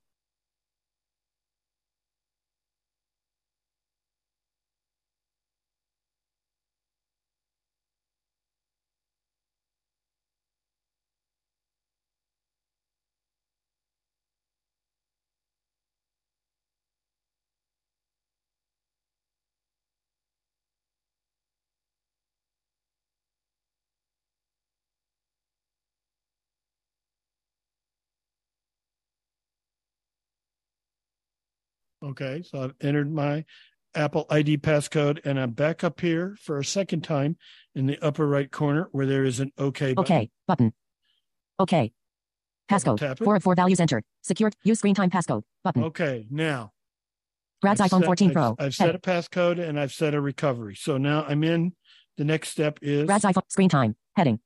[32.06, 33.44] Okay, so I've entered my
[33.94, 37.36] Apple ID passcode, and I'm back up here for a second time
[37.74, 40.14] in the upper right corner where there is an OK button.
[40.16, 40.30] Okay.
[40.46, 40.72] Button.
[41.58, 41.92] Okay.
[42.70, 42.98] Passcode.
[42.98, 43.24] tap it.
[43.24, 44.04] Four of four values entered.
[44.22, 44.54] Secured.
[44.64, 45.42] Use screen time passcode.
[45.64, 45.84] Button.
[45.84, 46.72] Okay, now
[47.62, 48.56] Brad's I've iPhone set- 14 I've- Pro.
[48.58, 50.74] I've set a passcode and I've set a recovery.
[50.74, 51.74] So now I'm in.
[52.16, 53.96] The next step is Brad's iPhone screen time.
[54.16, 54.40] Heading.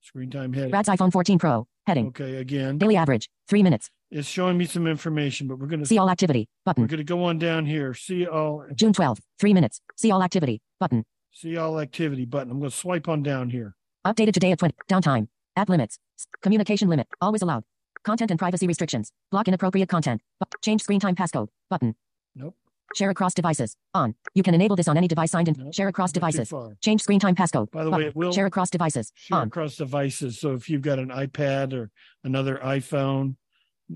[0.00, 0.70] screen time heading.
[0.70, 1.66] Brad's iPhone 14 Pro.
[1.86, 2.08] Heading.
[2.08, 3.28] Okay, again, Daily average.
[3.48, 3.90] Three minutes.
[4.12, 6.48] It's showing me some information, but we're going to See all activity.
[6.64, 6.82] Button.
[6.82, 7.94] We're going to go on down here.
[7.94, 9.20] See all June 12th.
[9.40, 9.80] Three minutes.
[9.96, 10.60] See all activity.
[10.78, 11.04] Button.
[11.30, 12.50] see all activity button.
[12.52, 13.74] I'm going to swipe on down here.
[14.06, 14.74] Updated today at 20.
[14.88, 15.28] Downtime.
[15.56, 15.98] App limits.
[16.42, 17.08] Communication limit.
[17.20, 17.64] Always allowed.
[18.04, 19.12] Content and privacy restrictions.
[19.30, 20.20] Block inappropriate content.
[20.40, 21.48] Bu- change screen time passcode.
[21.70, 21.94] Button.
[22.34, 22.54] Nope.
[22.94, 23.76] Share across devices.
[23.94, 24.14] On.
[24.34, 25.72] You can enable this on any device signed in.
[25.72, 26.52] Share across devices.
[26.82, 27.70] Change screen time passcode.
[27.70, 28.08] By the way, Button.
[28.08, 29.12] it will Share across devices.
[29.14, 29.46] share On.
[29.46, 30.38] across devices.
[30.38, 31.90] So if you've got an iPad or
[32.24, 33.36] another iPhone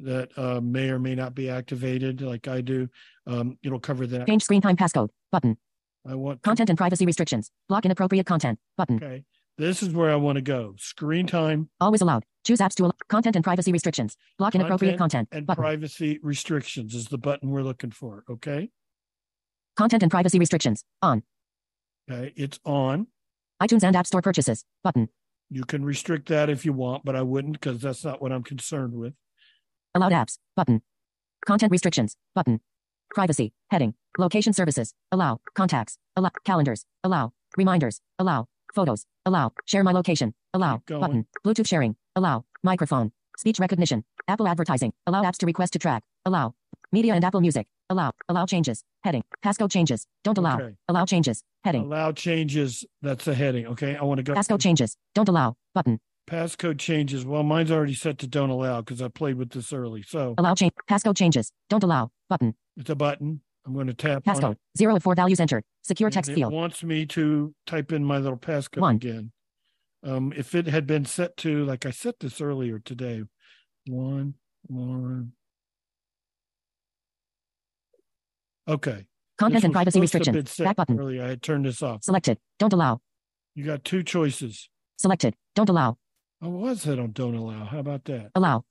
[0.04, 2.88] that uh, may or may not be activated, like I do,
[3.26, 4.26] um, it'll cover that.
[4.26, 5.08] Change screen time passcode.
[5.32, 5.56] Button.
[6.08, 7.50] I want Content and privacy restrictions.
[7.68, 8.58] Block inappropriate content.
[8.76, 8.96] Button.
[8.96, 9.24] Okay,
[9.58, 10.74] this is where I want to go.
[10.78, 12.24] Screen time Always allowed.
[12.46, 12.92] Choose apps to allow.
[13.08, 14.16] Content and privacy restrictions.
[14.38, 15.28] Block inappropriate content.
[15.32, 15.62] and Button.
[15.62, 18.22] privacy restrictions is the button we're looking for.
[18.30, 18.70] Okay,
[19.76, 20.84] Content and privacy restrictions.
[21.02, 21.22] On.
[22.10, 23.08] okay, it's on.
[23.62, 24.64] iTunes and App Store purchases.
[24.84, 25.08] Button.
[25.50, 28.42] You can restrict that if you want, but I wouldn't because that's not what I'm
[28.42, 29.14] concerned with.
[29.96, 30.36] Allowed apps.
[30.54, 30.82] Button.
[31.46, 32.16] Content restrictions.
[32.34, 32.60] Button.
[33.14, 33.54] Privacy.
[33.70, 33.94] Heading.
[34.18, 34.92] Location services.
[35.10, 35.40] Allow.
[35.54, 35.96] Contacts.
[36.16, 36.30] Allow.
[36.44, 36.84] Calendars.
[37.02, 37.32] Allow.
[37.56, 38.00] Reminders.
[38.18, 38.46] Allow.
[38.74, 39.06] Photos.
[39.24, 39.52] Allow.
[39.64, 40.34] Share my location.
[40.52, 40.82] Allow.
[40.86, 41.26] Button.
[41.46, 41.96] Bluetooth sharing.
[42.14, 42.44] Allow.
[42.62, 43.10] Microphone.
[43.38, 44.04] Speech recognition.
[44.28, 44.92] Apple advertising.
[45.06, 46.02] Allow apps to request to track.
[46.26, 46.54] Allow.
[46.92, 47.66] Media and Apple Music.
[47.88, 48.12] Allow.
[48.28, 48.84] Allow changes.
[49.02, 49.22] Heading.
[49.42, 50.06] Passcode changes.
[50.24, 50.56] Don't allow.
[50.60, 50.74] Okay.
[50.88, 51.42] Allow changes.
[51.64, 51.84] Heading.
[51.84, 52.84] Allow changes.
[53.00, 53.66] That's the heading.
[53.68, 54.34] Okay, I want to go.
[54.34, 54.96] Passcode changes.
[55.14, 55.56] Don't allow.
[55.74, 56.00] Button.
[56.26, 57.24] Passcode changes.
[57.24, 60.02] Well, mine's already set to don't allow because I played with this early.
[60.02, 60.72] So Allow change.
[60.90, 61.52] Passcode changes.
[61.70, 62.10] Don't allow.
[62.28, 62.54] Button.
[62.76, 63.40] it's a button.
[63.64, 64.52] I'm going to tap on Passcode.
[64.52, 64.58] it.
[64.76, 65.62] Zero of four values entered.
[65.82, 66.52] Secure text it field.
[66.52, 68.96] wants me to type in my little passcode One.
[68.96, 69.32] again.
[70.04, 73.22] Um, if it had been set to like I set this earlier today,
[73.86, 74.34] one,
[74.66, 75.32] one.
[78.68, 79.06] Okay.
[79.38, 80.64] Content and privacy supposed to have restrictions.
[80.66, 80.98] Back button.
[80.98, 82.02] Earlier, I had turned this off.
[82.04, 82.38] Selected.
[82.58, 83.00] Don't allow.
[83.54, 84.68] You got two choices.
[84.98, 85.34] Selected.
[85.54, 85.98] Don't allow.
[86.42, 87.64] Oh, what was that on don't allow?
[87.64, 88.30] How about that?
[88.34, 88.64] Allow.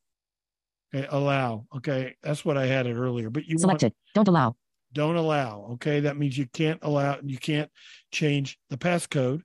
[0.93, 1.65] Okay, allow.
[1.77, 3.29] Okay, that's what I had it earlier.
[3.29, 3.93] But you want Selected.
[4.13, 4.55] Don't allow.
[4.93, 5.67] don't allow.
[5.73, 7.17] Okay, that means you can't allow.
[7.23, 7.69] You can't
[8.11, 9.41] change the passcode.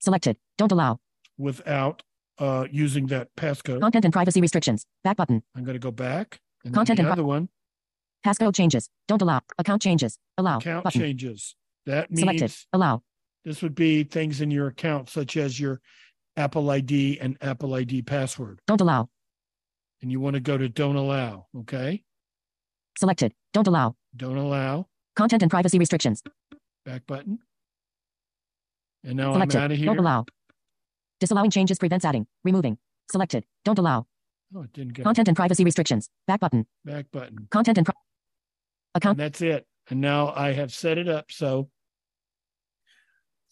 [0.00, 0.36] Selected.
[0.58, 0.98] Don't allow.
[1.38, 2.02] without
[2.38, 3.80] uh, using that passcode.
[3.80, 4.86] Content and privacy restrictions.
[5.04, 5.42] Back button.
[5.54, 6.40] I'm going to go back.
[6.64, 7.48] And Content and the pri- other one,
[8.26, 8.88] Passcode changes.
[9.08, 9.40] Don't allow.
[9.58, 10.18] Account changes.
[10.38, 10.58] Allow.
[10.58, 11.00] account button.
[11.00, 11.54] changes.
[11.86, 12.52] That means Selected.
[12.72, 13.02] Allow.
[13.44, 15.80] this would be things in your account, such as your
[16.40, 18.60] Apple ID and Apple ID password.
[18.66, 19.10] Don't allow.
[20.00, 21.46] And you want to go to don't allow.
[21.54, 22.02] Okay.
[22.98, 23.34] Selected.
[23.52, 23.94] Don't allow.
[24.16, 24.86] Don't allow.
[25.16, 26.22] Content and privacy restrictions.
[26.86, 27.40] Back button.
[29.04, 29.58] And now Selected.
[29.58, 29.86] I'm out of here.
[29.86, 30.24] Don't allow.
[31.20, 32.26] Disallowing changes prevents adding.
[32.42, 32.78] Removing.
[33.12, 33.44] Selected.
[33.66, 34.06] Don't allow.
[34.56, 35.02] Oh, it didn't go.
[35.02, 36.08] Content and privacy restrictions.
[36.26, 36.66] Back button.
[36.86, 37.48] Back button.
[37.50, 37.94] Content and pri-
[38.94, 39.20] account.
[39.20, 39.66] And that's it.
[39.90, 41.68] And now I have set it up so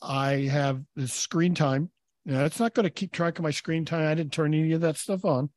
[0.00, 1.90] I have the screen time.
[2.28, 4.06] Now it's not going to keep track of my screen time.
[4.06, 5.48] I didn't turn any of that stuff on.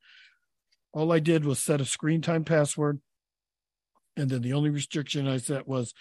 [0.93, 3.01] All I did was set a screen time password.
[4.15, 5.93] And then the only restriction I set was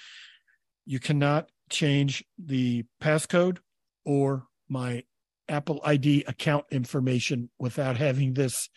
[0.86, 3.58] you cannot change the passcode
[4.04, 5.02] or my
[5.48, 8.68] Apple ID account information without having this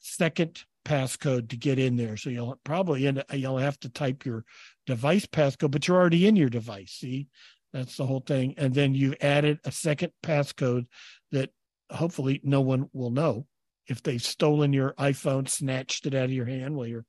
[0.00, 2.16] second passcode to get in there.
[2.16, 4.44] So you'll probably end you'll have to type your
[4.86, 6.92] device passcode, but you're already in your device.
[6.92, 7.28] See,
[7.74, 8.54] that's the whole thing.
[8.56, 10.86] And then you've added a second passcode
[11.32, 11.50] that
[11.90, 13.46] hopefully no one will know
[13.88, 17.04] if they've stolen your iPhone, snatched it out of your hand while you're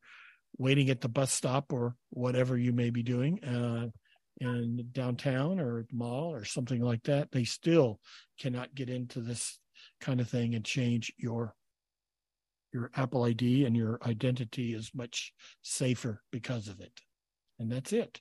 [0.58, 3.88] waiting at the bus stop or whatever you may be doing uh,
[4.42, 7.32] in downtown or at the mall or something like that.
[7.32, 8.00] They still
[8.40, 9.60] cannot get into this
[10.02, 11.54] kind of thing and change your
[12.74, 15.32] your Apple ID and your identity is much
[15.62, 16.92] safer because of it.
[17.58, 18.20] And that's it.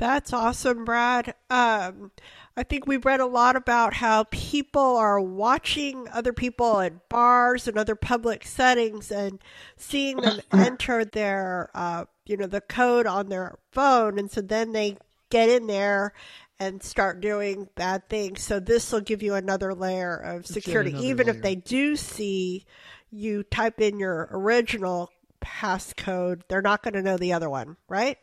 [0.00, 1.34] That's awesome, Brad.
[1.50, 2.10] Um,
[2.56, 7.68] I think we've read a lot about how people are watching other people at bars
[7.68, 9.40] and other public settings and
[9.76, 14.72] seeing them enter their, uh, you know, the code on their phone, and so then
[14.72, 14.96] they
[15.28, 16.14] get in there
[16.58, 18.42] and start doing bad things.
[18.42, 21.36] So this will give you another layer of security, even layer.
[21.36, 22.64] if they do see
[23.10, 25.10] you type in your original
[25.42, 28.16] passcode, they're not going to know the other one, right?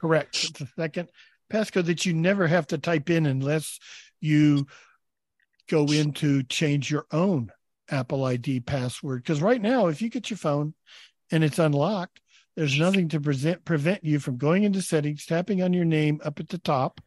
[0.00, 0.44] Correct.
[0.44, 1.08] It's the second
[1.52, 3.78] passcode that you never have to type in unless
[4.20, 4.66] you
[5.68, 7.50] go in to change your own
[7.90, 9.22] Apple ID password.
[9.22, 10.74] Because right now, if you get your phone
[11.30, 12.20] and it's unlocked,
[12.56, 16.38] there's nothing to present, prevent you from going into settings, tapping on your name up
[16.38, 17.00] at the top,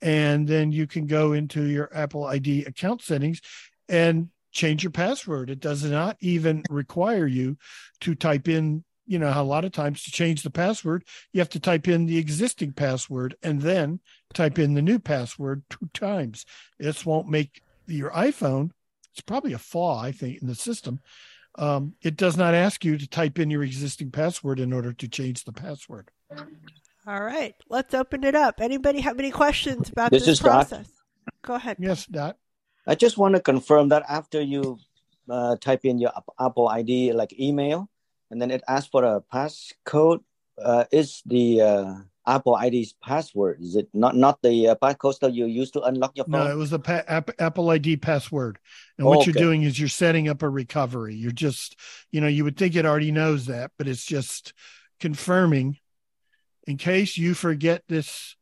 [0.00, 3.40] and then you can go into your Apple ID account settings
[3.88, 5.48] and change your password.
[5.48, 7.56] It does not even require you
[8.00, 11.40] to type in, you know, how a lot of times to change the password, you
[11.40, 14.00] have to type in the existing password and then
[14.32, 16.46] type in the new password two times.
[16.78, 18.70] This won't make your iPhone,
[19.12, 21.00] it's probably a flaw, I think, in the system.
[21.58, 25.08] Um, it does not ask you to type in your existing password in order to
[25.08, 26.10] change the password.
[27.06, 28.60] All right, let's open it up.
[28.60, 30.68] Anybody have any questions about This this, is Doc.
[30.68, 30.88] process?
[31.42, 31.76] Go ahead.
[31.78, 32.38] Yes, Dot.
[32.86, 34.78] I just want to confirm that after you
[35.28, 37.90] uh, type in your Apple ID, like email,
[38.32, 40.20] and then it asks for a passcode,
[40.60, 41.94] uh, is the uh,
[42.26, 43.58] Apple ID's password?
[43.60, 46.46] Is it not not the uh, passcode that you use to unlock your phone?
[46.46, 48.58] No, it was the pa- app, Apple ID password.
[48.96, 51.14] And what you're doing is you're setting up a recovery.
[51.14, 51.78] You're just,
[52.10, 54.54] you know, you would think it already knows that, but it's just
[54.98, 55.76] confirming
[56.66, 58.34] in case you forget this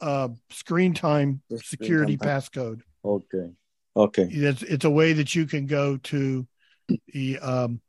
[0.00, 2.40] uh, screen time security time.
[2.40, 2.80] passcode.
[3.04, 3.50] Okay.
[3.94, 4.28] Okay.
[4.30, 6.46] It's, it's a way that you can go to
[7.12, 7.80] the um,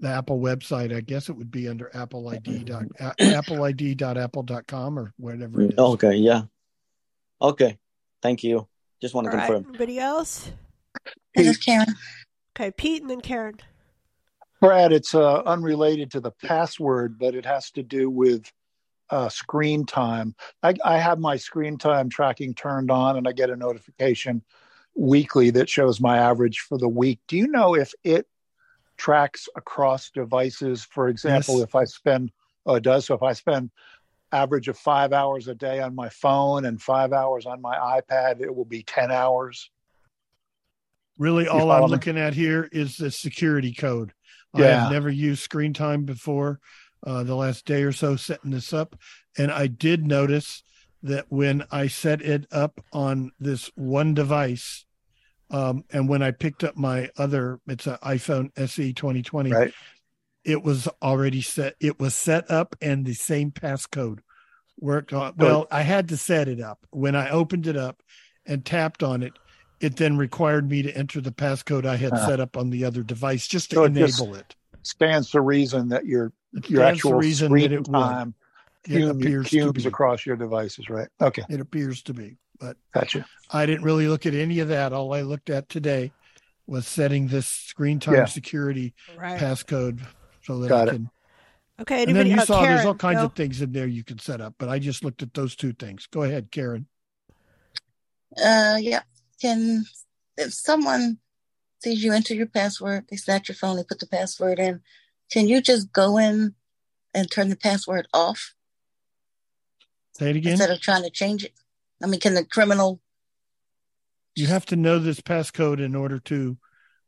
[0.00, 0.94] the Apple website.
[0.94, 5.78] I guess it would be under Apple ID dot a- appleid.apple.com or whatever it is.
[5.78, 6.14] Okay.
[6.16, 6.42] Yeah.
[7.40, 7.78] Okay.
[8.22, 8.66] Thank you.
[9.00, 9.68] Just want to All right, confirm.
[9.70, 10.50] anybody else?
[11.34, 11.86] This is Karen.
[12.56, 13.54] Okay, Pete and then Karen.
[14.60, 18.50] Brad, it's uh, unrelated to the password, but it has to do with
[19.10, 20.34] uh, screen time.
[20.64, 24.42] I, I have my screen time tracking turned on, and I get a notification
[24.96, 27.20] weekly that shows my average for the week.
[27.28, 28.26] Do you know if it
[28.98, 30.84] tracks across devices?
[30.84, 31.68] For example, Yes.
[31.68, 32.32] if I spend,
[32.66, 33.06] oh, it does.
[33.06, 33.70] So if I spend
[34.32, 38.42] average of five hours a day on my phone and five hours on my iPad,
[38.42, 39.70] it will be 10 hours.
[41.18, 41.90] Really, You all I'm me?
[41.90, 44.12] looking at here is the security code.
[44.54, 44.82] I Yeah.
[44.82, 46.60] have never used screen time before
[47.06, 48.96] uh, the last day or so setting this up.
[49.36, 50.62] And I did notice
[51.02, 54.84] that when I set it up on this one device,
[55.50, 59.72] um, and when I picked up my other, it's an iPhone SE 2020, Right.
[60.44, 61.74] it was already set.
[61.80, 64.18] It was set up and the same passcode
[64.80, 65.34] worked on.
[65.36, 66.86] Well, I had to set it up.
[66.90, 68.02] When I opened it up
[68.46, 69.32] and tapped on it,
[69.80, 72.26] it then required me to enter the passcode I had Uh.
[72.26, 74.56] set up on the other device just to So it enable just it.
[74.82, 77.92] Stands to reason that your It your actual reason screen that it would.
[77.92, 78.34] time
[78.84, 79.88] It Cume- appears cubes be.
[79.88, 81.08] across your devices, right?
[81.20, 81.42] Okay.
[81.50, 83.24] It appears to be, but Gotcha.
[83.50, 84.92] I didn't really look at any of that.
[84.92, 86.12] All I looked at today
[86.66, 88.24] was setting this screen time Yeah.
[88.26, 89.40] security Right.
[89.40, 90.00] passcode
[90.42, 90.94] so that Got I it.
[90.96, 91.10] can.
[91.80, 92.02] Okay.
[92.04, 93.26] And then you uh, saw there's all kinds go.
[93.26, 95.72] of things in there you can set up, but I just looked at those two
[95.72, 96.06] things.
[96.06, 96.86] Go ahead, Karen.
[98.36, 99.02] Uh, yeah.
[99.40, 99.84] Can
[100.36, 101.18] if someone
[101.82, 104.80] sees you enter your password, they snatch your phone, they put the password in.
[105.30, 106.54] Can you just go in
[107.14, 108.54] and turn the password off
[110.14, 110.52] Say it again.
[110.52, 111.52] instead of trying to change it?
[112.02, 113.00] I mean, can the criminal?
[114.34, 116.56] You have to know this passcode in order to.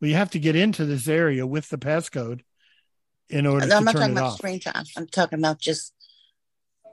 [0.01, 2.41] Well, you have to get into this area with the passcode
[3.29, 4.39] in order to No, I'm not talking about off.
[4.39, 4.85] screen time.
[4.97, 5.95] I'm talking about just.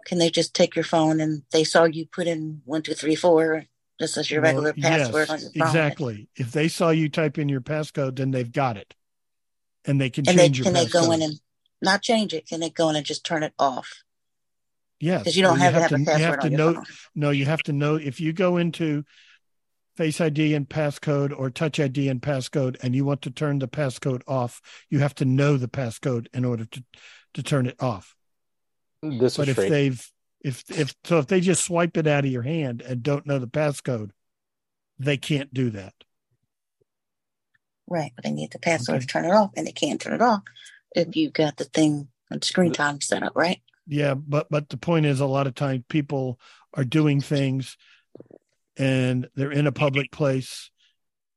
[0.06, 3.16] Can they just take your phone and they saw you put in one two three
[3.16, 3.66] four
[4.00, 5.68] just as your Well, regular password on yes, your phone?
[5.68, 6.30] exactly.
[6.38, 8.94] If they saw you type in your passcode, then they've got it,
[9.86, 11.42] and they can And they change your can they go in and
[11.82, 12.48] not change it?
[12.48, 14.04] Can they go in and just turn it off?
[15.00, 16.74] Yes, 'Cause you don't well, have to have a you have to on your know.
[16.74, 16.86] phone.
[17.16, 19.04] No, you have to know if you go into
[19.96, 23.68] Face ID and passcode or Touch ID and passcode, and you want to turn the
[23.68, 26.84] passcode off, you have to know the passcode in order to
[27.34, 28.16] to turn it off.
[29.02, 29.70] This but is if straight.
[29.70, 30.12] they've
[30.42, 33.40] if if so if they just swipe it out of your hand and don't know
[33.40, 34.12] the passcode,
[35.00, 35.94] they can't do that.
[37.88, 40.22] Right, but they need the password to turn it off, and they can't turn it
[40.22, 40.44] off
[40.94, 43.62] if you've got the thing on screen time set up, right?
[43.88, 46.40] Yeah, but but the point is, a lot of times people
[46.74, 47.78] are doing things,
[48.78, 50.70] and they're in a public place,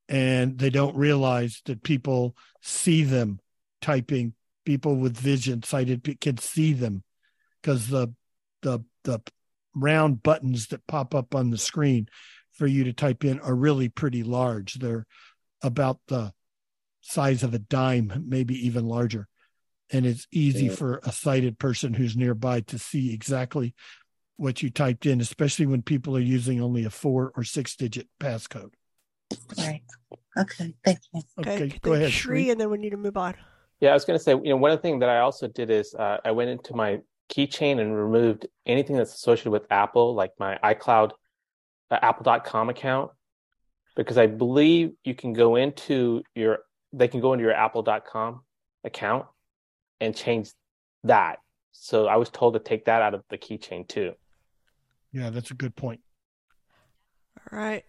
[0.09, 3.39] and they don't realize that people see them
[3.81, 4.35] typing.
[4.67, 7.03] People with vision sighted can see them
[7.63, 8.09] because the
[8.63, 9.21] the the
[9.75, 12.09] round buttons that pop up on the screen
[12.53, 14.75] for you to type in are really pretty large.
[14.75, 15.07] They're
[15.63, 16.33] about the
[17.01, 19.30] size of a dime, maybe even larger.
[19.93, 20.73] And it's easy Yeah.
[20.75, 23.75] for a sighted person who's nearby to see exactly
[24.37, 28.09] what you typed in, especially when people are using only a four or six digit
[28.19, 28.73] passcode.
[29.59, 29.83] Right.
[30.39, 30.75] Okay.
[30.85, 31.23] Thank you.
[31.39, 31.79] Okay, Okay.
[31.83, 32.51] go ahead, Shri, Shri.
[32.51, 33.35] and then we need to move on.
[33.81, 35.49] Yeah, I was going to say, you know, one of the things that I also
[35.49, 37.01] did is uh, I went into my
[37.33, 41.13] keychain and removed anything that's associated with Apple, like my iCloud,
[41.91, 43.11] uh, Apple.com account,
[43.97, 46.61] because I believe you can go into your,
[46.93, 48.43] they can go into your Apple.com
[48.85, 49.27] account
[50.01, 50.51] and change
[51.05, 51.39] that.
[51.73, 54.15] So I was told to take that out of the keychain too.
[55.13, 56.01] Yeah, that's a good point.
[57.53, 57.85] All right.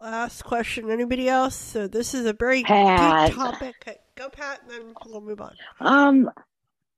[0.00, 0.90] Last question.
[0.90, 1.54] Anybody else?
[1.54, 3.28] So this is a very Pat.
[3.28, 3.74] deep topic.
[4.16, 5.54] Go, Pat, and then we'll move on.
[5.78, 6.30] Um,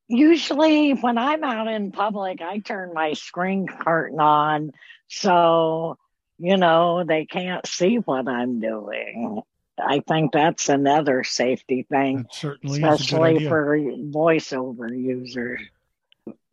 [0.08, 4.72] usually when I'm out in public, I turn my screen curtain on
[5.08, 5.98] so
[6.38, 9.42] you know they can't see what I'm doing.
[9.86, 15.60] I think that's another safety thing, certainly is a good especially for voiceover users.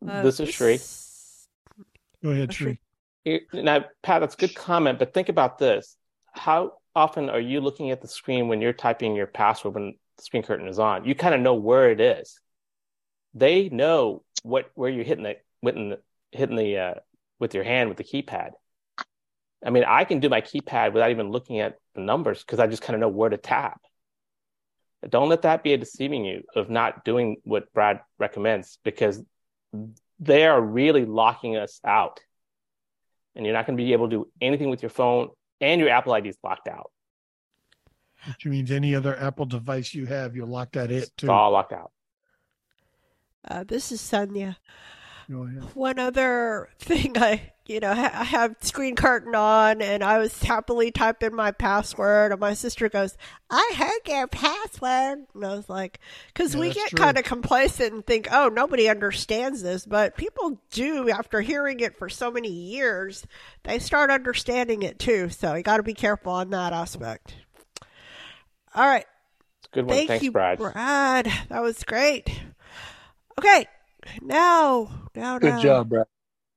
[0.06, 0.78] Uh, this is Shri.
[2.22, 2.78] Go ahead, Shri.
[3.24, 5.96] You- Now, Pat, that's a good comment, but think about this.
[6.32, 10.22] How often are you looking at the screen when you're typing your password when the
[10.22, 11.04] screen curtain is on?
[11.04, 12.40] You kind of know where it is.
[13.34, 16.00] They know what where you're hitting the hitting the,
[16.32, 16.94] hitting the uh,
[17.38, 18.52] with your hand with the keypad.
[19.64, 22.66] I mean, I can do my keypad without even looking at the numbers because I
[22.66, 23.80] just kind of know where to tap.
[25.08, 29.22] Don't let that be a deceiving you of not doing what Brad recommends because
[30.18, 32.20] they are really locking us out
[33.34, 35.28] and you're not going to be able to do anything with your phone
[35.60, 36.90] and your Apple ID is locked out.
[38.26, 41.30] Which means any other Apple device you have, you're locked at it It's too.
[41.30, 41.92] all locked out.
[43.46, 44.56] Uh, this is Sandhya.
[45.28, 45.74] Oh, Go ahead.
[45.74, 47.94] One other thing, I you know I
[48.24, 53.16] have screen curtain on, and I was happily typing my password, and my sister goes,
[53.50, 55.98] "I heard your password," and I was like,
[56.28, 56.98] because Yeah, we get true.
[56.98, 61.98] kind of complacent and think, "Oh, nobody understands this," but people do after hearing it
[61.98, 63.26] for so many years.
[63.64, 67.34] They start understanding it too, so you got to be careful on that aspect.
[68.76, 69.06] All right.
[69.72, 69.96] Good one.
[69.96, 70.58] Thank Thanks, you, Brad.
[70.58, 71.26] Brad.
[71.48, 72.30] That was great.
[73.38, 73.66] Okay,
[74.22, 75.62] now, now, Good now.
[75.62, 76.06] job, Brad.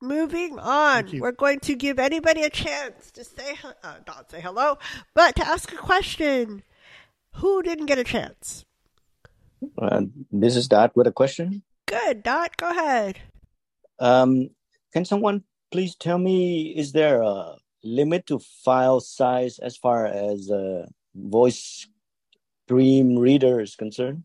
[0.02, 4.78] Moving on, we're going to give anybody a chance to say, uh, not say hello,
[5.14, 6.64] but to ask a question.
[7.36, 8.66] Who didn't get a chance?
[9.78, 11.64] Uh, this is Dot with a question.
[11.86, 13.20] Good, Dot, go ahead.
[14.00, 14.52] Um,
[14.94, 20.50] can someone please tell me, is there a limit to file size as far as
[20.50, 21.88] uh, Voice
[22.68, 24.24] Dream Reader is concerned?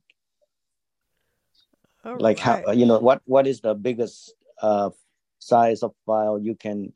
[2.04, 4.90] All like how you know what what is the biggest uh,
[5.38, 6.92] size of file you can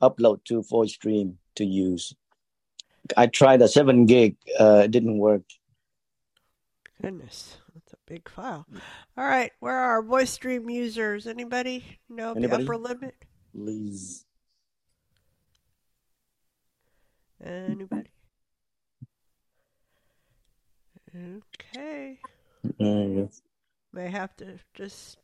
[0.00, 2.14] upload to Voice Dream to use?
[3.16, 5.42] I tried a seven gig, uh, it didn't work.
[7.00, 8.66] Goodness, that's a big file.
[9.16, 11.26] All right, where are our Voice Dream users?
[11.26, 12.64] Anybody know Anybody?
[12.64, 13.14] the upper limit?
[13.54, 14.24] Please.
[17.44, 18.10] Anybody?
[21.14, 22.18] Okay.
[22.80, 23.42] Uh, yes.
[23.92, 25.18] May have to just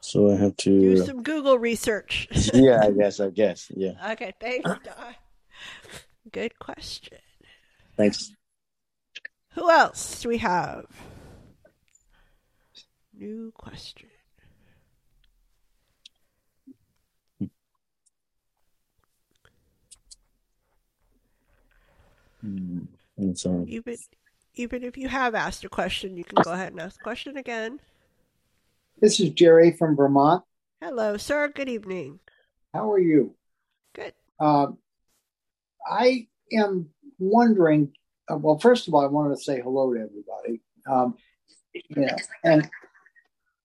[0.00, 2.28] So I have to do some Google research.
[2.54, 3.20] yeah, I guess.
[3.20, 3.70] I guess.
[3.74, 4.12] Yeah.
[4.12, 4.70] Okay, thanks.
[6.32, 7.18] Good question.
[7.96, 8.32] Thanks.
[9.54, 10.86] Who else do we have?
[13.12, 14.08] New question.
[22.44, 22.86] Mm,
[23.18, 23.64] I'm sorry.
[23.68, 23.96] Even
[24.54, 27.36] even if you have asked a question, you can go ahead and ask the question
[27.36, 27.80] again.
[29.00, 30.44] This is Jerry from Vermont.
[30.80, 31.48] Hello, sir.
[31.48, 32.20] Good evening.
[32.74, 33.34] How are you?
[33.94, 34.12] Good.
[34.38, 34.78] Um,
[35.88, 37.92] I am wondering.
[38.30, 40.60] Uh, well, first of all, I wanted to say hello to everybody.
[40.88, 41.14] Um,
[41.96, 42.68] yeah, and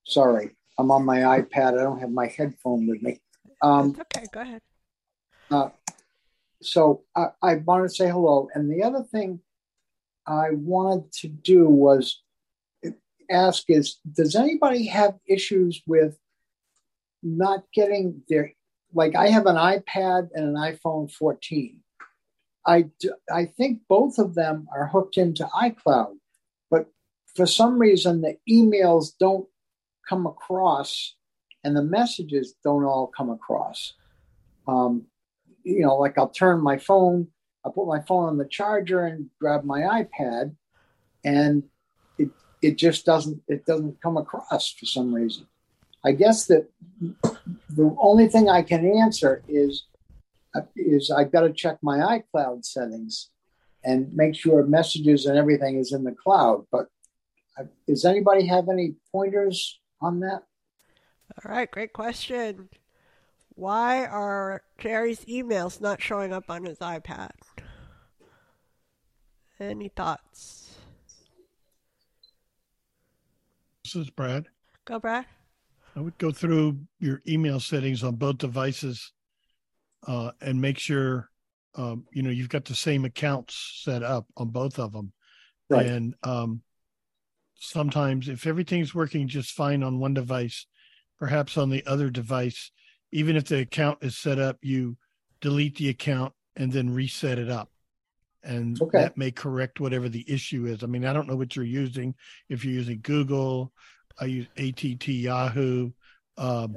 [0.05, 1.79] sorry, I'm on my iPad.
[1.79, 3.21] I don't have my headphone with me.
[3.61, 4.61] Um, Okay, go ahead.
[5.51, 5.69] uh,
[6.61, 8.47] so I, I wanted to say hello.
[8.53, 9.39] And the other thing
[10.27, 12.21] I wanted to do was
[13.29, 16.17] ask is does anybody have issues with
[17.23, 18.53] not getting their
[18.93, 21.79] like I have an iPad and an iPhone 14.
[22.65, 26.15] I do, I think both of them are hooked into iCloud,
[26.71, 26.87] but
[27.35, 29.47] for some reason the emails don't
[30.07, 31.15] come across
[31.63, 33.93] and the messages don't all come across.
[34.67, 35.05] Um,
[35.63, 37.27] you know, like I'll turn my phone,
[37.65, 40.55] I put my phone on the charger and grab my iPad,
[41.23, 41.63] and
[42.17, 42.29] it
[42.61, 45.47] it just doesn't it doesn't come across for some reason.
[46.03, 46.69] I guess that
[47.69, 49.85] the only thing I can answer is
[50.75, 53.31] is I've got to check my iCloud settings
[53.83, 56.65] and make sure messages and everything is in the cloud.
[56.71, 56.87] But
[57.87, 60.43] does anybody have any pointers on that?
[61.43, 62.69] All right, great question.
[63.55, 67.31] Why are Jerry's emails not showing up on his iPad?
[69.59, 70.75] Any thoughts?
[73.83, 74.47] This is Brad.
[74.83, 75.25] Go, Brad.
[75.95, 79.13] I would go through your email settings on both devices
[80.07, 81.29] uh, and make sure
[81.75, 85.13] um, you know you've got the same accounts set up on both of them.
[85.69, 85.85] Right.
[85.85, 86.61] And um,
[87.55, 90.67] sometimes, if everything's working just fine on one device,
[91.17, 92.71] perhaps on the other device,
[93.11, 94.97] even if the account is set up, you
[95.41, 97.69] delete the account and then reset it up.
[98.45, 98.99] And Okay.
[98.99, 100.83] that may correct whatever the issue is.
[100.83, 102.13] I mean, I don't know what you're using.
[102.47, 103.73] If you're using Google,
[104.19, 105.91] I use ATT Yahoo,
[106.37, 106.75] um,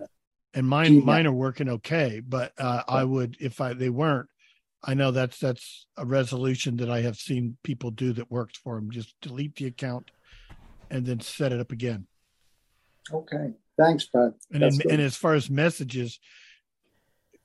[0.55, 1.05] and mine Gmail.
[1.05, 2.21] mine are working okay.
[2.27, 4.29] But uh, I would if I they weren't.
[4.83, 8.77] I know that's that's a resolution that I have seen people do that works for
[8.77, 8.91] them.
[8.91, 10.11] Just delete the account
[10.91, 12.07] and then set it up again.
[13.13, 13.53] Okay.
[13.77, 14.33] Thanks, Brad.
[14.53, 16.19] And in, and as far as messages,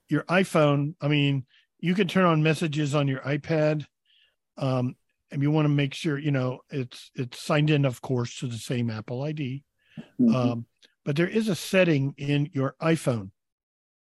[0.07, 1.45] your iPhone, I mean,
[1.79, 3.85] you can turn on messages on your iPad.
[4.57, 4.95] Um,
[5.31, 8.47] and you want to make sure, you know, it's it's signed in, of course, to
[8.47, 9.63] the same Apple ID.
[10.19, 10.35] Mhm.
[10.35, 10.65] Um,
[11.05, 13.31] but there is a setting in your iPhone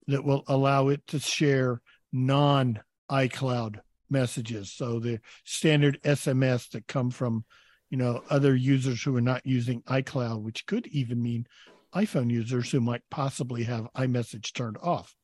[0.07, 2.79] that will allow it to share non
[3.09, 3.79] iCloud
[4.09, 4.73] messages.
[4.73, 7.45] So the standard SMS that come from,
[7.89, 11.47] you know, other users who are not using iCloud, which could even mean
[11.95, 15.15] iPhone users who might possibly have iMessage turned off.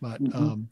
[0.00, 0.34] But Mhm.
[0.34, 0.70] um,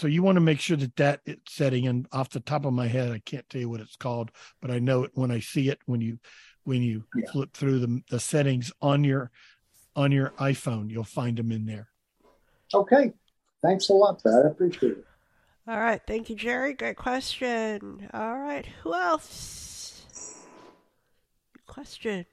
[0.00, 2.72] so you want to make sure that that it- setting, and off the top of
[2.72, 4.30] my head, I can't tell you what it's called,
[4.62, 6.18] but I know it when I see it when you
[6.64, 9.30] when you flip through the the settings on your
[9.94, 11.88] on your iPhone, you'll find them in there.
[12.72, 13.12] Okay.
[13.62, 14.46] Thanks a lot, Brad.
[14.46, 15.04] I appreciate it.
[15.68, 16.72] All right, thank you, Jerry.
[16.72, 18.08] Great question.
[18.14, 20.46] All right, who else?
[21.66, 22.24] Question.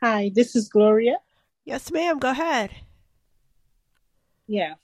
[0.00, 1.16] Hi, this is Gloria.
[1.64, 2.20] Yes, ma'am.
[2.20, 2.70] Go ahead.
[4.46, 4.74] Yeah.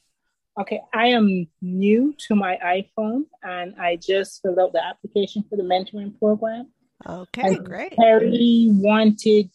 [0.60, 5.56] Okay, I am new to my iPhone and I just filled out the application for
[5.56, 6.68] the mentoring program.
[7.06, 7.92] Okay, And great.
[7.92, 9.50] Terry wanted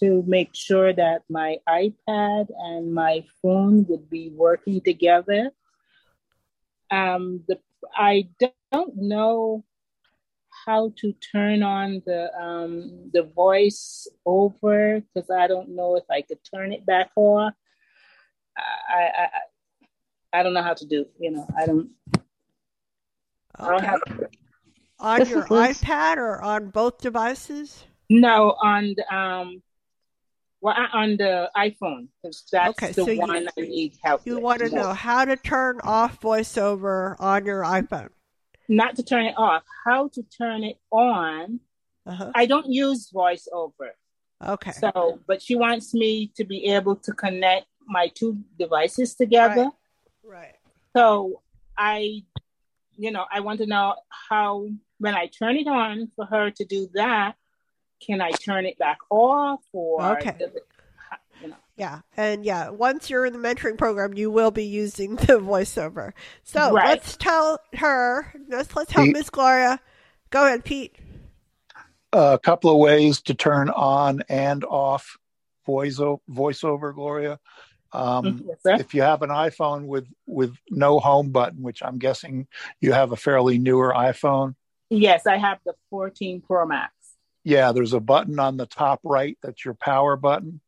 [0.00, 5.50] to make sure that my iPad and my phone would be working together.
[6.90, 7.60] Um, the
[7.94, 8.28] I
[8.72, 9.64] don't know
[10.66, 16.22] how to turn on the um, the voice over because I don't know if I
[16.22, 17.52] could turn it back on.
[18.58, 19.28] I, I
[20.32, 21.06] I- I don't know how to do.
[21.18, 21.90] You know, I don't.
[23.56, 23.86] I don't Okay.
[23.86, 24.00] have.
[25.00, 27.84] On This your iPad or on both devices?
[28.10, 29.62] No, on the um,
[30.60, 34.26] well, on the iPhone because that's Okay, the so you- one I need help.
[34.26, 34.42] You with.
[34.44, 38.10] want to know how to turn off voiceover on your iPhone.
[38.68, 41.58] not to turn it off, how to turn it on
[42.06, 42.30] Uh-huh.
[42.34, 43.90] I don't use voiceover.
[44.44, 44.72] Okay.
[44.72, 49.64] So, but she wants me to be able to connect my two devices together.
[49.64, 49.72] Right.
[50.96, 51.42] So
[51.76, 52.22] I,
[52.96, 54.68] you know, I want to know how
[54.98, 57.36] when I turn it on for her to do that,
[58.04, 60.34] can I turn it back off or Okay.
[60.38, 60.66] does it-
[61.76, 66.12] Yeah, and yeah, once you're in the mentoring program, you will be using the voiceover.
[66.42, 66.84] So Right.
[66.88, 68.34] let's tell her.
[68.48, 69.14] Let's let's help Pete?
[69.14, 69.80] Miss Gloria.
[70.30, 70.96] Go ahead, Pete.
[72.12, 75.16] a couple of ways to turn on and off
[75.64, 77.38] voice voiceover gloria
[77.92, 82.46] um, Yes, if you have an iphone with with no home button which i'm guessing
[82.80, 84.54] you have a fairly newer iphone?
[84.92, 86.92] Yes, I have the 14 Pro Max.
[87.44, 90.60] yeah there's a button on the top right that's your power button.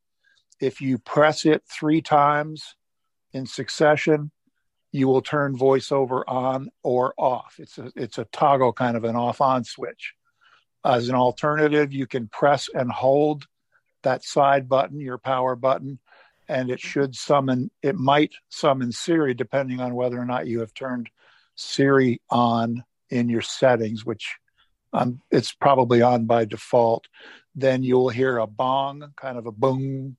[0.60, 2.76] If you press it three times
[3.32, 4.30] in succession
[4.92, 7.54] you will turn voiceover on or off.
[7.58, 10.14] It's a it's a toggle kind of an off on switch.
[10.84, 13.46] As an alternative you can press and hold
[14.02, 15.98] that side button your power button
[16.48, 20.74] and it should summon it might summon siri depending on whether or not you have
[20.74, 21.09] turned
[21.55, 24.36] siri on in your settings which
[24.93, 27.06] um, it's probably on by default.
[27.55, 30.16] Then you'll hear a bong kind of a boom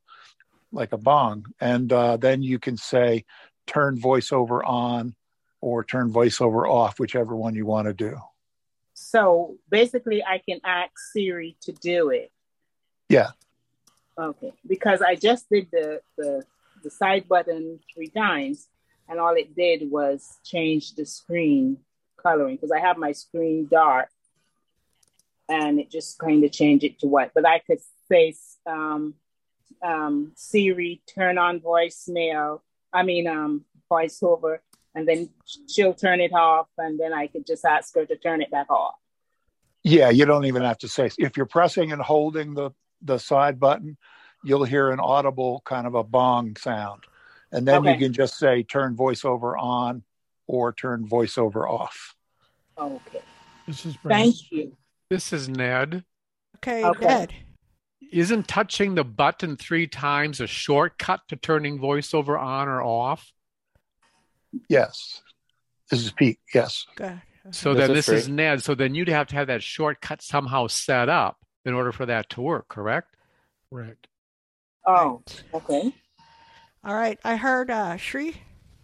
[0.72, 1.46] like a bong.
[1.60, 3.26] And uh, then you can say
[3.68, 5.16] turn voiceover on
[5.62, 8.18] or turn voiceover off whichever one you want to do.
[8.96, 12.32] So basically, I can ask Siri to do it.
[13.10, 13.32] yeah
[14.18, 16.44] Okay, because I just did the the,
[16.84, 18.68] the side button three times,
[19.10, 21.78] and all it did was change the screen
[22.22, 24.10] coloring because I have my screen dark,
[25.50, 27.32] and it just kind of changed it to white.
[27.34, 28.36] But I could say,
[28.68, 29.16] um,
[29.82, 32.62] um, Siri, turn on voicemail.
[32.92, 34.60] I mean, um, voiceover,
[34.94, 35.30] and then
[35.68, 38.70] she'll turn it off, and then I could just ask her to turn it back
[38.70, 38.96] off.
[39.84, 41.10] Yeah, you don't even have to say.
[41.18, 42.72] If you're pressing and holding the
[43.04, 43.98] the side button,
[44.44, 47.04] you'll hear an audible kind of a bong sound,
[47.52, 50.04] and then you can just say turn voiceover on
[50.48, 52.16] or turn voiceover off.
[52.78, 53.22] Okay.
[53.68, 54.76] This is Thank you.
[55.10, 56.04] This is Ned.
[56.58, 57.06] Okay, Okay.
[57.06, 57.34] Ned.
[58.12, 63.32] Isn't touching the button three times a shortcut to turning voiceover on or off?
[64.70, 65.22] Yes,
[65.90, 66.40] this is Pete.
[66.54, 66.86] Yes.
[66.96, 67.22] Good.
[67.52, 68.30] So This then is this is.
[68.30, 68.64] Ned.
[68.64, 72.30] So then you'd have to have that shortcut somehow set up in order for that
[72.32, 73.16] to work, correct?
[73.72, 74.08] Correct.
[74.86, 75.24] Oh,
[75.54, 75.94] okay.
[76.84, 78.36] All right, I heard uh, Shri.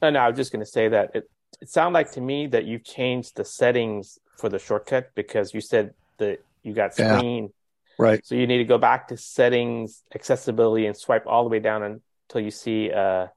[0.02, 1.30] No, no, I was just going to say that it
[1.62, 5.60] it sounded like to me that you've changed the settings for the shortcut because you
[5.60, 7.18] said that you got Yeah.
[7.18, 7.50] screen.
[7.98, 8.26] Right.
[8.26, 11.84] So you need to go back to settings, accessibility, and swipe all the way down
[11.84, 13.28] until you see uh,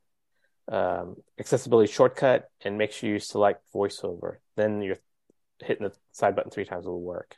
[0.69, 4.37] um, accessibility shortcut, and make sure you select voiceover.
[4.57, 4.99] Then you're
[5.61, 7.37] hitting the side button three times will work.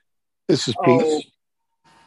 [0.48, 1.32] This is Pete.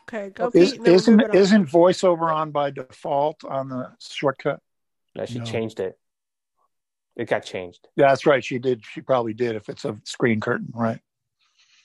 [0.10, 0.78] Okay, go Is, Pete.
[0.78, 4.62] and then we'll isn't move isn't voiceover on by default on the shortcut?
[5.16, 5.46] No, she No.
[5.46, 6.00] changed it.
[7.16, 7.88] It got changed.
[7.96, 8.44] Yeah, that's right.
[8.44, 8.86] She did.
[8.86, 9.56] She probably did.
[9.56, 11.00] If it's a screen curtain, right?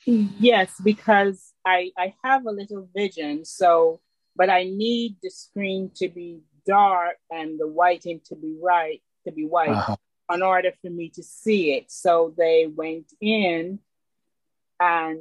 [0.04, 4.00] Yes, because I I have a little vision, so
[4.36, 9.32] but I need the screen to be dark and the whiting to be right to
[9.32, 9.96] be white Uh-huh.
[10.32, 11.90] in order for me to see it.
[11.90, 13.78] So they went in
[14.80, 15.20] and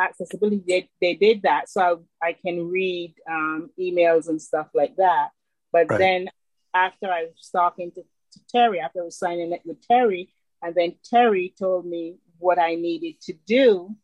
[0.00, 4.96] accessibility they, they did that so I I can read um, emails and stuff like
[4.96, 5.30] that.
[5.72, 5.98] But Right.
[5.98, 6.28] then
[6.74, 10.74] after I was talking to, to Terry, after I was signing it with Terry, and
[10.74, 13.96] then Terry told me what I needed to do,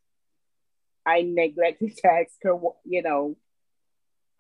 [1.07, 2.55] I neglected to ask her,
[2.85, 3.37] you know,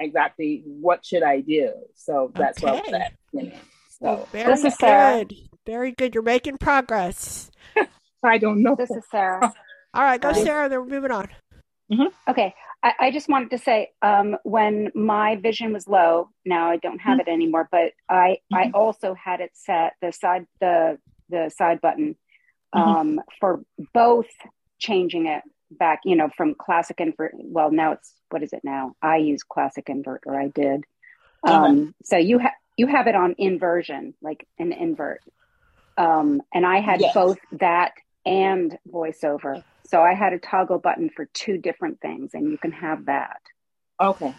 [0.00, 1.72] exactly what should I do.
[1.94, 3.00] So that's what I was Okay.
[3.00, 3.12] at.
[3.32, 3.58] You know.
[4.00, 5.18] So very This is Sarah.
[5.18, 5.34] good.
[5.66, 6.14] Very good.
[6.14, 7.50] You're making progress.
[8.24, 8.74] I don't know.
[8.76, 9.52] This is Sarah.
[9.94, 10.68] All right, go Sarah.
[10.68, 11.28] Then we're moving on.
[12.28, 16.76] Okay, I, I just wanted to say um, when my vision was low, now I
[16.78, 20.98] don't have it anymore, but I I also had it set the side the
[21.28, 22.16] the side button
[22.72, 23.62] um, for
[23.92, 24.28] both
[24.78, 27.32] changing it back, you know, from classic invert.
[27.36, 28.94] Well, now it's what is it now?
[29.02, 30.84] I use classic invert, or I did.
[31.46, 35.20] Um, so you have you have it on inversion, like an invert,
[35.96, 37.14] um, and I had Yes.
[37.14, 37.92] both that
[38.26, 39.62] and voiceover.
[39.86, 43.40] So I had a toggle button for two different things, and you can have that.
[44.02, 44.34] Okay.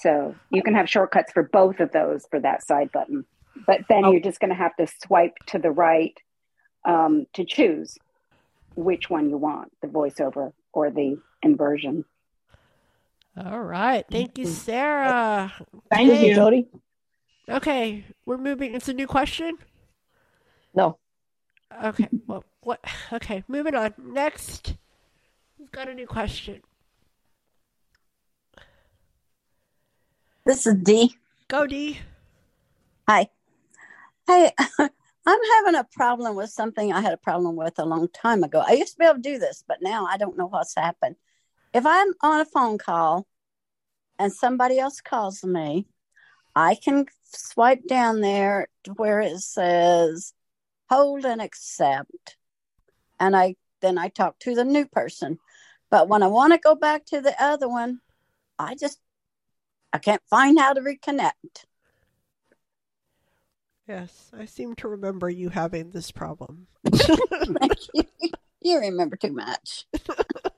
[0.00, 3.24] So you can have shortcuts for both of those for that side button.
[3.66, 4.12] But then Oh.
[4.12, 6.16] you're just going to have to swipe to the right
[6.84, 7.96] um, to choose
[8.76, 12.04] which one you want the voiceover or the inversion.
[13.36, 14.04] All right.
[14.10, 15.52] Thank you, Sarah.
[15.90, 16.28] Thank Okay.
[16.28, 16.34] you.
[16.34, 16.68] Jody?
[17.48, 18.74] Okay, we're moving.
[18.74, 19.56] It's a new question.
[20.74, 20.98] No.
[21.84, 22.08] Okay.
[22.26, 22.84] Well, what?
[23.12, 23.94] Okay, moving on.
[23.96, 24.74] Next,
[25.56, 26.62] we've got a new question.
[30.44, 31.16] This is D.
[31.46, 32.00] Go, D.
[33.08, 33.28] Hi.
[34.26, 38.42] Hey, I'm having a problem with something I had a problem with a long time
[38.42, 38.64] ago.
[38.66, 41.14] I used to be able to do this, but now I don't know what's happened.
[41.72, 43.28] If I'm on a phone call
[44.18, 45.86] and somebody else calls me,
[46.56, 50.32] I can swipe down there to where it says
[50.90, 52.36] hold and accept.
[53.18, 55.38] And I then I talk to the new person.
[55.90, 58.00] But when I want to go back to the other one,
[58.58, 59.00] I just
[59.92, 61.64] I can't find how to reconnect.
[63.88, 66.66] Yes, I seem to remember you having this problem.
[68.66, 69.84] You remember too much.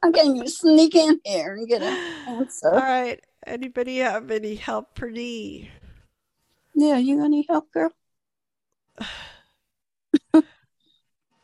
[0.02, 1.94] I'm getting you to sneak in here and get an
[2.26, 2.72] answer.
[2.72, 3.20] All right.
[3.46, 5.68] Anybody have any help for Dee?
[6.74, 7.92] Yeah, you got any help, girl?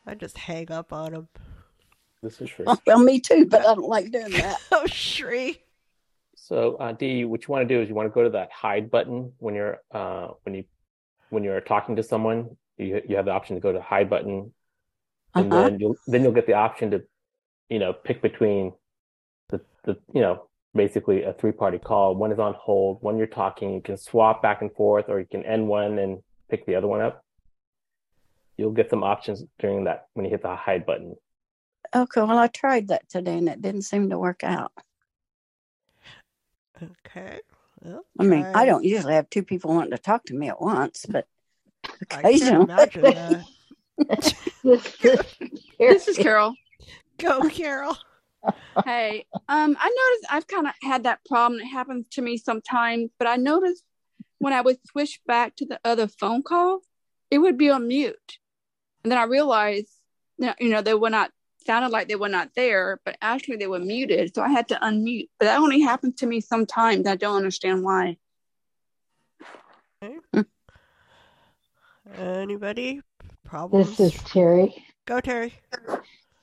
[0.07, 1.27] I just hang up on them.
[2.21, 2.65] This is Shri.
[2.67, 4.57] Oh, well, me too, but I don't like doing that.
[4.71, 5.61] oh, Shri.
[6.35, 8.51] So, uh, Dee, what you want to do is you want to go to that
[8.51, 10.63] hide button when you're uh, when you
[11.29, 12.55] when you're talking to someone.
[12.77, 14.53] You you have the option to go to hide button,
[15.33, 15.69] and Uh-huh.
[15.69, 17.03] then you'll then you'll get the option to,
[17.69, 18.73] you know, pick between
[19.49, 22.15] the the you know basically a three party call.
[22.15, 23.01] One is on hold.
[23.01, 23.73] One you're talking.
[23.73, 26.19] You can swap back and forth, or you can end one and
[26.49, 27.24] pick the other one up.
[28.57, 31.15] You'll get some options during that when you hit the hide button.
[31.93, 34.71] Okay, well, I tried that today and it didn't seem to work out.
[36.81, 37.39] Okay.
[37.81, 40.49] Well, I mean, try- I don't usually have two people wanting to talk to me
[40.49, 41.27] at once, but
[42.11, 43.45] I can't occasionally.
[44.63, 46.53] This is Carol.
[47.17, 47.95] Go, Carol.
[48.85, 51.61] Hey, um, I noticed I've kind of had that problem.
[51.61, 53.83] It happens to me sometimes, but I noticed
[54.39, 56.81] when I would switch back to the other phone call,
[57.31, 58.37] it would be on mute,
[59.05, 59.91] and then I realized
[60.39, 61.29] that you know they were not
[61.63, 64.33] sounded like they were not there, but actually they were muted.
[64.33, 65.29] So I had to unmute.
[65.37, 67.05] But that only happens to me sometimes.
[67.05, 68.17] I don't understand why.
[72.17, 73.01] Anybody?
[73.43, 73.95] Problems?
[73.95, 74.83] This is Terry.
[75.05, 75.53] Go, Terry.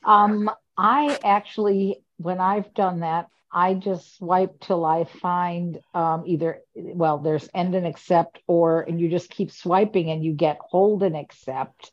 [0.05, 0.48] Um,
[0.78, 7.18] I actually, when I've done that, I just swipe till I find um, either, well,
[7.18, 11.16] there's end and accept, or, and you just keep swiping and you get hold and
[11.16, 11.90] accept.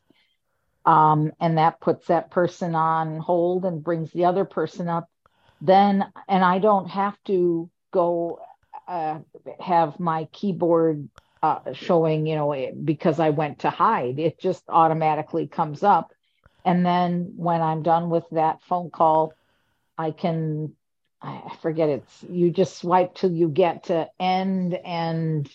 [0.90, 5.08] Um, and that puts that person on hold and brings the other person up.
[5.60, 8.40] Then, and I don't have to go
[8.88, 9.20] uh,
[9.60, 11.08] have my keyboard
[11.42, 14.18] uh, showing, you know, it- because I went to hide.
[14.18, 16.12] It just automatically comes up.
[16.64, 19.36] And then when I'm done with that phone call,
[19.96, 20.74] I can,
[21.22, 25.48] I forget it's, you just swipe till you get to end and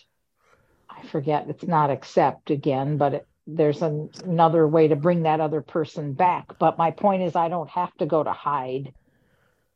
[0.90, 5.40] I forget, it's not accept again, but it, there's an, another way to bring that
[5.40, 6.58] other person back.
[6.60, 8.94] But my point is, I don't have to go to hide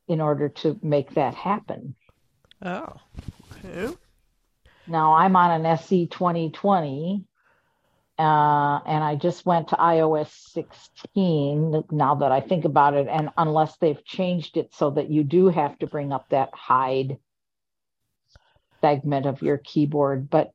[0.07, 1.95] in order to make that happen.
[2.63, 2.95] Oh.
[3.65, 3.95] Okay.
[4.87, 7.23] Now I'm on an SE 2020,
[8.17, 13.07] uh, and I just went to iOS 16 now that I think about it.
[13.07, 17.17] And unless they've changed it so that you do have to bring up that hide
[18.81, 20.29] segment of your keyboard.
[20.29, 20.53] But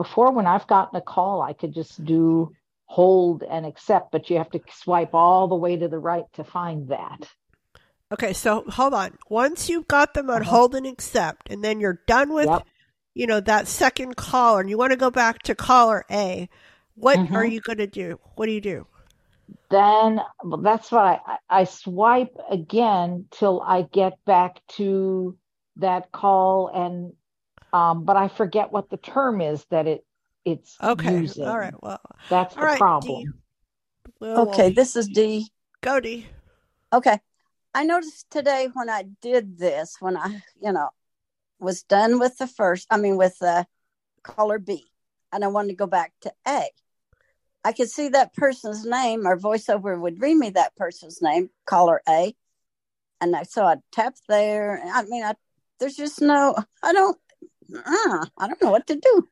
[0.00, 2.54] before, when I've gotten a call, I could just do
[2.86, 6.42] hold and accept, but you have to swipe all the way to the right to
[6.42, 7.28] find that.
[8.10, 9.18] Okay, so hold on.
[9.28, 10.50] Once you've got them on uh-huh.
[10.50, 12.48] hold and accept, and then you're done with,
[13.12, 16.48] you know, that second caller, and you want to go back to caller A,
[16.94, 17.36] what mm-hmm.
[17.36, 18.18] are you going to do?
[18.36, 18.86] What do you do?
[19.70, 25.36] then well, that's what I I swipe again till I get back to
[25.76, 27.12] that call and
[27.72, 30.04] um but I forget what the term is that it
[30.44, 31.46] it's Okay, using.
[31.46, 33.34] all right, well, that's the right, problem.
[34.20, 35.50] Well, Okay, well, this is D.
[35.82, 36.26] Go, Dee.
[36.92, 37.20] Okay.
[37.74, 40.88] I noticed today when I did this, when I, you know,
[41.60, 43.66] was done with the first, I mean, with the
[44.22, 44.90] caller B,
[45.32, 46.64] and I wanted to go back to A.
[47.62, 52.00] I could see that person's name, or voiceover would read me that person's name, caller
[52.08, 52.34] A.
[53.20, 54.82] And I, so I tapped there.
[54.92, 55.34] I mean, I,
[55.78, 57.18] there's just no, I don't,
[57.76, 59.28] uh, I don't know what to do.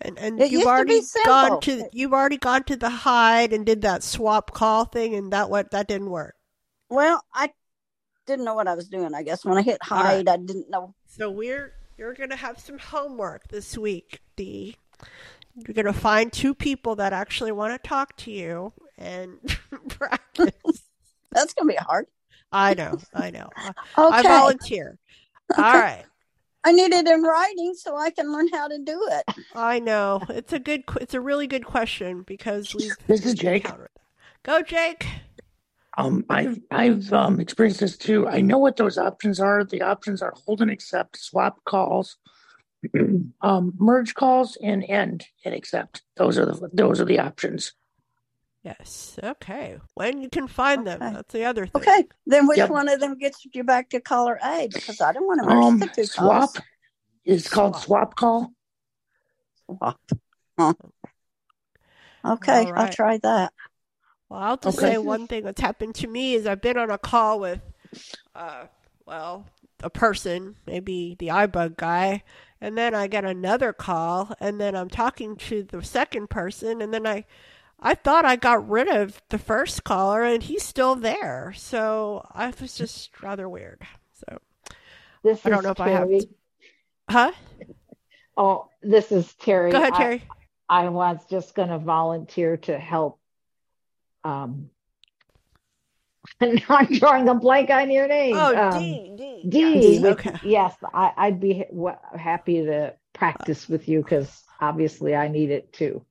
[0.00, 3.52] And and It you've used to already gone to you've already gone to the hide
[3.52, 6.34] and did that swap call thing, and that what that didn't work.
[6.88, 7.50] Well, I
[8.26, 9.14] didn't know what I was doing.
[9.14, 10.16] I guess when I hit All right.
[10.16, 10.94] hide, I didn't know.
[11.06, 14.76] So we're you're gonna have some homework this week, Dee.
[15.54, 19.38] You're gonna find two people that actually want to talk to you and
[19.88, 20.52] practice.
[21.32, 22.06] That's gonna be hard.
[22.50, 23.48] I know, I know.
[23.56, 24.98] I- I volunteer.
[25.56, 25.78] All Okay.
[25.78, 26.04] right.
[26.64, 29.24] I need it in writing so I can learn how to do it.
[29.54, 30.84] I know it's a good.
[31.00, 32.92] It's a really good question because we've.
[33.06, 33.68] This is Jake.
[34.44, 35.06] Go, Jake.
[35.98, 38.26] Um, I've I've um experienced this too.
[38.28, 39.64] I know what those options are.
[39.64, 42.16] The options are hold and accept, swap calls,
[43.42, 46.02] um, merge calls and end and accept.
[46.16, 47.72] Those are the those are the options.
[48.64, 49.18] Yes.
[49.22, 49.78] Okay.
[49.94, 51.00] When you can find them.
[51.00, 51.82] That's the other thing.
[51.82, 52.70] Okay, then which Yep.
[52.70, 54.68] one of them gets you back to caller A?
[54.72, 56.54] Because I don't want to merge Um, the two swap.
[56.54, 56.60] calls.
[57.24, 58.52] It's called swap call.
[59.66, 60.00] Swap.
[60.58, 60.74] Huh.
[62.24, 63.52] Okay, All I'll try that.
[64.28, 64.92] Well, I'll just Okay.
[64.92, 67.60] say one thing that's happened to me is I've been on a call with,
[68.34, 68.66] uh,
[69.04, 69.46] well,
[69.82, 72.22] a person, maybe the iBug guy,
[72.60, 76.94] and then I get another call, and then I'm talking to the second person, and
[76.94, 77.24] then I,
[77.84, 81.52] I thought I got rid of the first caller, and he's still there.
[81.56, 83.82] So I was just rather weird.
[84.12, 84.38] So
[85.24, 86.20] This I don't is know if I have, Terry.
[86.20, 86.28] to,
[87.10, 87.32] huh?
[88.36, 89.72] Oh, this is Terry.
[89.72, 90.22] Go ahead, I- Terry.
[90.68, 93.18] I, was just going to volunteer to help.
[94.24, 94.70] Um,
[96.40, 98.36] I'm drawing a blank on your name.
[98.38, 99.48] Oh, um, D, D.
[99.48, 99.96] D.
[99.96, 100.34] Yes, okay.
[100.44, 105.72] Yes, I, I'd be ha- happy to practice with you because obviously I need it
[105.72, 106.06] too.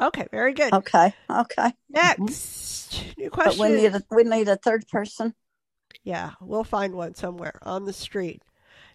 [0.00, 0.72] Okay, very good.
[0.72, 1.62] Okay, okay.
[1.62, 1.92] Mm-hmm.
[2.24, 3.60] Next, new But question.
[3.70, 5.34] we need a, we need a third person.
[6.02, 8.42] Yeah, we'll find one somewhere on the street.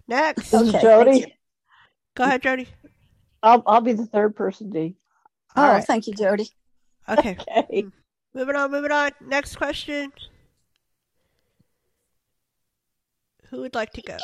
[0.07, 0.51] Next.
[0.51, 1.35] This Okay, Jody.
[2.15, 2.67] Go ahead, Jody.
[3.43, 4.95] I'll I'll be the third person, D.
[5.55, 5.83] Oh, All right.
[5.85, 6.49] thank you, Jody.
[7.07, 7.37] Okay.
[7.49, 7.65] Okay.
[7.71, 7.89] Mm-hmm.
[8.33, 9.11] Moving on, moving on.
[9.21, 10.11] Next question.
[13.49, 14.17] Who would like to go?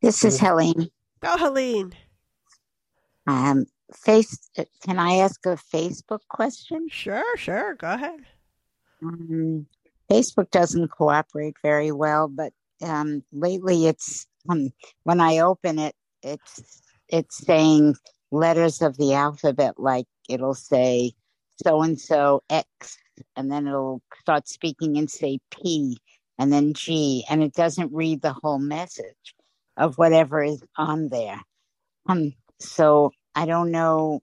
[0.00, 0.90] This is Helene.
[1.24, 1.94] Go, Helene.
[3.26, 3.64] Um,
[3.94, 4.50] face.
[4.84, 6.86] Can I ask a Facebook question?
[6.90, 7.76] Sure, sure.
[7.76, 8.20] Go ahead.
[9.02, 9.66] Um,
[10.10, 12.52] Facebook doesn't cooperate very well, but
[12.82, 14.68] um, lately it's um,
[15.04, 17.94] when I open it, it's it's saying
[18.30, 19.78] letters of the alphabet.
[19.78, 21.12] Like it'll say
[21.64, 22.98] so and so X,
[23.34, 25.96] and then it'll start speaking and say P,
[26.38, 29.34] and then G, and it doesn't read the whole message
[29.76, 31.40] of whatever is on there.
[32.06, 34.22] Um, so I don't know.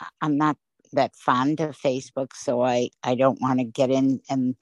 [0.00, 0.56] I- I'm not
[0.92, 4.56] that fond of Facebook, so I I don't want to get in and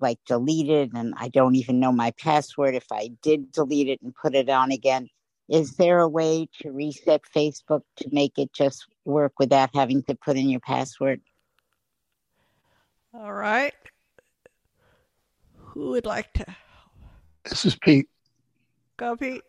[0.00, 2.74] like delete it, and I don't even know my password.
[2.74, 5.08] If I did delete it and put it on again,
[5.48, 10.14] is there a way to reset Facebook to make it just work without having to
[10.14, 11.20] put in your password?
[13.14, 13.74] All right.
[15.56, 16.46] Who would like to
[17.44, 18.08] This is Pete.
[18.96, 19.42] go, Pete?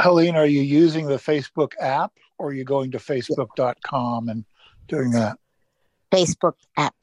[0.00, 4.44] Helene, are you using the Facebook app or are you going to facebook.com and
[4.88, 5.38] doing that?
[6.10, 6.96] Facebook app.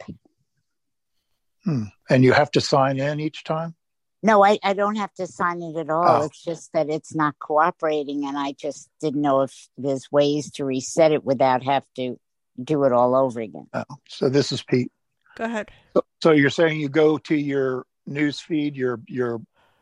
[1.63, 1.83] Hmm.
[2.09, 3.75] And you have to sign in each time?
[4.21, 6.23] No, I, I don't have to sign it at all.
[6.23, 6.25] Oh.
[6.25, 10.65] It's just that it's not cooperating, and I just didn't know if there's ways to
[10.65, 12.19] reset it without have to
[12.61, 13.67] do it all over again.
[13.73, 14.91] Oh, so this is Pete.
[15.37, 15.69] Go ahead.
[15.93, 19.41] So, so you're saying you go to your news feed, your your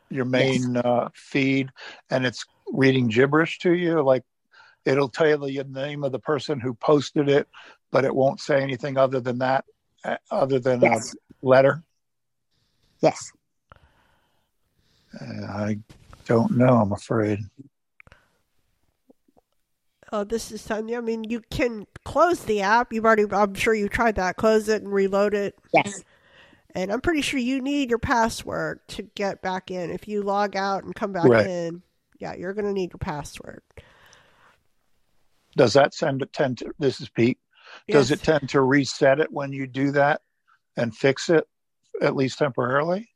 [0.09, 1.71] your main uh, feed,
[2.11, 4.01] and it's reading gibberish to you.
[4.01, 4.23] Like
[4.85, 7.47] it'll tell you the name of the person who posted it,
[7.91, 9.65] but it won't say anything other than that,
[10.03, 11.13] uh, other than Yes.
[11.13, 11.83] a letter.
[13.01, 13.31] Yes.
[15.19, 15.79] Uh, I
[16.25, 16.75] don't know.
[16.77, 17.39] I'm afraid.
[20.11, 20.97] Oh, this is Sandhya.
[20.99, 22.93] I mean, you can close the app.
[22.93, 24.37] You've already, I'm sure you tried that.
[24.37, 25.55] Close it and reload it.
[25.73, 26.01] Yes.
[26.73, 29.89] And I'm pretty sure you need your password to get back in.
[29.91, 31.45] If you log out and come back Right.
[31.47, 31.81] in,
[32.19, 33.61] yeah, you're going to need your password.
[35.55, 36.71] Does that send it tend to?
[36.79, 37.39] This is Pete.
[37.89, 38.19] Does Yes.
[38.19, 40.21] it tend to reset it when you do that
[40.77, 41.45] and fix it
[42.01, 43.09] at least temporarily?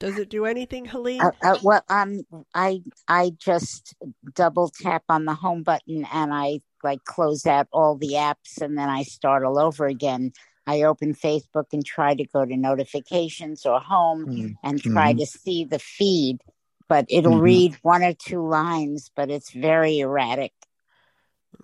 [0.00, 1.20] Does it do anything, Helene?
[1.22, 2.20] Uh, uh, well, um,
[2.54, 3.94] I I just
[4.34, 8.76] double tap on the home button and I like close out all the apps and
[8.76, 10.32] then I start all over again.
[10.66, 15.18] I open Facebook and try to go to notifications or home and try Mhm.
[15.18, 16.42] to see the feed,
[16.88, 17.42] but it'll Mhm.
[17.42, 20.52] read one or two lines, but it's very erratic.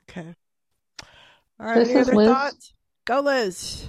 [0.09, 0.35] Okay.
[1.59, 1.75] All right.
[1.75, 2.29] This any is other Liz.
[2.29, 2.75] thoughts?
[3.05, 3.87] Go, Liz.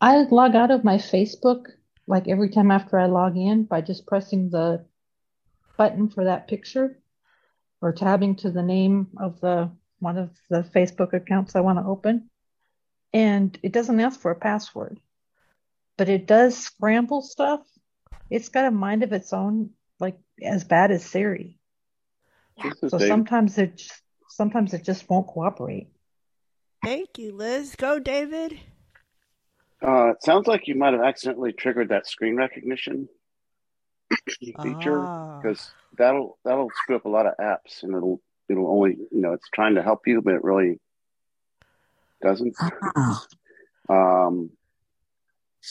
[0.00, 1.66] I log out of my Facebook
[2.06, 4.84] like every time after I log in by just pressing the
[5.76, 6.98] button for that picture
[7.80, 11.84] or tabbing to the name of the one of the Facebook accounts I want to
[11.84, 12.28] open.
[13.12, 14.98] And it doesn't ask for a password,
[15.96, 17.60] but it does scramble stuff.
[18.32, 21.58] It's got a mind of its own, like as bad as Siri.
[22.62, 23.08] This is So David.
[23.08, 25.88] sometimes it just, sometimes it just won't cooperate.
[26.82, 27.74] Thank you, Liz.
[27.76, 28.58] Go, David.
[29.86, 33.08] Uh, it sounds like you might have accidentally triggered that screen recognition
[34.62, 35.40] feature Ah.
[35.42, 39.32] because that'll that'll screw up a lot of apps and it'll it'll only you know
[39.32, 40.80] it's trying to help you but it really
[42.22, 42.54] doesn't.
[43.88, 44.50] Um,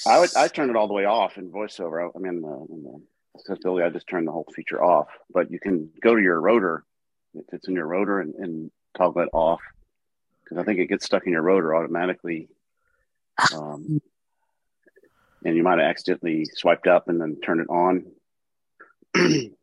[0.07, 2.11] I would I turned it all the way off in VoiceOver.
[2.15, 3.01] I mean, uh, in the
[3.37, 5.07] accessibility, I just turned the whole feature off.
[5.31, 6.83] But you can go to your rotor
[7.33, 9.61] if it's in your rotor and, and toggle it off
[10.43, 12.49] because I think it gets stuck in your rotor automatically.
[13.55, 14.01] Um,
[15.43, 18.05] and you might have accidentally swiped up and then turned it on.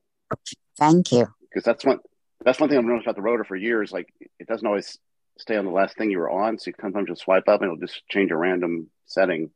[0.79, 1.29] Thank you.
[1.43, 2.01] Because that's one
[2.45, 3.93] that's one thing I've noticed about the rotor for years.
[3.93, 4.99] Like it doesn't always
[5.39, 7.71] stay on the last thing you were on, so you sometimes just swipe up and
[7.71, 9.51] it'll just change a random setting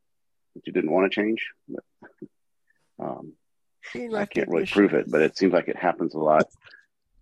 [0.55, 1.51] that you didn't want to change.
[1.69, 1.85] But,
[2.99, 3.33] um,
[3.85, 6.47] Screen I can't really prove it, but it seems like it happens a lot.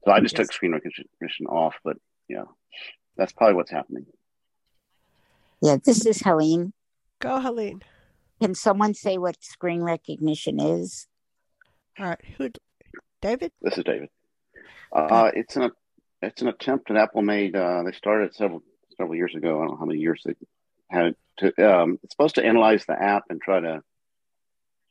[0.05, 0.47] So I just Yes.
[0.47, 1.97] took screen recognition off, but
[2.29, 2.45] yeah,
[3.17, 4.07] that's probably what's happening.
[5.63, 6.73] Yeah, this is Helene.
[7.19, 7.83] Go, Helene.
[8.41, 11.07] Can someone say what screen recognition is?
[11.99, 12.25] All right.
[12.39, 12.51] Who?
[13.21, 13.53] David?
[13.61, 14.09] This is David.
[14.93, 15.71] Uh, it's an
[16.23, 17.55] it's an attempt that Apple made.
[17.55, 18.63] Uh, they started several
[18.97, 19.57] several years ago.
[19.59, 20.35] I don't know how many years they
[20.91, 21.81] it to.
[21.81, 23.83] Um, it's supposed to analyze the app and try to,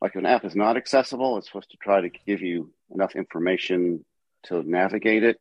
[0.01, 3.15] like, if an app is not accessible, it's supposed to try to give you enough
[3.15, 4.03] information
[4.43, 5.39] to navigate it.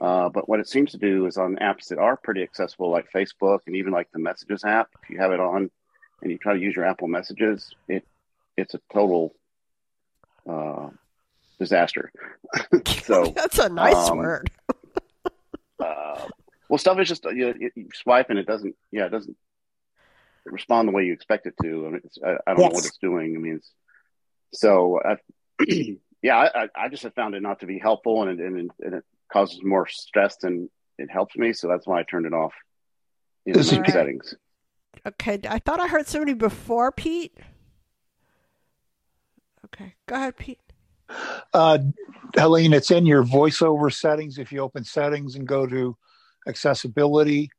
[0.00, 3.12] Uh, but what it seems to do is on apps that are pretty accessible, like
[3.12, 5.70] Facebook and even like the Messages app, if you have it on
[6.22, 8.04] and you try to use your Apple Messages, it
[8.56, 9.34] it's a total
[10.48, 10.88] uh,
[11.58, 12.12] disaster.
[13.02, 14.50] so That's a nice um, word.
[15.80, 16.26] uh,
[16.72, 18.74] well, stuff is just you, you, you swipe and it doesn't.
[18.90, 19.36] Yeah, it doesn't
[20.46, 21.86] respond the way you expect it to.
[21.86, 23.34] I, mean, it's, I, I don't know what it's doing.
[23.36, 23.70] I mean, it's,
[24.54, 25.16] so I,
[26.22, 28.70] yeah, I, I- I just have found it not to be helpful, and it, and,
[28.80, 31.52] and it causes more stress than it helps me.
[31.52, 32.54] So that's why I turned it off
[33.44, 33.92] in This is my Pete.
[33.92, 34.34] settings.
[35.06, 35.40] Okay.
[35.50, 37.36] I thought I heard somebody before Pete.
[39.66, 39.92] Okay.
[40.06, 40.58] Go ahead, Pete.
[41.52, 41.80] Uh,
[42.34, 44.38] Helene, it's in your voiceover settings.
[44.38, 45.98] If you open settings and go to
[46.46, 47.50] accessibility,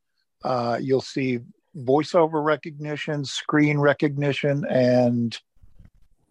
[0.44, 1.40] uh, you'll see
[1.78, 5.40] voiceover recognition, screen recognition, and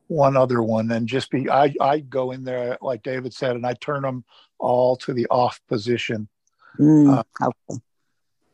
[0.08, 0.90] one other one.
[0.90, 4.24] And just be, I, I go in there, like David said, and I turn them
[4.58, 6.28] all to the off position.
[6.78, 7.80] Mm, Uh, okay.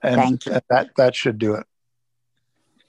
[0.03, 0.61] And Thank you.
[0.71, 1.67] that, that should do it.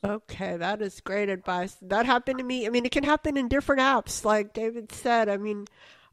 [0.02, 1.76] Okay, that is great advice.
[1.82, 2.66] That happened to me.
[2.66, 5.28] I mean, it can happen in different apps, like David said.
[5.28, 5.66] I mean,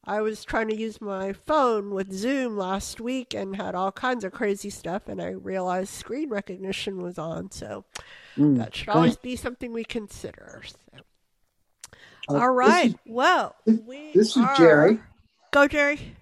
[0.06, 4.22] I was trying to use my phone with Zoom last week and had all kinds
[4.24, 7.50] of crazy stuff, and I realized screen recognition was on.
[7.50, 7.84] So
[8.36, 10.62] Mm, that should always be something we consider.
[10.66, 10.76] So.
[12.28, 15.00] Uh, All this is- well, we This is are- Jerry.
[15.52, 16.14] Go, Jerry.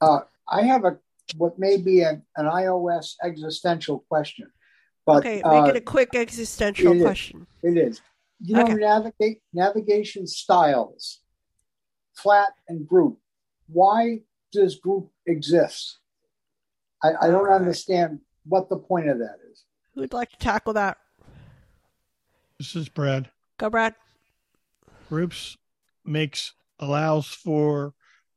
[0.00, 0.98] Uh, I have a
[1.36, 4.50] what may be an, an iOS existential question,
[5.04, 7.02] but okay, uh, make it a quick existential it is.
[7.02, 7.46] question.
[7.62, 8.00] It is.
[8.40, 8.74] You know, Okay.
[8.74, 11.20] navigate navigation styles,
[12.22, 13.18] flat and group.
[13.68, 14.20] Why
[14.52, 15.98] does group exist?
[17.02, 19.64] I, I don't understand what the point of that is.
[19.94, 20.98] Who'd like to tackle that?
[22.58, 23.30] This is Brad.
[23.58, 23.94] Go, Brad.
[25.08, 25.56] Groups
[26.04, 27.94] makes allows for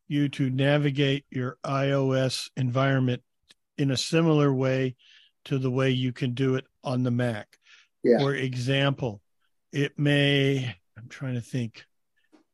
[0.08, 3.22] you to navigate your iOS environment
[3.78, 4.95] in a similar way
[5.45, 7.58] to the way you can do it on the Mac.
[8.03, 8.20] Yeah.
[8.20, 9.22] For example,
[9.72, 11.86] it may I'm trying to think.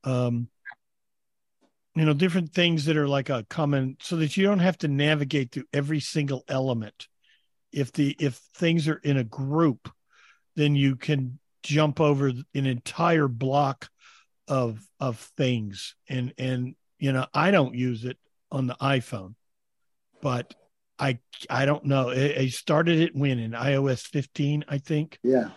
[0.04, 0.49] Um
[1.99, 4.88] you know, different things that are like a common so that you don't have to
[4.88, 7.07] navigate through every single element.
[7.72, 9.91] If the if things are in a group,
[10.56, 13.90] then you can jump over an entire block
[14.48, 15.95] of of things.
[16.07, 18.18] And and you know i don't use it
[18.52, 19.36] on the iphone
[20.22, 20.53] but
[20.99, 21.19] i
[21.49, 22.10] i don't know.
[22.10, 23.40] I, I started it when?
[23.40, 25.19] In ios 15 i think?
[25.24, 25.49] Yeah.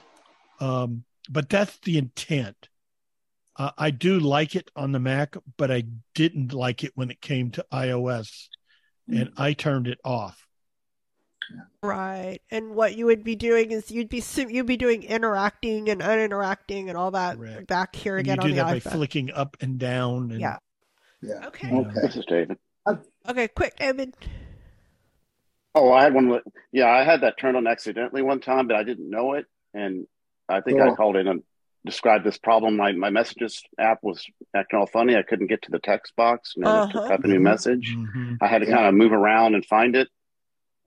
[0.60, 2.68] um but that's the intent
[3.60, 5.82] uh, i do like it on the mac but i
[6.14, 8.48] didn't like it when it came to ios
[9.08, 10.46] and i turned it off
[11.82, 12.38] Right.
[12.50, 16.88] And what you would be doing is you'd be you'd be doing interacting and uninteracting
[16.88, 18.92] and all that back here and you again do on the that by iPhone.
[18.92, 20.58] flicking up and down and Yeah.
[21.22, 21.46] Yeah.
[21.48, 21.66] Okay.
[21.68, 21.90] you know.
[22.02, 22.56] This is David.
[23.28, 24.14] Okay, quick, David.
[25.74, 26.28] Oh, I had one.
[26.28, 29.46] with- Yeah, I had that turned on accidentally one time, but I didn't know it,
[29.74, 30.06] and
[30.48, 31.42] I think I called in and
[31.84, 32.76] described this problem.
[32.76, 34.24] My my messages app was
[34.54, 35.16] acting all funny.
[35.16, 37.08] I couldn't get to the text box and then to Uh-huh.
[37.08, 37.94] type a new message.
[37.96, 38.38] Mhm.
[38.40, 38.76] I had to Yeah.
[38.76, 40.08] kind of move around and find it.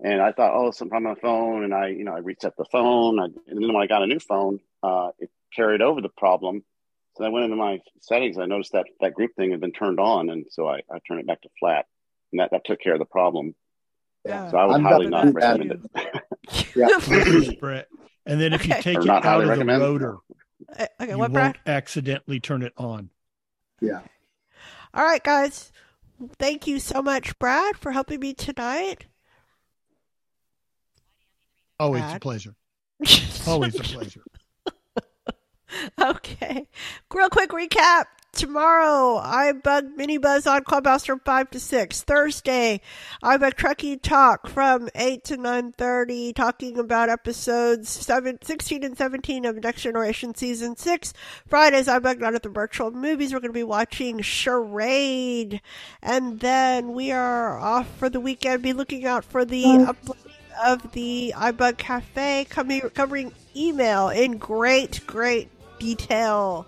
[0.03, 2.65] And I thought, oh, something on my phone, and I, you know, I reset the
[2.65, 3.19] phone.
[3.19, 6.63] I, and then when I got a new phone, uh, it carried over the problem.
[7.15, 8.37] So I went into my settings.
[8.37, 11.21] I noticed that that group thing had been turned on, and so I, I turned
[11.21, 11.85] it back to flat,
[12.31, 13.55] and that, that took care of the problem.
[14.25, 14.49] Yeah.
[14.49, 15.59] So I would I'm highly not with that.
[15.59, 16.23] recommend it.
[16.75, 17.51] Yeah.
[17.59, 17.87] Brett.
[18.25, 19.81] and then if you take it out of the recommend.
[19.81, 20.17] rotor
[20.69, 21.59] Uh, okay, you what, won't Brad?
[21.65, 23.09] accidentally turn it on
[23.81, 24.01] Yeah.
[24.93, 25.71] All right, guys.
[26.37, 29.07] Thank you so much, Brad, for helping me tonight.
[31.79, 32.55] always a pleasure
[33.47, 34.23] always a pleasure
[36.01, 36.67] Okay.
[37.13, 38.05] Real quick recap.
[38.33, 42.01] Tomorrow, iBug Mini Buzz on Clubhouse from 5 to 6.
[42.01, 42.81] Thursday,
[43.21, 49.45] I iBug Trekking Talk from 8 to 9.30, talking about episodes 7, 16 and 17
[49.45, 51.13] of Next Generation Season 6.
[51.47, 53.33] Fridays, iBug Not at the Virtual Movies.
[53.33, 55.61] We're going to be watching Charade.
[56.01, 58.63] And then we are off for the weekend.
[58.63, 60.17] Be looking out for the upload
[60.63, 65.49] of the iBug Cafe coming, covering email in great, great
[65.83, 66.65] detail.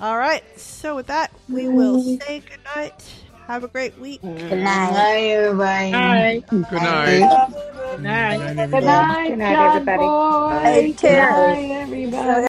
[0.00, 0.42] All right.
[0.58, 2.22] So with that, we will mm-hmm.
[2.22, 3.04] say good night.
[3.46, 4.20] Have a great week.
[4.22, 4.90] Good night.
[4.92, 5.92] everybody.
[5.92, 6.42] Bye.
[6.50, 7.20] Good night.
[7.20, 8.38] Good night.
[8.56, 9.98] Good night, Good night, John everybody.
[9.98, 10.58] Boy.
[10.62, 12.42] Hey, Good night, everybody.